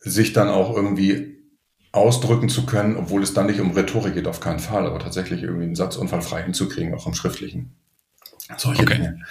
sich 0.00 0.32
dann 0.32 0.48
auch 0.48 0.74
irgendwie 0.74 1.31
ausdrücken 1.92 2.48
zu 2.48 2.64
können, 2.66 2.96
obwohl 2.96 3.22
es 3.22 3.34
dann 3.34 3.46
nicht 3.46 3.60
um 3.60 3.72
Rhetorik 3.72 4.14
geht, 4.14 4.26
auf 4.26 4.40
keinen 4.40 4.58
Fall, 4.58 4.86
aber 4.86 4.98
tatsächlich 4.98 5.42
irgendwie 5.42 5.64
einen 5.64 5.74
Satz 5.74 5.96
unfallfrei 5.96 6.42
hinzukriegen, 6.42 6.94
auch 6.94 7.06
im 7.06 7.14
Schriftlichen. 7.14 7.72
Solche 8.56 8.82
okay. 8.82 8.94
Dinge 8.94 9.24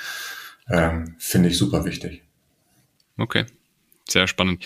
ähm, 0.70 1.16
finde 1.18 1.50
ich 1.50 1.58
super 1.58 1.86
wichtig. 1.86 2.24
Okay, 3.18 3.46
sehr 4.08 4.28
spannend. 4.28 4.64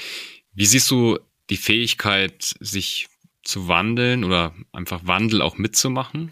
Wie 0.53 0.65
siehst 0.65 0.89
du 0.91 1.19
die 1.49 1.57
Fähigkeit, 1.57 2.55
sich 2.59 3.07
zu 3.43 3.67
wandeln 3.67 4.23
oder 4.23 4.53
einfach 4.71 5.01
Wandel 5.05 5.41
auch 5.41 5.57
mitzumachen? 5.57 6.31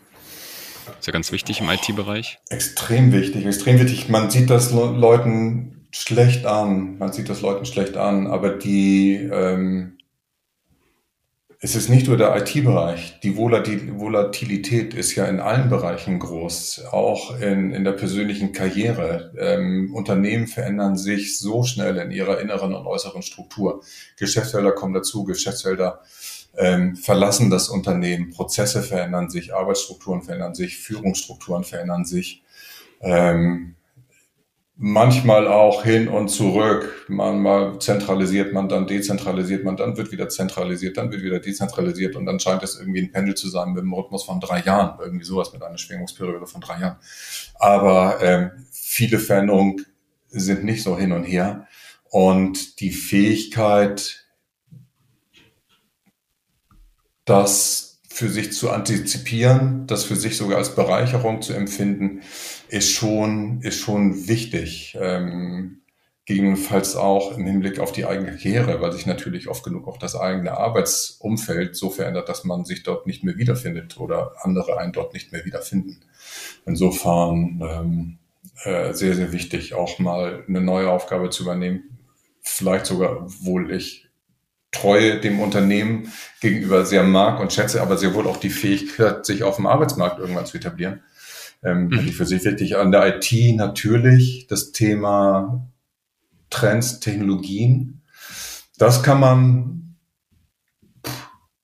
Ist 0.99 1.07
ja 1.07 1.14
ganz 1.14 1.32
wichtig 1.32 1.61
im 1.61 1.70
IT-Bereich. 1.70 2.39
Extrem 2.49 3.11
wichtig, 3.11 3.45
extrem 3.45 3.80
wichtig. 3.80 4.09
Man 4.09 4.30
sieht 4.30 4.49
das 4.49 4.72
Leuten 4.72 5.88
schlecht 5.91 6.45
an, 6.45 6.97
man 6.97 7.14
sieht 7.14 7.30
das 7.30 7.41
Leuten 7.41 7.66
schlecht 7.66 7.97
an, 7.97 8.28
aber 8.28 8.49
die, 8.49 9.16
ähm, 9.32 9.97
es 11.64 11.78
ist 11.78 11.88
nicht 11.88 12.07
nur 12.07 12.18
der 12.18 12.36
IT-Bereich. 12.36 13.22
Die 13.22 13.38
Volatilität 13.38 14.93
ist 14.93 15.16
ja 15.16 15.24
in 15.28 15.39
allen 15.39 15.70
Bereichen 15.70 16.20
groß, 16.20 16.88
auch 16.91 17.39
in, 17.39 17.72
in 17.72 17.86
der 17.86 17.93
persönlichen 17.93 18.51
Karriere. 18.51 19.32
Ähm, 19.39 19.95
Unternehmen 19.95 20.47
verändern 20.47 20.97
sich 20.97 21.39
so 21.39 21.64
schnell 21.64 21.95
in 21.99 22.11
ihrer 22.11 22.41
inneren 22.41 22.74
und 22.74 22.86
äußeren 22.86 23.22
Struktur. 23.22 23.82
Geschäftsfelder 24.18 24.74
kommen 24.74 24.93
dazu, 24.93 25.24
Geschäftsfelder 25.24 26.01
ähm, 26.57 26.97
verlassen 26.97 27.49
das 27.49 27.70
Unternehmen, 27.70 28.32
Prozesse 28.32 28.84
verändern 28.84 29.30
sich, 29.30 29.55
Arbeitsstrukturen 29.55 30.22
verändern 30.22 30.55
sich, 30.55 30.78
Führungsstrukturen 30.80 31.64
verändern 31.64 32.03
sich. 32.03 32.43
Ähm, 32.99 33.76
manchmal 34.76 35.48
auch 35.48 35.84
hin 35.84 36.08
und 36.08 36.30
zurück. 36.30 37.06
Manchmal 37.08 37.80
zentralisiert 37.80 38.54
man, 38.54 38.70
dann 38.70 38.88
dezentralisiert 38.88 39.64
man, 39.64 39.78
dann 39.78 39.98
wird 39.98 40.12
wieder 40.12 40.30
zentralisiert, 40.30 40.98
dann 40.98 41.12
wird 41.12 41.24
wieder 41.24 41.40
dezentralisiert 41.40 42.16
und 42.16 42.26
dann 42.26 42.40
scheint 42.40 42.64
es 42.64 42.80
irgendwie 42.80 43.02
ein 43.02 43.12
Pendel 43.12 43.36
zu 43.36 43.50
sein 43.50 43.70
mit 43.70 43.82
einem 43.82 43.94
Rhythmus 43.94 44.24
von 44.24 44.40
drei 44.40 44.62
Jahren, 44.62 45.00
irgendwie 45.00 45.26
sowas 45.26 45.54
mit 45.54 45.64
einer 45.64 45.78
Schwingungsperiode 45.78 46.48
von 46.48 46.62
drei 46.62 46.80
Jahren. 46.80 46.98
Aber 47.56 48.18
ähm, 48.22 48.52
viele 48.72 49.20
Veränderungen 49.20 49.86
sind 50.30 50.64
nicht 50.64 50.84
so 50.84 50.98
hin 50.98 51.12
und 51.12 51.24
her 51.24 51.68
und 52.10 52.80
die 52.80 52.92
Fähigkeit, 52.92 54.26
das 57.26 57.94
für 58.14 58.30
sich 58.30 58.54
zu 58.54 58.70
antizipieren, 58.70 59.88
das 59.88 60.04
für 60.04 60.16
sich 60.16 60.38
sogar 60.38 60.60
als 60.60 60.76
Bereicherung 60.76 61.42
zu 61.42 61.54
empfinden, 61.54 62.22
ist 62.74 62.92
schon, 62.92 63.62
ist 63.62 63.80
schon 63.80 64.28
wichtig. 64.28 64.98
Ähm, 65.00 65.82
gegebenenfalls 66.26 66.96
auch 66.96 67.38
im 67.38 67.46
Hinblick 67.46 67.80
auf 67.80 67.92
die 67.92 68.06
eigene 68.06 68.32
Karriere, 68.32 68.82
weil 68.82 68.94
sich 68.94 69.06
natürlich 69.06 69.50
oft 69.50 69.64
genug 69.64 69.88
auch 69.88 69.98
das 69.98 70.16
eigene 70.16 70.58
Arbeitsumfeld 70.58 71.76
so 71.76 71.90
verändert, 71.90 72.30
dass 72.30 72.46
man 72.46 72.64
sich 72.64 72.82
dort 72.82 73.06
nicht 73.06 73.24
mehr 73.24 73.38
wiederfindet 73.38 74.00
oder 74.00 74.32
andere 74.42 74.78
einen 74.78 74.94
dort 74.94 75.14
nicht 75.14 75.34
mehr 75.34 75.46
wiederfinden. 75.46 76.00
Insofern 76.66 77.62
ähm, 77.62 78.18
äh, 78.64 78.94
sehr, 78.94 79.16
sehr 79.16 79.34
wichtig, 79.34 79.74
auch 79.74 80.00
mal 80.00 80.44
eine 80.48 80.62
neue 80.62 80.90
Aufgabe 80.90 81.30
zu 81.30 81.44
übernehmen. 81.44 82.00
Vielleicht 82.42 82.86
sogar, 82.86 83.24
obwohl 83.24 83.72
ich 83.72 84.08
Treue 84.72 85.20
dem 85.20 85.40
Unternehmen 85.40 86.12
gegenüber 86.42 86.86
sehr 86.86 87.04
mag 87.04 87.40
und 87.40 87.54
schätze, 87.54 87.82
aber 87.82 87.98
sehr 87.98 88.16
wohl 88.16 88.26
auch 88.26 88.38
die 88.38 88.50
Fähigkeit, 88.50 89.24
sich 89.26 89.44
auf 89.44 89.58
dem 89.58 89.68
Arbeitsmarkt 89.68 90.18
irgendwann 90.18 90.48
zu 90.48 90.58
etablieren. 90.58 91.04
Ähm, 91.64 91.88
mhm. 91.88 91.99
ich 91.99 92.16
für 92.16 92.26
sich 92.26 92.43
wichtig. 92.43 92.78
An 92.78 92.91
der 92.91 93.16
IT 93.16 93.55
natürlich 93.55 94.47
das 94.47 94.72
Thema 94.72 95.68
Trends, 96.49 96.99
Technologien. 96.99 98.01
Das 98.78 99.03
kann 99.03 99.20
man 99.20 99.95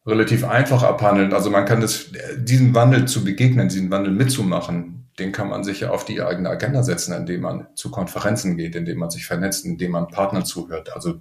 relativ 0.06 0.44
einfach 0.44 0.84
abhandeln. 0.84 1.34
Also 1.34 1.50
man 1.50 1.66
kann 1.66 1.82
das, 1.82 2.12
diesen 2.38 2.74
Wandel 2.74 3.08
zu 3.08 3.24
begegnen, 3.24 3.70
diesen 3.70 3.92
Wandel 3.92 4.14
mitzumachen, 4.14 5.10
den 5.20 5.32
kann 5.32 5.50
man 5.50 5.64
sich 5.64 5.82
ja 5.82 5.92
auf 5.92 6.06
die 6.06 6.22
eigene 6.22 6.50
Agenda 6.50 6.82
setzen, 6.82 7.14
indem 7.14 7.42
man 7.42 7.68
zu 7.76 7.92
Konferenzen 7.92 8.58
geht, 8.58 8.76
indem 8.76 9.00
man 9.00 9.10
sich 9.10 9.26
vernetzt, 9.26 9.66
indem 9.66 9.92
man 9.92 10.08
Partnern 10.08 10.46
zuhört. 10.46 10.96
Also 10.96 11.20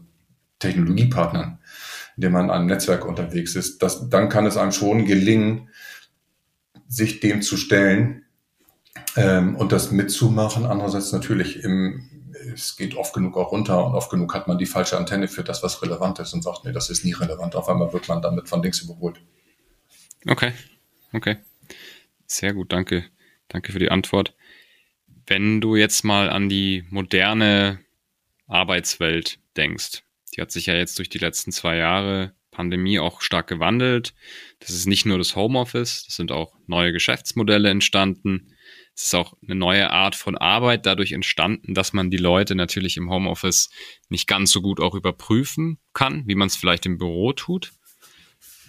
Technologiepartnern, 0.60 1.58
in 2.16 2.20
dem 2.20 2.32
man 2.32 2.46
in 2.46 2.50
einem 2.50 2.66
Netzwerk 2.66 3.04
unterwegs 3.04 3.56
ist, 3.56 3.82
das, 3.82 4.08
dann 4.08 4.28
kann 4.28 4.46
es 4.46 4.56
einem 4.56 4.72
schon 4.72 5.04
gelingen, 5.04 5.68
sich 6.86 7.20
dem 7.20 7.42
zu 7.42 7.56
stellen 7.56 8.24
ähm, 9.16 9.56
und 9.56 9.72
das 9.72 9.90
mitzumachen. 9.90 10.66
Andererseits 10.66 11.12
natürlich 11.12 11.62
im, 11.64 12.32
es 12.54 12.76
geht 12.76 12.94
oft 12.94 13.14
genug 13.14 13.36
auch 13.36 13.52
runter 13.52 13.84
und 13.84 13.94
oft 13.94 14.10
genug 14.10 14.34
hat 14.34 14.48
man 14.48 14.58
die 14.58 14.66
falsche 14.66 14.96
Antenne 14.96 15.28
für 15.28 15.44
das, 15.44 15.62
was 15.62 15.82
relevant 15.82 16.18
ist 16.18 16.32
und 16.32 16.42
sagt, 16.42 16.64
nee, 16.64 16.72
das 16.72 16.90
ist 16.90 17.04
nie 17.04 17.12
relevant. 17.12 17.56
Auf 17.56 17.68
einmal 17.68 17.92
wird 17.92 18.08
man 18.08 18.22
damit 18.22 18.48
von 18.48 18.62
links 18.62 18.80
überholt. 18.80 19.20
Okay, 20.26 20.52
okay. 21.12 21.36
Sehr 22.26 22.52
gut, 22.52 22.72
danke. 22.72 23.04
Danke 23.48 23.72
für 23.72 23.78
die 23.78 23.90
Antwort. 23.90 24.34
Wenn 25.26 25.60
du 25.60 25.76
jetzt 25.76 26.04
mal 26.04 26.30
an 26.30 26.48
die 26.48 26.84
moderne 26.90 27.80
Arbeitswelt 28.46 29.38
denkst, 29.56 30.02
die 30.34 30.40
hat 30.40 30.50
sich 30.50 30.66
ja 30.66 30.74
jetzt 30.74 30.98
durch 30.98 31.08
die 31.08 31.18
letzten 31.18 31.52
zwei 31.52 31.76
Jahre 31.76 32.32
Pandemie 32.50 32.98
auch 32.98 33.20
stark 33.20 33.46
gewandelt. 33.46 34.14
Das 34.58 34.70
ist 34.70 34.86
nicht 34.86 35.06
nur 35.06 35.18
das 35.18 35.36
Homeoffice, 35.36 36.04
das 36.06 36.16
sind 36.16 36.32
auch 36.32 36.54
neue 36.66 36.92
Geschäftsmodelle 36.92 37.70
entstanden. 37.70 38.54
Es 38.98 39.04
ist 39.04 39.14
auch 39.14 39.34
eine 39.44 39.54
neue 39.54 39.90
Art 39.90 40.16
von 40.16 40.36
Arbeit 40.36 40.84
dadurch 40.84 41.12
entstanden, 41.12 41.72
dass 41.72 41.92
man 41.92 42.10
die 42.10 42.16
Leute 42.16 42.56
natürlich 42.56 42.96
im 42.96 43.10
Homeoffice 43.10 43.70
nicht 44.08 44.26
ganz 44.26 44.50
so 44.50 44.60
gut 44.60 44.80
auch 44.80 44.96
überprüfen 44.96 45.78
kann, 45.92 46.24
wie 46.26 46.34
man 46.34 46.48
es 46.48 46.56
vielleicht 46.56 46.84
im 46.84 46.98
Büro 46.98 47.32
tut. 47.32 47.70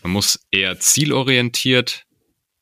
Man 0.04 0.12
muss 0.12 0.46
eher 0.52 0.80
zielorientiert, 0.80 2.06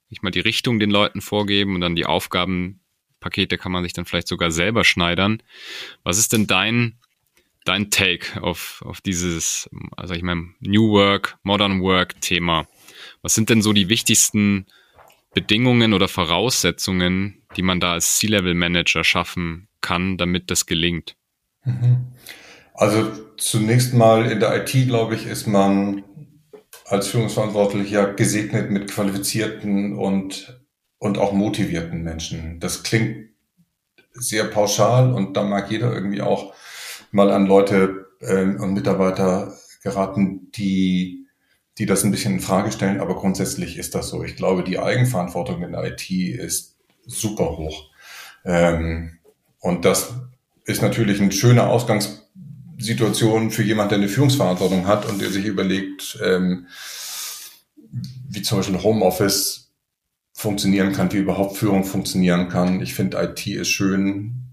nicht 0.08 0.24
mal 0.24 0.32
die 0.32 0.40
Richtung 0.40 0.80
den 0.80 0.92
Leuten 0.92 1.20
vorgeben 1.20 1.76
und 1.76 1.82
dann 1.82 1.98
die 1.98 2.06
Aufgabenpakete 2.06 3.58
kann 3.58 3.74
man 3.74 3.84
sich 3.84 3.92
dann 3.92 4.06
vielleicht 4.06 4.30
sogar 4.30 4.50
selber 4.50 4.86
schneidern. 4.86 5.44
Was 6.04 6.20
ist 6.20 6.32
denn 6.32 6.48
dein 6.48 6.98
dein 7.66 7.92
Take 7.92 8.42
auf, 8.42 8.82
auf 8.86 9.02
dieses, 9.02 9.70
also 9.98 10.14
ich 10.14 10.24
meine, 10.24 10.54
New 10.62 10.92
Work, 10.92 11.38
Modern 11.44 11.82
Work 11.82 12.22
Thema? 12.22 12.66
Was 13.22 13.36
sind 13.36 13.50
denn 13.50 13.62
so 13.62 13.74
die 13.74 13.90
wichtigsten 13.90 14.68
Bedingungen 15.34 15.94
oder 15.94 16.08
Voraussetzungen, 16.08 17.44
die 17.56 17.62
man 17.62 17.80
da 17.80 17.94
als 17.94 18.18
C-Level-Manager 18.18 19.04
schaffen 19.04 19.68
kann, 19.82 20.18
damit 20.18 20.50
das 20.50 20.66
gelingt? 20.66 21.16
Mhm. 21.64 22.08
Also 22.74 23.12
zunächst 23.38 23.94
mal 23.94 24.32
in 24.32 24.40
der 24.40 24.56
IT, 24.56 24.88
glaube 24.88 25.16
ich, 25.16 25.26
ist 25.26 25.48
man 25.48 26.04
als 26.86 27.10
Führungsverantwortlicher 27.10 28.14
gesegnet 28.14 28.72
mit 28.72 28.90
qualifizierten 28.90 29.98
und, 29.98 30.62
und 31.00 31.18
auch 31.18 31.34
motivierten 31.34 32.04
Menschen. 32.04 32.60
Das 32.60 32.84
klingt 32.84 33.30
sehr 34.14 34.46
pauschal 34.46 35.14
und 35.14 35.36
da 35.36 35.44
mag 35.44 35.70
jeder 35.70 35.94
irgendwie 35.94 36.22
auch 36.22 36.54
mal 37.12 37.32
an 37.32 37.46
Leute 37.48 38.08
äh, 38.20 38.44
und 38.44 38.74
Mitarbeiter 38.74 39.54
geraten, 39.84 40.52
die, 40.52 41.27
die 41.78 41.86
das 41.86 42.04
ein 42.04 42.12
bisschen 42.12 42.36
in 42.36 42.40
Frage 42.40 42.72
stellen, 42.72 43.00
aber 43.00 43.16
grundsätzlich 43.16 43.78
ist 43.78 43.94
das 43.96 44.10
so. 44.10 44.24
Ich 44.24 44.36
glaube, 44.36 44.64
die 44.64 44.80
Eigenverantwortung 44.80 45.62
in 45.62 45.74
IT 45.74 46.10
ist 46.10 46.78
super 47.06 47.58
hoch. 47.58 47.92
Ähm, 48.46 49.20
und 49.60 49.86
das 49.86 50.14
ist 50.66 50.82
natürlich 50.82 51.22
eine 51.22 51.32
schöne 51.32 51.68
Ausgangssituation 51.68 53.52
für 53.52 53.64
jemand, 53.64 53.92
der 53.92 54.00
eine 54.00 54.10
Führungsverantwortung 54.10 54.88
hat 54.88 55.06
und 55.06 55.22
der 55.22 55.30
sich 55.30 55.46
überlegt, 55.46 56.20
ähm, 56.24 56.68
wie 58.30 58.42
zum 58.42 58.58
Beispiel 58.58 58.82
Homeoffice 58.82 59.72
funktionieren 60.34 60.94
kann, 60.94 61.12
wie 61.12 61.18
überhaupt 61.18 61.58
Führung 61.58 61.84
funktionieren 61.84 62.50
kann. 62.50 62.82
Ich 62.82 62.94
finde, 62.94 63.18
IT 63.22 63.48
ist 63.48 63.70
schön, 63.70 64.48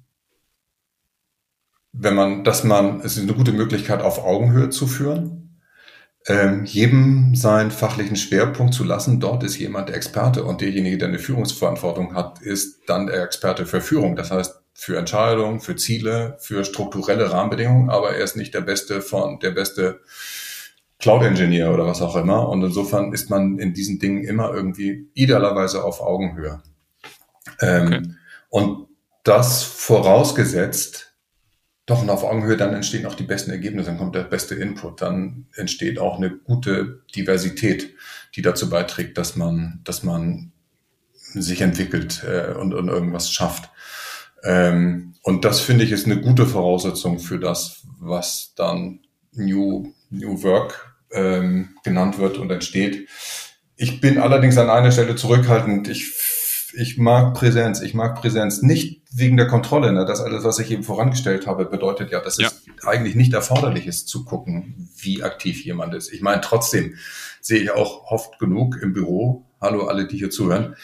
wenn 1.93 2.15
man, 2.15 2.45
dass 2.45 2.65
man, 2.65 3.01
es 3.01 3.17
ist 3.17 3.23
eine 3.23 3.35
gute 3.35 3.53
Möglichkeit, 3.53 4.03
auf 4.03 4.19
Augenhöhe 4.19 4.71
zu 4.71 4.87
führen. 4.87 5.44
Ähm, 6.27 6.65
jedem 6.65 7.35
seinen 7.35 7.71
fachlichen 7.71 8.17
Schwerpunkt 8.17 8.75
zu 8.75 8.85
lassen. 8.85 9.21
Dort 9.21 9.43
ist 9.43 9.59
jemand 9.59 9.89
der 9.89 9.97
Experte 9.97 10.45
und 10.45 10.61
derjenige, 10.61 10.99
der 10.99 11.09
eine 11.09 11.19
Führungsverantwortung 11.19 12.15
hat, 12.15 12.41
ist 12.41 12.81
dann 12.87 13.07
der 13.07 13.23
Experte 13.23 13.67
für 13.67 13.81
Führung. 13.81 14.17
Das 14.17 14.31
heißt, 14.31 14.61
für 14.73 14.99
Entscheidungen, 14.99 15.61
für 15.61 15.77
Ziele, 15.77 16.37
für 16.41 16.65
strukturelle 16.65 17.31
Rahmenbedingungen, 17.31 17.91
aber 17.91 18.17
er 18.17 18.25
ist 18.25 18.37
nicht 18.37 18.55
der 18.55 18.63
beste 18.63 19.03
von, 19.03 19.39
der 19.39 19.53
beste 19.53 20.01
Cloud-Engineer 20.99 21.73
oder 21.73 21.87
was 21.87 22.03
auch 22.03 22.17
immer. 22.17 22.49
Und 22.49 22.63
insofern 22.63 23.13
ist 23.13 23.31
man 23.31 23.59
in 23.59 23.75
diesen 23.75 23.99
Dingen 23.99 24.25
immer 24.25 24.53
irgendwie 24.53 25.11
idealerweise 25.15 25.85
auf 25.85 26.01
Augenhöhe. 26.01 26.63
Ähm, 27.61 27.87
okay. 27.87 28.03
Und 28.49 28.89
das 29.23 29.63
vorausgesetzt, 29.63 31.14
doch, 31.87 32.01
und 32.01 32.09
auf 32.09 32.25
Augenhöhe, 32.25 32.57
dann 32.57 32.73
entstehen 32.73 33.05
auch 33.05 33.15
die 33.15 33.25
besten 33.25 33.51
Ergebnisse, 33.51 33.91
dann 33.91 33.99
kommt 33.99 34.15
der 34.15 34.23
beste 34.23 34.55
Input, 34.55 35.03
dann 35.03 35.47
entsteht 35.55 35.99
auch 35.99 36.17
eine 36.17 36.31
gute 36.31 37.03
Diversität, 37.15 37.95
die 38.35 38.43
dazu 38.43 38.71
beiträgt, 38.71 39.19
dass 39.19 39.37
man, 39.37 39.81
dass 39.85 40.03
man 40.03 40.53
sich 41.13 41.61
entwickelt 41.61 42.25
äh, 42.27 42.55
und, 42.55 42.73
und 42.73 42.89
irgendwas 42.89 43.31
schafft. 43.31 43.71
Ähm, 44.45 45.15
und 45.23 45.45
das 45.45 45.61
finde 45.61 45.85
ich 45.85 45.93
ist 45.93 46.07
eine 46.07 46.21
gute 46.21 46.47
Voraussetzung 46.47 47.19
für 47.19 47.39
das, 47.39 47.83
was 47.99 48.55
dann 48.57 49.01
New, 49.33 49.93
New 50.11 50.43
Work 50.43 50.97
ähm, 51.13 51.77
genannt 51.83 52.19
wird 52.19 52.39
und 52.39 52.51
entsteht. 52.51 53.09
Ich 53.77 54.01
bin 54.01 54.19
allerdings 54.19 54.57
an 54.57 54.71
einer 54.71 54.93
Stelle 54.93 55.17
zurückhaltend. 55.17 55.89
Ich 55.89 56.13
ich 56.77 56.99
mag 56.99 57.35
Präsenz. 57.35 57.81
Ich 57.81 57.95
mag 57.95 58.21
Präsenz 58.21 58.63
nicht 58.63 59.03
wegen 59.13 59.37
der 59.37 59.47
Kontrolle. 59.47 59.93
Ne? 59.93 60.05
Das 60.05 60.21
alles, 60.21 60.45
was 60.45 60.59
ich 60.59 60.71
eben 60.71 60.83
vorangestellt 60.83 61.47
habe, 61.47 61.65
bedeutet 61.65 62.11
ja, 62.11 62.21
dass 62.21 62.39
ja. 62.39 62.49
es 62.49 62.87
eigentlich 62.87 63.15
nicht 63.15 63.33
erforderlich 63.33 63.87
ist, 63.87 64.09
zu 64.09 64.25
gucken, 64.25 64.89
wie 64.97 65.23
aktiv 65.23 65.65
jemand 65.65 65.95
ist. 65.95 66.13
Ich 66.13 66.21
meine, 66.21 66.41
trotzdem 66.41 66.95
sehe 67.41 67.61
ich 67.61 67.71
auch 67.71 68.11
oft 68.11 68.39
genug 68.39 68.79
im 68.83 68.93
Büro, 68.93 69.45
hallo 69.61 69.87
alle, 69.87 70.07
die 70.07 70.19
hier 70.19 70.31
zuhören, 70.31 70.77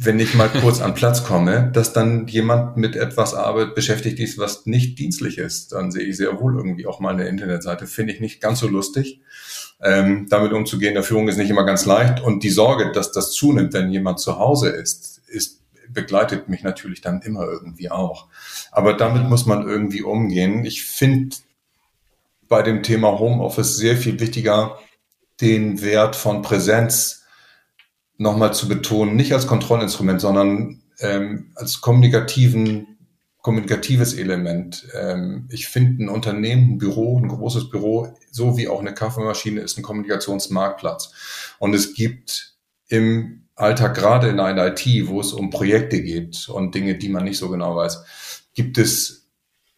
wenn 0.00 0.18
ich 0.18 0.34
mal 0.34 0.48
kurz 0.48 0.80
an 0.80 0.94
Platz 0.94 1.22
komme, 1.22 1.70
dass 1.72 1.92
dann 1.92 2.26
jemand 2.26 2.78
mit 2.78 2.96
etwas 2.96 3.34
Arbeit 3.34 3.74
beschäftigt 3.74 4.18
ist, 4.20 4.38
was 4.38 4.64
nicht 4.64 4.98
dienstlich 4.98 5.36
ist. 5.36 5.72
Dann 5.72 5.92
sehe 5.92 6.04
ich 6.04 6.16
sehr 6.16 6.40
wohl 6.40 6.56
irgendwie 6.56 6.86
auch 6.86 6.98
mal 6.98 7.12
eine 7.12 7.28
Internetseite. 7.28 7.86
Finde 7.86 8.14
ich 8.14 8.20
nicht 8.20 8.40
ganz 8.40 8.60
so 8.60 8.68
lustig 8.68 9.20
ähm, 9.82 10.28
damit 10.30 10.52
umzugehen. 10.52 10.94
Der 10.94 11.02
Führung 11.02 11.28
ist 11.28 11.36
nicht 11.36 11.50
immer 11.50 11.66
ganz 11.66 11.84
leicht 11.84 12.22
und 12.22 12.42
die 12.42 12.50
Sorge, 12.50 12.92
dass 12.92 13.12
das 13.12 13.32
zunimmt, 13.32 13.74
wenn 13.74 13.90
jemand 13.90 14.20
zu 14.20 14.38
Hause 14.38 14.70
ist, 14.70 15.11
ist 15.32 15.62
begleitet 15.88 16.48
mich 16.48 16.62
natürlich 16.62 17.00
dann 17.00 17.22
immer 17.22 17.44
irgendwie 17.44 17.90
auch. 17.90 18.28
Aber 18.70 18.94
damit 18.94 19.28
muss 19.28 19.46
man 19.46 19.68
irgendwie 19.68 20.02
umgehen. 20.02 20.64
Ich 20.64 20.84
finde 20.84 21.36
bei 22.48 22.62
dem 22.62 22.82
Thema 22.82 23.18
Homeoffice 23.18 23.76
sehr 23.76 23.96
viel 23.96 24.20
wichtiger, 24.20 24.78
den 25.40 25.82
Wert 25.82 26.16
von 26.16 26.42
Präsenz 26.42 27.24
nochmal 28.16 28.54
zu 28.54 28.68
betonen, 28.68 29.16
nicht 29.16 29.32
als 29.32 29.46
Kontrollinstrument, 29.46 30.20
sondern 30.20 30.82
ähm, 31.00 31.52
als 31.56 31.80
kommunikativen 31.80 32.86
kommunikatives 33.42 34.14
Element. 34.14 34.86
Ähm, 34.94 35.48
ich 35.50 35.66
finde 35.66 36.04
ein 36.04 36.08
Unternehmen, 36.08 36.74
ein 36.74 36.78
Büro, 36.78 37.18
ein 37.18 37.26
großes 37.26 37.70
Büro, 37.70 38.16
so 38.30 38.56
wie 38.56 38.68
auch 38.68 38.80
eine 38.80 38.94
Kaffeemaschine, 38.94 39.60
ist 39.60 39.76
ein 39.76 39.82
Kommunikationsmarktplatz. 39.82 41.12
Und 41.58 41.74
es 41.74 41.92
gibt 41.94 42.54
im 42.86 43.41
Alltag, 43.62 43.94
gerade 43.94 44.28
in 44.28 44.40
einer 44.40 44.66
IT, 44.66 45.08
wo 45.08 45.20
es 45.20 45.32
um 45.32 45.50
Projekte 45.50 46.02
geht 46.02 46.48
und 46.48 46.74
Dinge, 46.74 46.96
die 46.96 47.08
man 47.08 47.24
nicht 47.24 47.38
so 47.38 47.48
genau 47.48 47.76
weiß, 47.76 48.04
gibt 48.54 48.76
es 48.76 49.22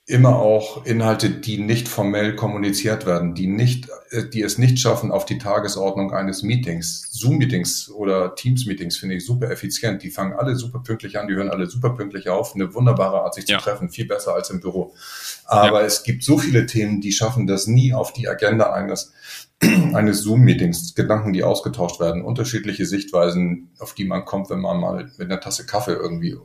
immer 0.06 0.36
auch 0.36 0.84
Inhalte, 0.84 1.30
die 1.30 1.56
nicht 1.58 1.88
formell 1.88 2.36
kommuniziert 2.36 3.06
werden, 3.06 3.34
die 3.34 3.46
nicht, 3.46 3.88
äh, 4.10 4.28
die 4.28 4.42
es 4.42 4.58
nicht 4.58 4.78
schaffen 4.78 5.10
auf 5.10 5.24
die 5.24 5.38
Tagesordnung 5.38 6.12
eines 6.12 6.42
Meetings. 6.42 7.08
Zoom-Meetings 7.12 7.90
oder 7.90 8.34
Teams-Meetings 8.34 8.98
finde 8.98 9.14
ich 9.16 9.24
super 9.24 9.50
effizient. 9.50 10.02
Die 10.02 10.10
fangen 10.10 10.34
alle 10.34 10.56
super 10.56 10.80
pünktlich 10.80 11.18
an, 11.18 11.26
die 11.26 11.34
hören 11.34 11.48
alle 11.48 11.66
super 11.66 11.90
pünktlich 11.90 12.28
auf. 12.28 12.54
Eine 12.54 12.74
wunderbare 12.74 13.22
Art, 13.22 13.34
sich 13.34 13.48
ja. 13.48 13.58
zu 13.58 13.64
treffen, 13.64 13.88
viel 13.88 14.06
besser 14.06 14.34
als 14.34 14.50
im 14.50 14.60
Büro. 14.60 14.94
Aber 15.46 15.80
ja. 15.80 15.86
es 15.86 16.02
gibt 16.02 16.22
so 16.22 16.36
viele 16.36 16.66
Themen, 16.66 17.00
die 17.00 17.12
schaffen 17.12 17.46
das 17.46 17.66
nie 17.66 17.94
auf 17.94 18.12
die 18.12 18.28
Agenda 18.28 18.74
eines 18.74 19.12
eines 19.94 20.22
Zoom-Meetings, 20.22 20.94
Gedanken, 20.94 21.32
die 21.32 21.44
ausgetauscht 21.44 22.00
werden, 22.00 22.24
unterschiedliche 22.24 22.86
Sichtweisen, 22.86 23.72
auf 23.78 23.94
die 23.94 24.04
man 24.04 24.24
kommt, 24.24 24.50
wenn 24.50 24.60
man 24.60 24.80
mal 24.80 25.10
mit 25.18 25.30
einer 25.30 25.40
Tasse 25.40 25.66
Kaffee 25.66 25.92
irgendwie 25.92 26.36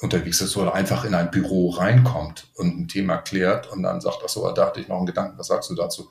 unterwegs 0.00 0.40
ist 0.40 0.56
oder 0.56 0.74
einfach 0.74 1.04
in 1.04 1.14
ein 1.14 1.30
Büro 1.30 1.70
reinkommt 1.70 2.48
und 2.56 2.78
ein 2.78 2.88
Thema 2.88 3.18
klärt 3.18 3.70
und 3.72 3.82
dann 3.82 4.00
sagt, 4.00 4.18
ach 4.24 4.28
so, 4.28 4.50
da 4.52 4.66
hatte 4.66 4.80
ich 4.80 4.88
noch 4.88 4.96
einen 4.96 5.06
Gedanken, 5.06 5.38
was 5.38 5.46
sagst 5.46 5.70
du 5.70 5.74
dazu? 5.74 6.10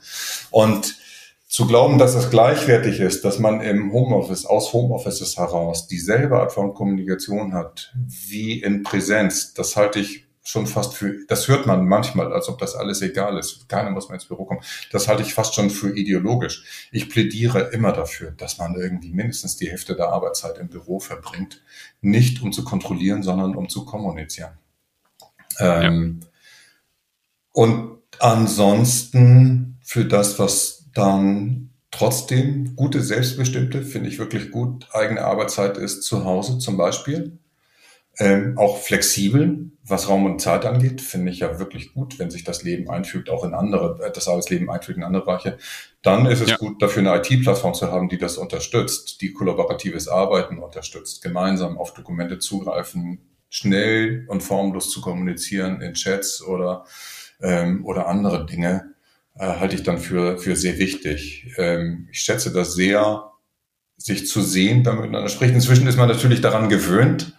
Und 0.51 0.95
zu 1.47 1.67
glauben, 1.67 1.99
dass 1.99 2.15
es 2.15 2.31
gleichwertig 2.31 2.99
ist, 2.99 3.23
dass 3.25 3.37
man 3.37 3.61
im 3.61 3.93
Homeoffice, 3.93 4.47
aus 4.47 4.73
Homeoffices 4.73 5.37
heraus 5.37 5.87
dieselbe 5.87 6.39
Art 6.39 6.51
von 6.51 6.73
Kommunikation 6.73 7.53
hat 7.53 7.93
wie 8.07 8.59
in 8.59 8.81
Präsenz, 8.81 9.53
das 9.53 9.75
halte 9.75 9.99
ich 9.99 10.25
schon 10.43 10.67
fast 10.67 10.95
für, 10.95 11.25
das 11.27 11.47
hört 11.47 11.65
man 11.65 11.87
manchmal, 11.87 12.33
als 12.33 12.49
ob 12.49 12.59
das 12.59 12.75
alles 12.75 13.01
egal 13.01 13.37
ist. 13.37 13.67
Keiner 13.69 13.91
muss 13.91 14.09
mehr 14.09 14.15
ins 14.15 14.25
Büro 14.25 14.45
kommen. 14.45 14.61
Das 14.91 15.07
halte 15.07 15.23
ich 15.23 15.33
fast 15.33 15.55
schon 15.55 15.69
für 15.69 15.95
ideologisch. 15.97 16.89
Ich 16.91 17.09
plädiere 17.09 17.69
immer 17.71 17.93
dafür, 17.93 18.31
dass 18.31 18.57
man 18.57 18.75
irgendwie 18.75 19.13
mindestens 19.13 19.55
die 19.55 19.71
Hälfte 19.71 19.95
der 19.95 20.09
Arbeitszeit 20.09 20.57
im 20.57 20.67
Büro 20.67 20.99
verbringt. 20.99 21.61
Nicht 22.01 22.41
um 22.41 22.51
zu 22.51 22.65
kontrollieren, 22.65 23.23
sondern 23.23 23.55
um 23.55 23.69
zu 23.69 23.85
kommunizieren. 23.85 24.51
Ähm, 25.59 26.19
ja. 26.21 26.27
Und 27.53 27.99
ansonsten 28.19 29.77
für 29.81 30.05
das, 30.05 30.39
was 30.39 30.85
dann 30.93 31.69
trotzdem 31.89 32.75
gute, 32.75 33.01
selbstbestimmte, 33.01 33.83
finde 33.83 34.09
ich 34.09 34.19
wirklich 34.19 34.51
gut, 34.51 34.87
eigene 34.91 35.21
Arbeitszeit 35.21 35.77
ist 35.77 36.03
zu 36.03 36.25
Hause 36.25 36.57
zum 36.57 36.75
Beispiel 36.75 37.37
ähm, 38.19 38.57
auch 38.57 38.77
flexibel, 38.77 39.71
was 39.85 40.07
Raum 40.07 40.25
und 40.25 40.39
Zeit 40.39 40.65
angeht, 40.65 41.01
finde 41.01 41.31
ich 41.31 41.39
ja 41.39 41.59
wirklich 41.59 41.93
gut, 41.93 42.19
wenn 42.19 42.29
sich 42.29 42.43
das 42.43 42.63
Leben 42.63 42.89
einfügt, 42.89 43.29
auch 43.29 43.43
in 43.43 43.53
andere, 43.53 43.99
äh, 44.05 44.11
das 44.11 44.27
Arbeitsleben 44.27 44.69
einfügt 44.69 44.97
in 44.97 45.03
andere 45.03 45.25
Bereiche. 45.25 45.57
Dann 46.03 46.25
ist 46.27 46.41
es 46.41 46.51
ja. 46.51 46.57
gut, 46.57 46.81
dafür 46.81 47.01
eine 47.01 47.21
IT-Plattform 47.21 47.73
zu 47.73 47.91
haben, 47.91 48.09
die 48.09 48.17
das 48.17 48.37
unterstützt, 48.37 49.21
die 49.21 49.33
kollaboratives 49.33 50.07
Arbeiten 50.07 50.59
unterstützt, 50.59 51.23
gemeinsam 51.23 51.77
auf 51.77 51.93
Dokumente 51.93 52.39
zugreifen, 52.39 53.19
schnell 53.49 54.25
und 54.29 54.41
formlos 54.41 54.89
zu 54.89 55.01
kommunizieren 55.01 55.81
in 55.81 55.93
Chats 55.93 56.43
oder, 56.43 56.85
ähm, 57.41 57.85
oder 57.85 58.07
andere 58.07 58.45
Dinge, 58.45 58.93
äh, 59.35 59.45
halte 59.45 59.75
ich 59.75 59.83
dann 59.83 59.97
für, 59.97 60.37
für 60.37 60.55
sehr 60.55 60.77
wichtig. 60.77 61.51
Ähm, 61.57 62.07
ich 62.11 62.19
schätze 62.19 62.53
das 62.53 62.75
sehr, 62.75 63.31
sich 63.97 64.27
zu 64.27 64.41
sehen, 64.41 64.85
wenn 64.85 64.95
man 64.95 65.03
miteinander 65.03 65.29
spricht. 65.29 65.53
Inzwischen 65.53 65.87
ist 65.87 65.97
man 65.97 66.09
natürlich 66.09 66.41
daran 66.41 66.69
gewöhnt, 66.69 67.32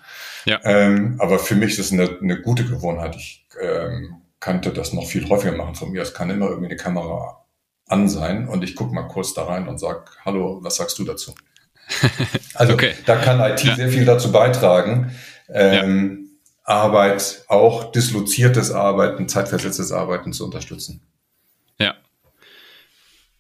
ja. 0.45 0.61
Ähm, 0.64 1.16
aber 1.18 1.38
für 1.38 1.55
mich 1.55 1.78
ist 1.78 1.86
es 1.86 1.92
eine, 1.92 2.18
eine 2.20 2.40
gute 2.40 2.64
Gewohnheit. 2.64 3.16
Ich 3.16 3.47
ähm, 3.61 4.16
könnte 4.40 4.72
das 4.72 4.92
noch 4.92 5.07
viel 5.07 5.28
häufiger 5.28 5.57
machen 5.57 5.74
von 5.74 5.90
mir. 5.90 6.03
Es 6.03 6.14
kann 6.14 6.30
immer 6.30 6.49
irgendwie 6.49 6.66
eine 6.66 6.76
Kamera 6.76 7.45
an 7.86 8.09
sein 8.09 8.49
und 8.49 8.64
ich 8.64 8.76
gucke 8.76 8.95
mal 8.95 9.09
kurz 9.09 9.34
da 9.34 9.45
rein 9.45 9.68
und 9.68 9.78
sag, 9.78 10.18
hallo, 10.24 10.59
was 10.62 10.76
sagst 10.76 10.99
du 10.99 11.05
dazu? 11.05 11.34
Also 12.55 12.74
okay. 12.74 12.95
da 13.05 13.16
kann 13.16 13.40
IT 13.40 13.64
ja. 13.64 13.74
sehr 13.74 13.88
viel 13.88 14.05
dazu 14.05 14.30
beitragen. 14.30 15.11
Ähm, 15.49 16.28
ja. 16.64 16.76
Arbeit, 16.76 17.45
auch 17.49 17.90
disloziertes 17.90 18.70
Arbeiten, 18.70 19.28
zeitversetztes 19.28 19.90
Arbeiten 19.90 20.32
zu 20.32 20.45
unterstützen. 20.45 21.03
Ja. 21.78 21.95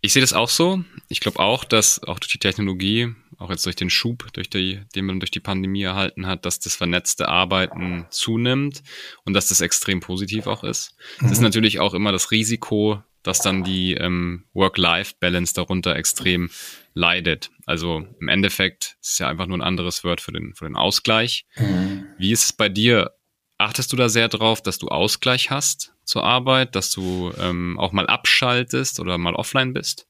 Ich 0.00 0.12
sehe 0.12 0.20
das 0.20 0.32
auch 0.32 0.48
so. 0.48 0.82
Ich 1.08 1.20
glaube 1.20 1.38
auch, 1.38 1.64
dass 1.64 2.02
auch 2.02 2.18
durch 2.18 2.32
die 2.32 2.38
Technologie 2.38 3.14
auch 3.38 3.50
jetzt 3.50 3.64
durch 3.66 3.76
den 3.76 3.90
Schub, 3.90 4.32
durch 4.32 4.50
die, 4.50 4.80
den 4.94 5.06
man 5.06 5.20
durch 5.20 5.30
die 5.30 5.40
Pandemie 5.40 5.82
erhalten 5.82 6.26
hat, 6.26 6.44
dass 6.46 6.60
das 6.60 6.76
vernetzte 6.76 7.28
Arbeiten 7.28 8.06
zunimmt 8.10 8.82
und 9.24 9.34
dass 9.34 9.48
das 9.48 9.60
extrem 9.60 10.00
positiv 10.00 10.46
auch 10.46 10.64
ist. 10.64 10.96
Es 11.16 11.22
mhm. 11.22 11.32
ist 11.32 11.40
natürlich 11.40 11.80
auch 11.80 11.94
immer 11.94 12.12
das 12.12 12.30
Risiko, 12.30 13.02
dass 13.24 13.40
dann 13.40 13.64
die 13.64 13.94
ähm, 13.94 14.44
Work-Life-Balance 14.52 15.54
darunter 15.54 15.96
extrem 15.96 16.50
leidet. 16.92 17.50
Also 17.66 18.06
im 18.20 18.28
Endeffekt 18.28 18.96
ist 19.00 19.12
es 19.12 19.18
ja 19.18 19.28
einfach 19.28 19.46
nur 19.46 19.58
ein 19.58 19.62
anderes 19.62 20.04
Wort 20.04 20.20
für 20.20 20.32
den, 20.32 20.54
für 20.54 20.66
den 20.66 20.76
Ausgleich. 20.76 21.46
Mhm. 21.56 22.06
Wie 22.18 22.32
ist 22.32 22.44
es 22.44 22.52
bei 22.52 22.68
dir? 22.68 23.12
Achtest 23.56 23.92
du 23.92 23.96
da 23.96 24.08
sehr 24.08 24.28
drauf, 24.28 24.62
dass 24.62 24.78
du 24.78 24.88
Ausgleich 24.88 25.50
hast 25.50 25.94
zur 26.04 26.24
Arbeit, 26.24 26.76
dass 26.76 26.90
du 26.90 27.32
ähm, 27.38 27.78
auch 27.78 27.92
mal 27.92 28.06
abschaltest 28.06 29.00
oder 29.00 29.16
mal 29.16 29.34
offline 29.34 29.72
bist? 29.72 30.06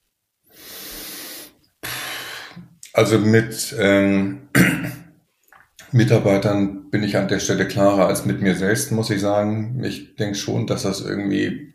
Also 2.94 3.18
mit 3.18 3.74
ähm, 3.76 4.48
Mitarbeitern 5.90 6.90
bin 6.90 7.02
ich 7.02 7.16
an 7.16 7.26
der 7.26 7.40
Stelle 7.40 7.66
klarer 7.66 8.06
als 8.06 8.24
mit 8.24 8.40
mir 8.40 8.54
selbst, 8.54 8.92
muss 8.92 9.10
ich 9.10 9.20
sagen. 9.20 9.82
Ich 9.82 10.14
denke 10.14 10.36
schon, 10.36 10.68
dass 10.68 10.84
das 10.84 11.00
irgendwie 11.00 11.74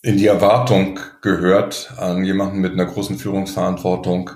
in 0.00 0.16
die 0.16 0.26
Erwartung 0.26 0.98
gehört, 1.20 1.92
an 1.98 2.24
jemanden 2.24 2.60
mit 2.60 2.72
einer 2.72 2.86
großen 2.86 3.18
Führungsverantwortung 3.18 4.30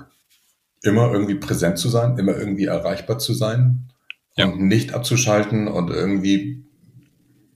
immer 0.83 1.11
irgendwie 1.11 1.33
präsent 1.33 1.79
zu 1.79 1.89
sein, 1.89 2.19
immer 2.19 2.37
irgendwie 2.37 2.65
erreichbar 2.65 3.17
zu 3.17 3.33
sein 3.33 3.91
ja. 4.37 4.45
und 4.45 4.67
nicht 4.67 4.93
abzuschalten 4.93 5.67
und 5.67 5.89
irgendwie 5.89 6.63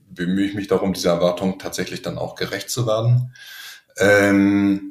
bemühe 0.08 0.46
ich 0.46 0.54
mich 0.54 0.66
darum, 0.66 0.94
dieser 0.94 1.12
Erwartung 1.12 1.60
tatsächlich 1.60 2.02
dann 2.02 2.18
auch 2.18 2.34
gerecht 2.34 2.70
zu 2.70 2.88
werden. 2.88 3.32
Ähm, 3.98 4.89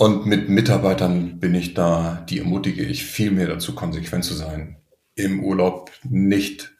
Und 0.00 0.26
mit 0.26 0.48
Mitarbeitern 0.48 1.40
bin 1.40 1.56
ich 1.56 1.74
da, 1.74 2.24
die 2.30 2.38
ermutige 2.38 2.84
ich 2.84 3.04
viel 3.04 3.32
mehr 3.32 3.48
dazu, 3.48 3.74
konsequent 3.74 4.24
zu 4.24 4.34
sein. 4.34 4.76
Im 5.16 5.42
Urlaub 5.42 5.90
nicht 6.04 6.70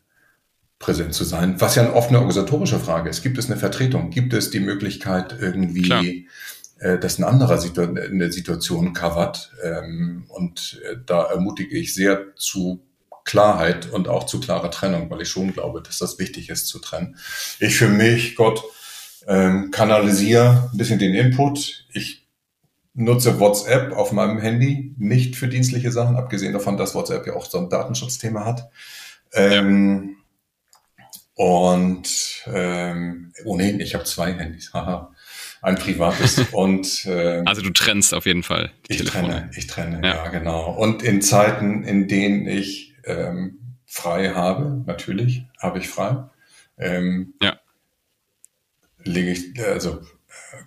präsent 0.79 1.15
zu 1.15 1.25
sein, 1.25 1.61
was 1.61 1.75
ja 1.75 1.93
oft 1.95 2.11
eine 2.11 2.19
organisatorische 2.19 2.79
Frage 2.79 3.11
ist. 3.11 3.25
Gibt 3.25 3.37
es 3.37 3.51
eine 3.51 3.59
Vertretung? 3.59 4.11
Gibt 4.11 4.35
es 4.35 4.51
die 4.51 4.61
Möglichkeit 4.61 5.37
irgendwie, 5.41 6.29
äh, 6.79 6.97
dass 6.97 7.19
ein 7.19 7.25
anderer 7.25 7.59
Situ 7.59 7.81
eine 7.81 8.31
Situation 8.31 8.93
covert? 8.93 9.51
Ähm, 9.65 10.27
und 10.29 10.81
äh, 10.89 10.95
da 11.05 11.25
ermutige 11.25 11.77
ich 11.77 11.95
sehr 11.95 12.37
zu 12.37 12.87
Klarheit 13.25 13.91
und 13.91 14.07
auch 14.07 14.27
zu 14.27 14.39
klarer 14.39 14.71
Trennung, 14.71 15.11
weil 15.11 15.23
ich 15.23 15.29
schon 15.29 15.53
glaube, 15.53 15.83
dass 15.83 15.99
das 15.99 16.21
wichtig 16.21 16.51
ist 16.51 16.69
zu 16.69 16.79
trennen. 16.79 17.17
Ich 17.59 17.75
für 17.75 17.89
mich, 17.89 18.37
Gott, 18.37 18.63
ähm, 19.27 19.73
kanalisiere 19.73 20.71
ein 20.73 20.79
bisschen 20.79 21.01
den 21.01 21.15
Input. 21.15 21.85
Ich 21.93 22.28
nutze 22.99 23.39
WhatsApp 23.39 23.93
auf 23.93 24.13
meinem 24.13 24.39
Handy, 24.39 24.95
nicht 24.99 25.37
für 25.37 25.49
dienstliche 25.49 25.93
Sachen, 25.93 26.17
abgesehen 26.17 26.53
davon, 26.53 26.77
dass 26.77 26.95
WhatsApp 26.95 27.27
ja 27.27 27.35
auch 27.35 27.47
so 27.47 27.59
ein 27.59 27.71
Datenschutzthema 27.71 28.45
hat. 28.45 28.71
Ähm, 29.33 30.17
und 31.35 32.45
ähm, 32.53 33.33
ohnehin, 33.45 33.79
ich 33.79 33.95
habe 33.95 34.05
zwei 34.05 34.33
Handys, 34.33 34.73
haha. 34.75 35.15
Ein 35.63 35.77
privates 35.77 36.39
und 36.53 37.07
ähm, 37.07 37.47
also 37.47 37.63
du 37.63 37.71
trennst 37.71 38.15
auf 38.15 38.27
jeden 38.27 38.43
Fall. 38.43 38.73
ich 38.89 38.99
Telefone. 38.99 39.29
trenne, 39.29 39.51
ich 39.57 39.67
trenne, 39.69 40.01
ja. 40.03 40.25
ja. 40.25 40.29
genau. 40.29 40.73
Und 40.73 41.03
in 41.05 41.23
Zeiten, 41.23 41.85
in 41.85 42.09
denen 42.09 42.49
ich 42.49 42.95
ähm, 43.05 43.59
frei 43.87 44.31
habe, 44.31 44.83
natürlich 44.87 45.45
habe 45.59 45.79
ich 45.79 45.89
frei, 45.89 46.25
ähm, 46.77 47.35
ja. 47.41 47.59
lege 49.05 49.31
ich, 49.31 49.65
also 49.65 50.01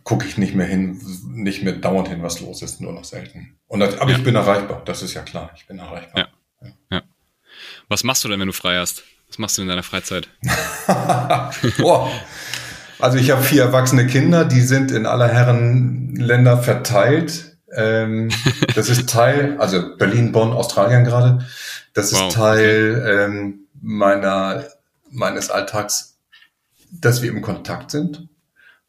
gucke 0.03 0.25
ich 0.25 0.37
nicht 0.37 0.55
mehr 0.55 0.65
hin, 0.65 0.99
nicht 1.27 1.63
mehr 1.63 1.73
dauernd 1.73 2.07
hin, 2.07 2.23
was 2.23 2.39
los 2.39 2.61
ist, 2.61 2.81
nur 2.81 2.93
noch 2.93 3.03
selten. 3.03 3.57
Und 3.67 3.81
aber 3.81 4.11
ja. 4.11 4.17
ich 4.17 4.23
bin 4.23 4.35
erreichbar, 4.35 4.81
das 4.85 5.01
ist 5.01 5.13
ja 5.13 5.21
klar, 5.21 5.51
ich 5.55 5.67
bin 5.67 5.79
erreichbar. 5.79 6.29
Ja. 6.61 6.69
ja. 6.91 7.01
Was 7.87 8.03
machst 8.03 8.23
du 8.23 8.29
denn, 8.29 8.39
wenn 8.39 8.47
du 8.47 8.53
frei 8.53 8.77
hast? 8.77 9.03
Was 9.27 9.37
machst 9.37 9.57
du 9.57 9.61
in 9.61 9.67
deiner 9.67 9.83
Freizeit? 9.83 10.29
Boah. 11.77 12.11
Also 12.99 13.17
ich 13.17 13.31
habe 13.31 13.41
vier 13.41 13.63
erwachsene 13.63 14.05
Kinder, 14.05 14.45
die 14.45 14.61
sind 14.61 14.91
in 14.91 15.05
aller 15.05 15.27
Herren 15.27 16.15
Länder 16.15 16.57
verteilt. 16.57 17.57
Ähm, 17.73 18.29
das 18.75 18.89
ist 18.89 19.09
Teil, 19.09 19.57
also 19.57 19.95
Berlin, 19.97 20.31
Bonn, 20.31 20.51
Australien 20.51 21.03
gerade. 21.03 21.45
Das 21.93 22.13
wow. 22.13 22.27
ist 22.27 22.35
Teil 22.35 23.05
ähm, 23.07 23.67
meiner 23.81 24.65
meines 25.09 25.49
Alltags, 25.49 26.19
dass 26.91 27.21
wir 27.21 27.31
im 27.31 27.41
Kontakt 27.41 27.91
sind 27.91 28.29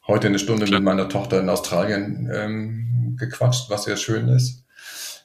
heute 0.07 0.27
eine 0.27 0.39
Stunde 0.39 0.69
mit 0.69 0.83
meiner 0.83 1.09
Tochter 1.09 1.39
in 1.39 1.49
Australien 1.49 2.29
ähm, 2.33 3.15
gequatscht, 3.17 3.69
was 3.69 3.83
sehr 3.83 3.97
schön 3.97 4.27
ist. 4.27 4.63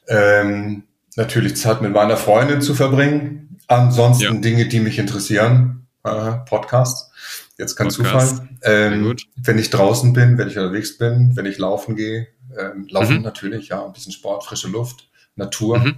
Ähm, 0.06 0.84
natürlich 1.16 1.56
Zeit 1.56 1.82
mit 1.82 1.92
meiner 1.92 2.16
Freundin 2.16 2.62
zu 2.62 2.74
verbringen. 2.74 3.58
Ansonsten 3.66 4.34
ja. 4.34 4.40
Dinge, 4.40 4.66
die 4.66 4.80
mich 4.80 4.98
interessieren. 4.98 5.86
Äh, 6.04 6.32
Podcasts. 6.46 7.10
Jetzt 7.58 7.76
kein 7.76 7.88
Podcast. 7.88 8.36
Zufall. 8.36 8.48
Ähm, 8.62 9.16
wenn 9.36 9.58
ich 9.58 9.70
draußen 9.70 10.12
bin, 10.12 10.38
wenn 10.38 10.48
ich 10.48 10.56
unterwegs 10.56 10.96
bin, 10.96 11.36
wenn 11.36 11.44
ich 11.44 11.58
laufen 11.58 11.96
gehe, 11.96 12.28
ähm, 12.56 12.86
laufen 12.88 13.16
mhm. 13.16 13.22
natürlich, 13.22 13.68
ja, 13.68 13.84
ein 13.84 13.92
bisschen 13.92 14.12
Sport, 14.12 14.44
frische 14.44 14.68
Luft, 14.68 15.08
Natur. 15.34 15.78
Mhm. 15.80 15.96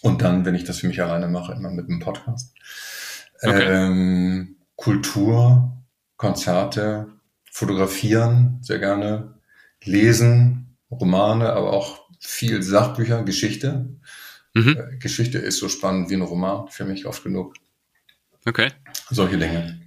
Und 0.00 0.22
dann, 0.22 0.44
wenn 0.44 0.54
ich 0.54 0.64
das 0.64 0.78
für 0.78 0.86
mich 0.86 1.02
alleine 1.02 1.28
mache, 1.28 1.52
immer 1.52 1.70
mit 1.70 1.88
einem 1.88 1.98
Podcast. 1.98 2.54
Okay. 3.42 3.64
Ähm, 3.64 4.56
Kultur, 4.76 5.72
Konzerte, 6.16 7.08
fotografieren, 7.58 8.58
sehr 8.62 8.78
gerne, 8.78 9.34
lesen, 9.82 10.76
Romane, 10.92 11.52
aber 11.52 11.72
auch 11.72 12.08
viel 12.20 12.62
Sachbücher, 12.62 13.24
Geschichte. 13.24 13.88
Mhm. 14.54 14.76
Äh, 14.76 14.96
Geschichte 14.98 15.38
ist 15.38 15.58
so 15.58 15.68
spannend 15.68 16.08
wie 16.08 16.14
ein 16.14 16.22
Roman 16.22 16.68
für 16.68 16.84
mich 16.84 17.04
oft 17.04 17.24
genug. 17.24 17.54
Okay. 18.46 18.70
Solche 19.10 19.38
Dinge. 19.38 19.80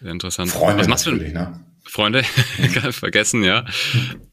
Sehr 0.00 0.10
interessant. 0.10 0.50
Freunde 0.50 0.82
was 0.82 0.88
machst 0.88 1.06
du 1.06 1.12
denn? 1.12 1.32
Ne? 1.32 1.64
Freunde, 1.84 2.22
vergessen, 2.90 3.42
ja. 3.42 3.64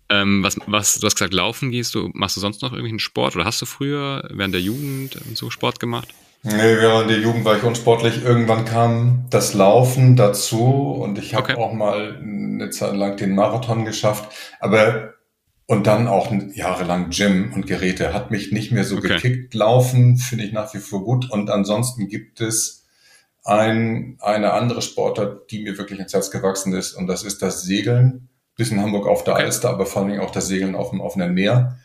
Ähm, 0.09 0.43
was, 0.43 0.57
was, 0.65 0.99
du 0.99 1.05
hast 1.05 1.15
gesagt, 1.15 1.33
laufen 1.33 1.71
gehst 1.71 1.95
du, 1.95 2.09
machst 2.13 2.35
du 2.35 2.41
sonst 2.41 2.61
noch 2.61 2.71
irgendwelchen 2.71 2.99
Sport 2.99 3.37
oder 3.37 3.45
hast 3.45 3.61
du 3.61 3.65
früher 3.65 4.27
während 4.29 4.53
der 4.53 4.61
Jugend 4.61 5.17
so 5.35 5.49
Sport 5.49 5.79
gemacht? 5.79 6.13
Nee, 6.43 6.53
während 6.53 7.09
der 7.09 7.19
Jugend 7.19 7.45
war 7.45 7.57
ich 7.57 7.63
unsportlich. 7.63 8.23
Irgendwann 8.23 8.65
kam 8.65 9.25
das 9.29 9.53
Laufen 9.53 10.15
dazu 10.15 10.91
und 10.99 11.19
ich 11.19 11.35
habe 11.35 11.53
okay. 11.53 11.61
auch 11.61 11.73
mal 11.73 12.17
eine 12.19 12.71
Zeit 12.71 12.95
lang 12.95 13.15
den 13.17 13.35
Marathon 13.35 13.85
geschafft. 13.85 14.33
Aber 14.59 15.13
und 15.71 15.87
dann 15.87 16.09
auch 16.09 16.33
jahrelang 16.53 17.11
Gym 17.11 17.53
und 17.53 17.65
Geräte. 17.65 18.13
Hat 18.13 18.29
mich 18.29 18.51
nicht 18.51 18.73
mehr 18.73 18.83
so 18.83 18.97
okay. 18.97 19.07
gekickt. 19.09 19.53
Laufen 19.53 20.17
finde 20.17 20.43
ich 20.43 20.51
nach 20.51 20.73
wie 20.73 20.79
vor 20.79 21.05
gut. 21.05 21.31
Und 21.31 21.49
ansonsten 21.49 22.09
gibt 22.09 22.41
es 22.41 22.87
ein, 23.45 24.17
eine 24.19 24.51
andere 24.51 24.81
Sportart, 24.81 25.49
die 25.49 25.63
mir 25.63 25.77
wirklich 25.77 25.99
ins 25.99 26.13
Herz 26.13 26.29
gewachsen 26.29 26.73
ist. 26.73 26.93
Und 26.93 27.07
das 27.07 27.23
ist 27.23 27.41
das 27.41 27.61
Segeln. 27.63 28.27
Bis 28.57 28.69
in 28.69 28.81
Hamburg 28.81 29.07
auf 29.07 29.23
der 29.23 29.35
okay. 29.35 29.43
Alster, 29.43 29.69
aber 29.69 29.85
vor 29.85 30.03
allem 30.03 30.19
auch 30.19 30.31
das 30.31 30.47
Segeln 30.47 30.75
auf 30.75 30.89
dem 30.89 30.99
offenen 30.99 31.33
Meer. 31.33 31.77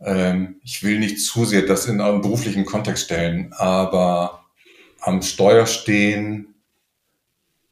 Ähm, 0.00 0.56
ich 0.62 0.82
will 0.82 0.98
nicht 0.98 1.20
zu 1.20 1.44
sehr 1.44 1.62
das 1.62 1.86
in 1.86 2.00
einen 2.00 2.22
beruflichen 2.22 2.64
Kontext 2.64 3.04
stellen, 3.04 3.52
aber 3.52 4.44
am 5.00 5.22
Steuer 5.22 5.66
stehen, 5.66 6.54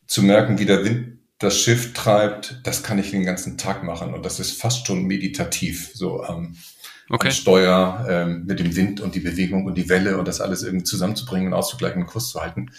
zu 0.07 0.22
merken, 0.22 0.59
wie 0.59 0.66
der 0.66 0.85
Wind 0.85 1.18
das 1.39 1.61
Schiff 1.61 1.93
treibt, 1.93 2.61
das 2.64 2.83
kann 2.83 2.99
ich 2.99 3.11
den 3.11 3.24
ganzen 3.24 3.59
Tag 3.59 3.83
machen 3.83 4.14
und 4.14 4.24
das 4.24 4.41
ist 4.41 4.61
fast 4.61 4.87
schon 4.87 5.05
meditativ, 5.05 5.91
so 5.93 6.24
ähm, 6.24 6.57
okay. 7.11 7.29
am 7.29 7.35
Steuer 7.35 8.07
ähm, 8.09 8.47
mit 8.47 8.59
dem 8.59 8.74
Wind 8.74 9.01
und 9.01 9.14
die 9.14 9.20
Bewegung 9.20 9.66
und 9.66 9.74
die 9.74 9.89
Welle 9.89 10.18
und 10.18 10.27
das 10.27 10.41
alles 10.41 10.62
irgendwie 10.62 10.85
zusammenzubringen 10.85 11.49
und 11.49 11.55
auszugleichen 11.55 12.03
und 12.03 12.09
Kurs 12.09 12.31
zu 12.31 12.41
halten. 12.41 12.70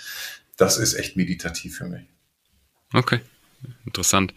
Das 0.56 0.78
ist 0.78 0.96
echt 0.96 1.16
meditativ 1.16 1.78
für 1.78 1.86
mich. 1.86 2.08
Okay, 2.94 3.20
interessant. 3.86 4.34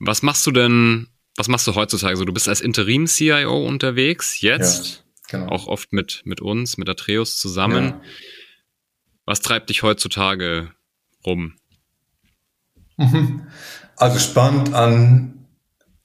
Was 0.00 0.22
machst 0.22 0.46
du 0.46 0.50
denn 0.50 1.06
was 1.40 1.48
machst 1.48 1.66
du 1.66 1.74
heutzutage 1.74 2.18
so? 2.18 2.26
Du 2.26 2.34
bist 2.34 2.50
als 2.50 2.60
Interim-CIO 2.60 3.66
unterwegs, 3.66 4.42
jetzt, 4.42 5.04
ja, 5.32 5.38
genau. 5.38 5.50
auch 5.50 5.68
oft 5.68 5.90
mit, 5.90 6.20
mit 6.26 6.42
uns, 6.42 6.76
mit 6.76 6.86
Atreus 6.86 7.38
zusammen. 7.38 7.84
Ja. 7.86 8.00
Was 9.24 9.40
treibt 9.40 9.70
dich 9.70 9.82
heutzutage 9.82 10.70
rum? 11.24 11.54
Mhm. 12.98 13.46
Also 13.96 14.18
spannend 14.18 14.74
an, 14.74 15.46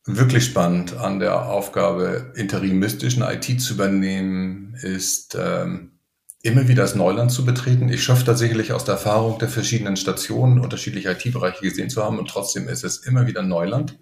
wirklich 0.06 0.46
spannend 0.46 0.96
an 0.96 1.20
der 1.20 1.50
Aufgabe, 1.50 2.32
interimistischen 2.38 3.22
IT 3.22 3.60
zu 3.60 3.74
übernehmen, 3.74 4.76
ist 4.82 5.38
ähm, 5.38 6.00
immer 6.44 6.70
wieder 6.70 6.84
das 6.84 6.96
Neuland 6.96 7.30
zu 7.30 7.44
betreten. 7.44 7.90
Ich 7.90 8.06
schaffe 8.06 8.24
da 8.24 8.36
sicherlich 8.36 8.72
aus 8.72 8.86
der 8.86 8.94
Erfahrung 8.94 9.38
der 9.38 9.50
verschiedenen 9.50 9.98
Stationen 9.98 10.62
unterschiedliche 10.62 11.12
IT-Bereiche 11.12 11.62
gesehen 11.62 11.90
zu 11.90 12.02
haben 12.02 12.20
und 12.20 12.30
trotzdem 12.30 12.70
ist 12.70 12.86
es 12.86 13.00
immer 13.00 13.28
wieder 13.28 13.42
Neuland 13.42 14.00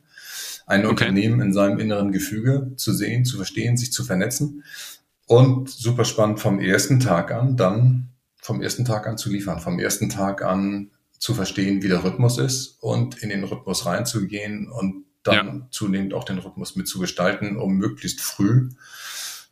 ein 0.65 0.81
okay. 0.81 0.89
Unternehmen 0.89 1.41
in 1.41 1.53
seinem 1.53 1.79
inneren 1.79 2.11
Gefüge 2.11 2.71
zu 2.75 2.93
sehen, 2.93 3.25
zu 3.25 3.37
verstehen, 3.37 3.77
sich 3.77 3.91
zu 3.91 4.03
vernetzen 4.03 4.63
und 5.27 5.69
super 5.69 6.05
spannend 6.05 6.39
vom 6.39 6.59
ersten 6.59 6.99
Tag 6.99 7.31
an, 7.31 7.57
dann 7.57 8.09
vom 8.41 8.61
ersten 8.61 8.85
Tag 8.85 9.07
an 9.07 9.17
zu 9.17 9.29
liefern, 9.29 9.59
vom 9.59 9.79
ersten 9.79 10.09
Tag 10.09 10.43
an 10.43 10.91
zu 11.17 11.33
verstehen, 11.33 11.81
wie 11.81 11.87
der 11.87 12.03
Rhythmus 12.03 12.37
ist 12.37 12.77
und 12.81 13.23
in 13.23 13.29
den 13.29 13.45
Rhythmus 13.45 13.85
reinzugehen 13.85 14.69
und 14.69 15.05
dann 15.23 15.47
ja. 15.47 15.67
zunehmend 15.71 16.13
auch 16.13 16.25
den 16.25 16.37
Rhythmus 16.37 16.75
mitzugestalten, 16.75 17.55
um 17.55 17.77
möglichst 17.77 18.19
früh, 18.19 18.69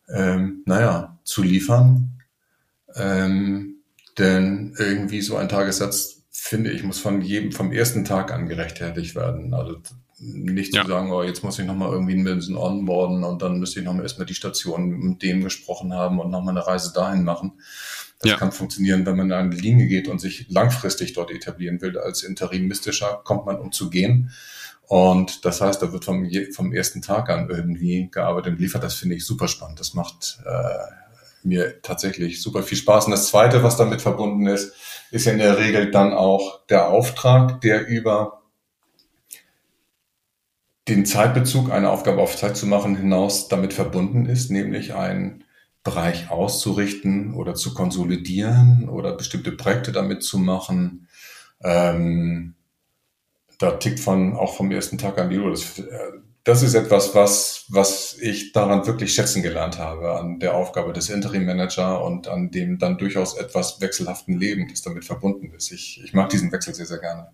ähm, 0.10 0.64
naja, 0.66 1.18
zu 1.24 1.44
liefern. 1.44 2.22
Ähm, 2.94 3.78
denn 4.18 4.76
irgendwie 4.78 5.22
so 5.22 5.38
ein 5.38 5.48
Tagessatz, 5.48 6.24
finde 6.30 6.72
ich, 6.72 6.84
muss 6.84 7.00
von 7.00 7.22
jedem, 7.22 7.54
vom 7.54 7.72
ersten 7.72 8.04
Tag 8.04 8.34
an 8.34 8.48
gerechtfertigt 8.48 9.16
werden. 9.16 9.54
Also 9.54 9.82
nicht 10.22 10.76
ja. 10.76 10.84
zu 10.84 10.90
sagen, 10.90 11.12
oh, 11.12 11.24
jetzt 11.24 11.44
muss 11.44 11.58
ich 11.58 11.66
nochmal 11.66 11.92
irgendwie 11.92 12.14
ein 12.14 12.24
bisschen 12.24 12.56
onboarden 12.56 13.24
und 13.24 13.42
dann 13.42 13.60
müsste 13.60 13.80
ich 13.80 13.86
nochmal 13.86 14.04
erstmal 14.04 14.28
die 14.28 14.36
Station 14.36 14.88
mit 14.88 15.24
dem 15.24 15.44
gesprochen 15.44 15.94
haben 15.94 16.20
und 16.20 16.30
nochmal 16.30 16.56
eine 16.56 16.66
Reise 16.66 16.94
dahin 16.94 17.24
machen. 17.24 17.54
Das 18.20 18.32
ja. 18.32 18.38
kann 18.38 18.52
funktionieren, 18.52 19.06
wenn 19.08 19.18
man 19.18 19.28
in 19.28 19.34
eine 19.34 19.56
Linie 19.56 19.88
geht 19.88 20.08
und 20.08 20.20
sich 20.20 20.46
langfristig 20.50 21.14
dort 21.14 21.32
etablieren 21.32 21.82
will. 21.82 21.98
Als 21.98 22.22
Interimistischer 22.22 23.22
kommt 23.24 23.48
man, 23.48 23.58
um 23.58 23.72
zu 23.72 23.90
gehen. 23.90 24.32
Und 24.86 25.44
das 25.44 25.60
heißt, 25.60 25.82
da 25.82 25.92
wird 25.92 26.06
vom, 26.06 26.30
vom 26.54 26.72
ersten 26.72 27.02
Tag 27.02 27.30
an 27.30 27.50
irgendwie 27.50 28.10
gearbeitet 28.12 28.54
und 28.54 28.60
liefert. 28.60 28.84
Das 28.84 28.94
finde 28.94 29.16
ich 29.16 29.26
super 29.26 29.48
spannend. 29.48 29.80
Das 29.80 29.96
macht 29.96 30.40
äh, 30.46 31.48
mir 31.48 31.82
tatsächlich 31.82 32.42
super 32.42 32.62
viel 32.62 32.78
Spaß. 32.78 33.06
Und 33.06 33.12
das 33.12 33.28
Zweite, 33.28 33.64
was 33.64 33.78
damit 33.78 34.02
verbunden 34.02 34.46
ist, 34.46 34.74
ist 35.10 35.26
in 35.26 35.40
der 35.40 35.58
Regel 35.58 35.90
dann 35.90 36.14
auch 36.14 36.66
der 36.68 36.90
Auftrag, 36.90 37.62
der 37.62 37.88
über 37.88 38.41
den 40.88 41.06
Zeitbezug, 41.06 41.72
eine 41.72 41.90
Aufgabe 41.90 42.22
auf 42.22 42.36
Zeit 42.36 42.58
zu 42.58 42.66
machen, 42.66 42.96
hinaus 42.96 43.48
damit 43.48 43.74
verbunden 43.74 44.26
ist, 44.26 44.50
nämlich 44.50 44.94
einen 44.96 45.44
Bereich 45.84 46.30
auszurichten 46.30 47.34
oder 47.34 47.56
zu 47.56 47.74
konsolidieren 47.74 48.90
oder 48.90 49.16
bestimmte 49.16 49.52
Projekte 49.52 49.92
damit 49.92 50.24
zu 50.24 50.38
machen. 50.38 51.08
Ähm, 51.64 52.56
da 53.60 53.72
tickt 53.72 54.00
von 54.00 54.36
auch 54.36 54.56
vom 54.56 54.72
ersten 54.72 54.98
Tag 54.98 55.20
an, 55.20 55.30
wie 55.30 55.36
du 55.36 55.50
das 55.50 55.80
äh, 55.80 56.12
das 56.44 56.64
ist 56.64 56.74
etwas, 56.74 57.14
was, 57.14 57.66
was 57.70 58.18
ich 58.20 58.52
daran 58.52 58.88
wirklich 58.88 59.14
schätzen 59.14 59.44
gelernt 59.44 59.78
habe, 59.78 60.14
an 60.14 60.40
der 60.40 60.56
Aufgabe 60.56 60.92
des 60.92 61.10
Interim 61.10 61.46
Manager 61.46 62.04
und 62.04 62.28
an 62.28 62.50
dem 62.50 62.80
dann 62.80 62.98
durchaus 62.98 63.38
etwas 63.38 63.80
wechselhaften 63.80 64.40
Leben, 64.40 64.68
das 64.68 64.82
damit 64.82 65.06
verbunden 65.06 65.54
ist. 65.56 65.72
Ich, 65.72 66.02
ich 66.04 66.14
mag 66.14 66.30
diesen 66.30 66.52
Wechsel 66.52 66.74
sehr, 66.74 66.88
sehr 66.88 66.98
gerne. 66.98 67.28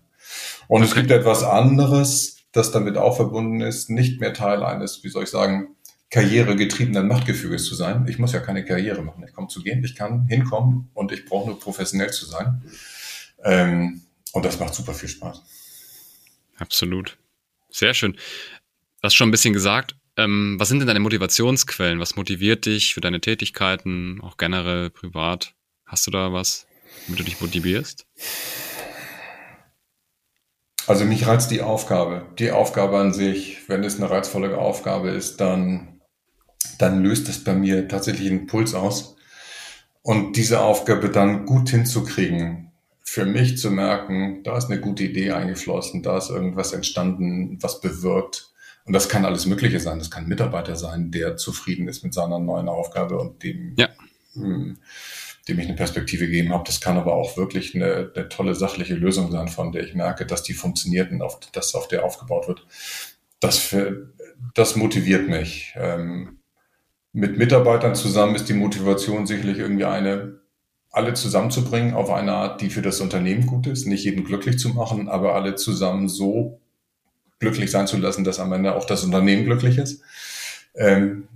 Und 0.66 0.82
okay. 0.82 0.90
es 0.90 0.94
gibt 0.94 1.10
etwas 1.10 1.42
anderes, 1.42 2.36
das 2.52 2.72
damit 2.72 2.96
auch 2.96 3.16
verbunden 3.16 3.60
ist, 3.60 3.90
nicht 3.90 4.20
mehr 4.20 4.32
Teil 4.32 4.62
eines, 4.62 5.04
wie 5.04 5.08
soll 5.08 5.24
ich 5.24 5.30
sagen, 5.30 5.76
karrieregetriebenen 6.10 7.06
Machtgefüges 7.06 7.66
zu 7.66 7.74
sein. 7.74 8.06
Ich 8.08 8.18
muss 8.18 8.32
ja 8.32 8.40
keine 8.40 8.64
Karriere 8.64 9.02
machen. 9.02 9.24
Ich 9.26 9.34
komme 9.34 9.48
zu 9.48 9.62
gehen, 9.62 9.84
ich 9.84 9.94
kann 9.94 10.26
hinkommen 10.26 10.90
und 10.94 11.12
ich 11.12 11.26
brauche 11.26 11.48
nur 11.48 11.60
professionell 11.60 12.10
zu 12.10 12.24
sein. 12.24 12.62
Ähm, 13.44 14.02
und 14.32 14.44
das 14.44 14.58
macht 14.58 14.74
super 14.74 14.94
viel 14.94 15.08
Spaß. 15.08 15.42
Absolut. 16.56 17.18
Sehr 17.70 17.94
schön. 17.94 18.12
Du 18.12 18.20
hast 19.02 19.14
schon 19.14 19.28
ein 19.28 19.32
bisschen 19.32 19.52
gesagt. 19.52 19.94
Ähm, 20.16 20.56
was 20.58 20.68
sind 20.68 20.80
denn 20.80 20.88
deine 20.88 21.00
Motivationsquellen? 21.00 22.00
Was 22.00 22.16
motiviert 22.16 22.66
dich 22.66 22.94
für 22.94 23.00
deine 23.00 23.20
Tätigkeiten, 23.20 24.20
auch 24.22 24.36
generell 24.36 24.90
privat? 24.90 25.54
Hast 25.84 26.06
du 26.06 26.10
da 26.10 26.32
was, 26.32 26.66
womit 27.06 27.20
du 27.20 27.24
dich 27.24 27.40
motivierst? 27.40 28.06
Also 30.88 31.04
mich 31.04 31.26
reizt 31.26 31.50
die 31.50 31.60
Aufgabe. 31.60 32.26
Die 32.38 32.50
Aufgabe 32.50 32.98
an 32.98 33.12
sich, 33.12 33.68
wenn 33.68 33.84
es 33.84 33.96
eine 33.96 34.10
reizvolle 34.10 34.56
Aufgabe 34.56 35.10
ist, 35.10 35.38
dann, 35.38 36.00
dann 36.78 37.02
löst 37.02 37.28
es 37.28 37.44
bei 37.44 37.52
mir 37.52 37.88
tatsächlich 37.88 38.30
einen 38.30 38.46
Puls 38.46 38.74
aus. 38.74 39.16
Und 40.02 40.36
diese 40.36 40.60
Aufgabe 40.60 41.10
dann 41.10 41.44
gut 41.44 41.68
hinzukriegen, 41.68 42.72
für 43.04 43.26
mich 43.26 43.58
zu 43.58 43.70
merken, 43.70 44.42
da 44.44 44.56
ist 44.56 44.70
eine 44.70 44.80
gute 44.80 45.04
Idee 45.04 45.32
eingeflossen, 45.32 46.02
da 46.02 46.16
ist 46.16 46.30
irgendwas 46.30 46.72
entstanden, 46.72 47.58
was 47.60 47.80
bewirkt, 47.80 48.50
und 48.88 48.94
das 48.94 49.10
kann 49.10 49.26
alles 49.26 49.44
Mögliche 49.44 49.80
sein. 49.80 49.98
Das 49.98 50.10
kann 50.10 50.24
ein 50.24 50.28
Mitarbeiter 50.30 50.74
sein, 50.74 51.10
der 51.10 51.36
zufrieden 51.36 51.88
ist 51.88 52.02
mit 52.02 52.14
seiner 52.14 52.38
neuen 52.38 52.70
Aufgabe 52.70 53.18
und 53.18 53.42
dem, 53.42 53.74
ja. 53.76 53.90
Hm, 54.32 54.78
dem 55.48 55.58
ich 55.58 55.66
eine 55.66 55.76
Perspektive 55.76 56.26
gegeben 56.26 56.52
habe. 56.52 56.64
Das 56.66 56.80
kann 56.80 56.98
aber 56.98 57.14
auch 57.14 57.36
wirklich 57.36 57.74
eine, 57.74 58.12
eine, 58.14 58.28
tolle 58.28 58.54
sachliche 58.54 58.94
Lösung 58.94 59.32
sein, 59.32 59.48
von 59.48 59.72
der 59.72 59.82
ich 59.82 59.94
merke, 59.94 60.26
dass 60.26 60.42
die 60.42 60.52
funktioniert 60.52 61.10
und 61.10 61.22
auf, 61.22 61.40
dass 61.52 61.74
auf 61.74 61.88
der 61.88 62.04
aufgebaut 62.04 62.48
wird. 62.48 62.66
Das, 63.40 63.58
für, 63.58 64.10
das 64.54 64.76
motiviert 64.76 65.28
mich. 65.28 65.74
Ähm, 65.76 66.38
mit 67.12 67.38
Mitarbeitern 67.38 67.94
zusammen 67.94 68.34
ist 68.34 68.48
die 68.48 68.54
Motivation 68.54 69.26
sicherlich 69.26 69.58
irgendwie 69.58 69.86
eine, 69.86 70.40
alle 70.90 71.14
zusammenzubringen 71.14 71.94
auf 71.94 72.10
eine 72.10 72.32
Art, 72.32 72.60
die 72.60 72.70
für 72.70 72.82
das 72.82 73.00
Unternehmen 73.00 73.46
gut 73.46 73.66
ist, 73.66 73.86
nicht 73.86 74.04
jeden 74.04 74.24
glücklich 74.24 74.58
zu 74.58 74.70
machen, 74.70 75.08
aber 75.08 75.34
alle 75.34 75.54
zusammen 75.54 76.08
so 76.08 76.60
glücklich 77.38 77.70
sein 77.70 77.86
zu 77.86 77.96
lassen, 77.96 78.24
dass 78.24 78.40
am 78.40 78.52
Ende 78.52 78.74
auch 78.74 78.84
das 78.84 79.04
Unternehmen 79.04 79.44
glücklich 79.44 79.78
ist. 79.78 80.02
Ähm, 80.74 81.28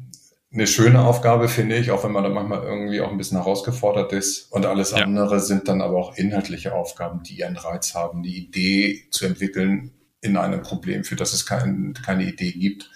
eine 0.53 0.67
schöne 0.67 1.05
Aufgabe, 1.05 1.49
finde 1.49 1.77
ich, 1.77 1.91
auch 1.91 2.05
wenn 2.05 2.13
man 2.13 2.25
da 2.25 2.31
manchmal 2.31 2.63
irgendwie 2.63 3.01
auch 3.01 3.11
ein 3.11 3.17
bisschen 3.17 3.39
herausgefordert 3.39 4.13
ist. 4.13 4.53
Und 4.53 4.67
alles 4.67 4.91
ja. 4.91 4.99
andere 4.99 5.41
sind 5.41 5.69
dann 5.69 5.81
aber 5.81 5.97
auch 5.97 6.17
inhaltliche 6.17 6.75
Aufgaben, 6.75 7.23
die 7.23 7.39
ihren 7.39 7.57
Reiz 7.57 7.95
haben, 7.95 8.23
die 8.23 8.37
Idee 8.37 9.05
zu 9.11 9.25
entwickeln 9.25 9.93
in 10.21 10.37
einem 10.37 10.63
Problem, 10.63 11.05
für 11.05 11.17
das 11.17 11.33
es 11.33 11.47
kein, 11.47 11.95
keine 12.05 12.25
Idee 12.25 12.53
gibt, 12.53 12.91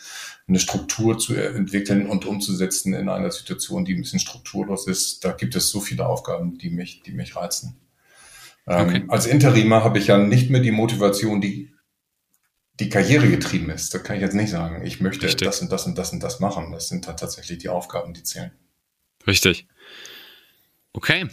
eine 0.47 0.61
Struktur 0.61 1.19
zu 1.19 1.35
entwickeln 1.35 2.07
und 2.07 2.25
umzusetzen 2.25 2.95
in 2.95 3.09
einer 3.09 3.33
Situation, 3.33 3.85
die 3.85 3.95
ein 3.95 4.03
bisschen 4.03 4.21
strukturlos 4.21 4.87
ist. 4.87 5.25
Da 5.25 5.33
gibt 5.33 5.57
es 5.57 5.71
so 5.71 5.81
viele 5.81 6.07
Aufgaben, 6.07 6.59
die 6.59 6.71
mich, 6.71 7.03
die 7.03 7.13
mich 7.13 7.35
reizen. 7.35 7.77
Ähm, 8.69 8.89
okay. 8.89 9.05
als 9.09 9.27
Interimer 9.27 9.83
habe 9.83 9.99
ich 9.99 10.09
ja 10.09 10.19
nicht 10.19 10.51
mehr 10.51 10.61
die 10.61 10.73
Motivation, 10.73 11.41
die 11.41 11.71
die 12.79 12.89
Karriere 12.89 13.29
getrieben 13.29 13.71
ist. 13.71 13.95
Das 13.95 14.03
kann 14.03 14.17
ich 14.17 14.23
jetzt 14.23 14.35
nicht 14.35 14.51
sagen. 14.51 14.85
Ich 14.85 15.01
möchte 15.01 15.27
Richtig. 15.27 15.47
das 15.47 15.61
und 15.63 15.73
das 15.73 15.87
und 15.87 15.97
das 15.97 16.13
und 16.13 16.23
das 16.23 16.41
machen. 16.41 16.73
Das 16.73 16.89
sind 16.89 17.07
halt 17.07 17.19
tatsächlich 17.19 17.59
die 17.59 17.69
Aufgaben, 17.69 18.13
die 18.13 18.23
zählen. 18.23 18.53
Richtig. 19.27 19.67
Okay. 20.93 21.27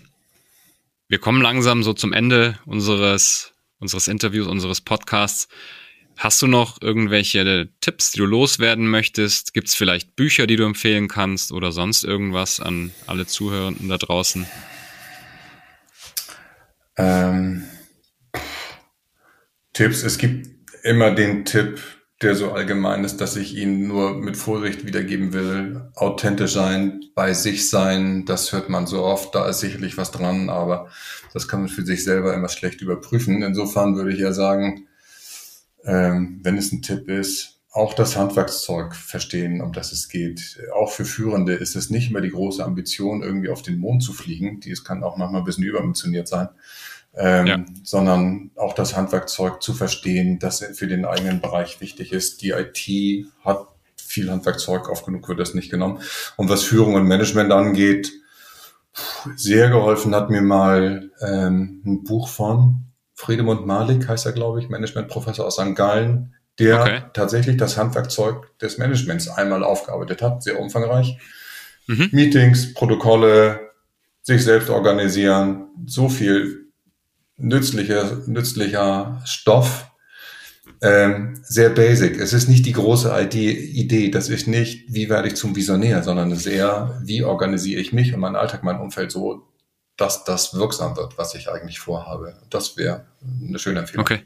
Wir 1.10 1.20
kommen 1.20 1.42
langsam 1.42 1.84
so 1.84 1.94
zum 1.94 2.14
Ende 2.14 2.58
unseres, 2.66 3.54
unseres 3.80 4.08
Interviews, 4.08 4.48
unseres 4.48 4.82
Podcasts. 4.82 5.48
Hast 6.16 6.42
du 6.42 6.48
noch 6.48 6.82
irgendwelche 6.82 7.70
Tipps, 7.82 8.12
die 8.12 8.20
du 8.20 8.26
loswerden 8.26 8.88
möchtest? 8.88 9.54
Gibt 9.54 9.68
es 9.68 9.76
vielleicht 9.76 10.16
Bücher, 10.16 10.48
die 10.48 10.56
du 10.56 10.64
empfehlen 10.64 11.08
kannst 11.08 11.52
oder 11.52 11.72
sonst 11.72 12.04
irgendwas 12.04 12.60
an 12.60 12.92
alle 13.08 13.26
Zuhörenden 13.26 13.90
da 13.90 13.98
draußen? 13.98 14.46
Ähm, 16.98 17.64
Tipps, 19.74 20.04
es 20.04 20.18
gibt 20.20 20.53
immer 20.84 21.12
den 21.12 21.46
Tipp, 21.46 21.82
der 22.22 22.36
so 22.36 22.52
allgemein 22.52 23.04
ist, 23.04 23.18
dass 23.18 23.36
ich 23.36 23.56
ihn 23.56 23.88
nur 23.88 24.16
mit 24.16 24.38
Vorsicht 24.38 24.86
wiedergeben 24.86 25.34
will. 25.34 25.90
Authentisch 25.96 26.54
sein, 26.54 27.02
bei 27.16 27.34
sich 27.34 27.70
sein, 27.70 28.26
das 28.26 28.52
hört 28.54 28.70
man 28.70 28.86
so 28.86 29.04
oft, 29.04 29.34
da 29.34 29.50
ist 29.50 29.60
sicherlich 29.60 29.98
was 29.98 30.12
dran, 30.12 30.50
aber 30.50 30.90
das 31.34 31.48
kann 31.48 31.62
man 31.62 31.70
für 31.70 31.86
sich 31.86 32.04
selber 32.04 32.34
immer 32.34 32.50
schlecht 32.50 32.82
überprüfen. 32.82 33.42
Insofern 33.42 33.96
würde 33.96 34.14
ich 34.14 34.20
ja 34.20 34.32
sagen, 34.32 34.88
ähm, 35.86 36.40
wenn 36.44 36.58
es 36.58 36.72
ein 36.72 36.82
Tipp 36.82 37.10
ist, 37.10 37.62
auch 37.72 37.94
das 37.96 38.16
Handwerkszeug 38.16 38.96
verstehen, 38.96 39.60
um 39.60 39.74
das 39.74 39.92
es 39.92 40.08
geht. 40.08 40.60
Auch 40.76 40.92
für 40.92 41.06
Führende 41.06 41.56
ist 41.56 41.76
es 41.76 41.90
nicht 41.90 42.12
immer 42.12 42.22
die 42.22 42.30
große 42.30 42.64
Ambition, 42.64 43.24
irgendwie 43.24 43.50
auf 43.50 43.64
den 43.64 43.80
Mond 43.80 44.04
zu 44.04 44.14
fliegen. 44.14 44.60
Dies 44.60 44.84
kann 44.84 45.04
auch 45.04 45.18
manchmal 45.18 45.42
ein 45.42 45.46
bisschen 45.46 45.64
überambitioniert 45.64 46.28
sein 46.28 46.50
ähm, 47.16 47.48
ja. 47.48 47.66
sondern 47.84 48.52
auch 48.56 48.74
das 48.74 48.96
Handwerkzeug 48.96 49.62
zu 49.62 49.74
verstehen, 49.74 50.40
das 50.40 50.64
für 50.74 50.88
den 50.88 51.06
eigenen 51.06 51.42
Bereich 51.42 51.80
wichtig 51.82 52.12
ist. 52.12 52.42
Die 52.42 52.52
IT 52.52 53.28
hat 53.44 53.68
viel 53.98 54.30
Handwerkzeug, 54.30 54.90
oft 54.90 55.06
genug 55.06 55.28
wird 55.28 55.40
das 55.40 55.54
nicht 55.54 55.70
genommen. 55.70 56.00
Und 56.38 56.50
was 56.50 56.64
Führung 56.64 56.96
und 56.96 57.08
Management 57.08 57.52
angeht, 57.52 58.12
sehr 59.36 59.70
geholfen 59.70 60.14
hat 60.14 60.30
mir 60.30 60.42
mal 60.42 61.10
ähm, 61.22 61.82
ein 61.86 62.04
Buch 62.04 62.28
von 62.28 62.86
Friedemund 63.16 63.66
Malik, 63.66 64.08
heißt 64.08 64.26
er, 64.26 64.34
glaube 64.34 64.60
ich, 64.60 64.70
Managementprofessor 64.70 65.46
aus 65.46 65.56
St. 65.56 65.76
Gallen, 65.76 66.36
der 66.60 66.82
okay. 66.82 67.02
tatsächlich 67.14 67.58
das 67.58 67.78
Handwerkzeug 67.78 68.58
des 68.60 68.78
Managements 68.78 69.30
einmal 69.30 69.64
aufgearbeitet 69.64 70.22
hat, 70.22 70.44
sehr 70.44 70.60
umfangreich. 70.60 71.18
Mhm. 71.88 72.10
Meetings, 72.12 72.74
Protokolle, 72.74 73.72
sich 74.22 74.44
selbst 74.44 74.70
organisieren, 74.70 75.68
so 75.86 76.08
viel 76.08 76.63
nützlicher, 77.38 78.24
nützlicher 78.28 79.22
Stoff. 79.26 79.88
Ähm, 80.82 81.40
sehr 81.44 81.70
basic. 81.70 82.18
Es 82.18 82.34
ist 82.34 82.50
nicht 82.50 82.66
die 82.66 82.74
große 82.74 83.10
Idee, 83.32 84.12
das 84.12 84.30
ist 84.30 84.48
nicht, 84.48 84.94
wie 84.94 85.10
werde 85.10 85.30
ich 85.30 85.36
zum 85.36 85.56
Visionär, 85.56 86.04
sondern 86.04 86.32
es 86.32 86.40
ist 86.40 86.48
eher, 86.48 87.02
wie 87.04 87.24
organisiere 87.24 87.82
ich 87.82 87.94
mich 87.94 88.14
und 88.14 88.20
meinen 88.20 88.36
Alltag, 88.36 88.64
mein 88.64 88.80
Umfeld 88.80 89.12
so, 89.12 89.48
dass 89.96 90.24
das 90.26 90.54
wirksam 90.56 90.98
wird, 90.98 91.18
was 91.18 91.36
ich 91.36 91.50
eigentlich 91.50 91.80
vorhabe. 91.80 92.38
Das 92.50 92.78
wäre 92.78 93.08
eine 93.22 93.60
schöne 93.60 93.80
Empfehlung. 93.80 94.02
Okay. 94.02 94.24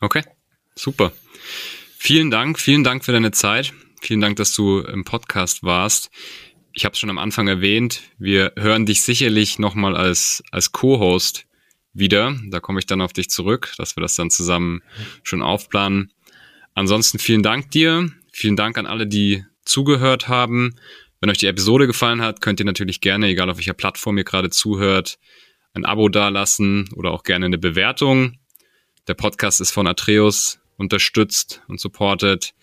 Okay. 0.00 0.22
Super. 0.74 1.12
Vielen 1.98 2.30
Dank, 2.30 2.58
vielen 2.58 2.84
Dank 2.84 3.04
für 3.04 3.12
deine 3.12 3.30
Zeit. 3.30 3.72
Vielen 4.00 4.20
Dank, 4.20 4.36
dass 4.36 4.54
du 4.54 4.80
im 4.80 5.04
Podcast 5.04 5.62
warst. 5.62 6.10
Ich 6.72 6.84
habe 6.84 6.94
es 6.94 6.98
schon 6.98 7.10
am 7.10 7.18
Anfang 7.18 7.48
erwähnt. 7.48 8.00
Wir 8.18 8.52
hören 8.56 8.86
dich 8.86 9.02
sicherlich 9.02 9.58
nochmal 9.58 9.96
als, 9.96 10.42
als 10.50 10.72
Co-Host 10.72 11.46
wieder. 11.92 12.36
Da 12.48 12.60
komme 12.60 12.78
ich 12.78 12.86
dann 12.86 13.00
auf 13.00 13.12
dich 13.12 13.30
zurück, 13.30 13.72
dass 13.78 13.96
wir 13.96 14.00
das 14.00 14.14
dann 14.14 14.30
zusammen 14.30 14.82
schon 15.22 15.42
aufplanen. 15.42 16.12
Ansonsten 16.74 17.18
vielen 17.18 17.42
Dank 17.42 17.70
dir. 17.70 18.10
Vielen 18.32 18.56
Dank 18.56 18.78
an 18.78 18.86
alle, 18.86 19.06
die 19.06 19.44
zugehört 19.64 20.28
haben. 20.28 20.76
Wenn 21.20 21.30
euch 21.30 21.38
die 21.38 21.46
Episode 21.46 21.86
gefallen 21.86 22.22
hat, 22.22 22.40
könnt 22.40 22.60
ihr 22.60 22.66
natürlich 22.66 23.00
gerne, 23.00 23.28
egal 23.28 23.50
auf 23.50 23.58
welcher 23.58 23.74
Plattform 23.74 24.16
ihr 24.16 24.24
gerade 24.24 24.50
zuhört, 24.50 25.18
ein 25.74 25.84
Abo 25.84 26.08
dalassen 26.08 26.88
oder 26.94 27.10
auch 27.10 27.22
gerne 27.22 27.46
eine 27.46 27.58
Bewertung. 27.58 28.38
Der 29.06 29.14
Podcast 29.14 29.60
ist 29.60 29.70
von 29.70 29.86
Atreus 29.86 30.60
unterstützt 30.76 31.62
und 31.68 31.78
supported. 31.78 32.54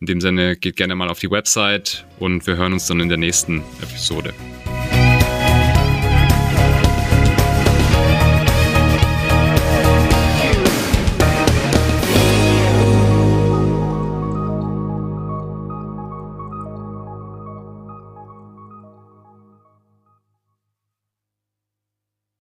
In 0.00 0.06
dem 0.06 0.20
Sinne 0.20 0.56
geht 0.56 0.76
gerne 0.76 0.94
mal 0.94 1.08
auf 1.08 1.20
die 1.20 1.30
Website 1.30 2.04
und 2.18 2.46
wir 2.46 2.56
hören 2.56 2.72
uns 2.72 2.86
dann 2.86 3.00
in 3.00 3.08
der 3.08 3.18
nächsten 3.18 3.62
Episode. 3.80 4.34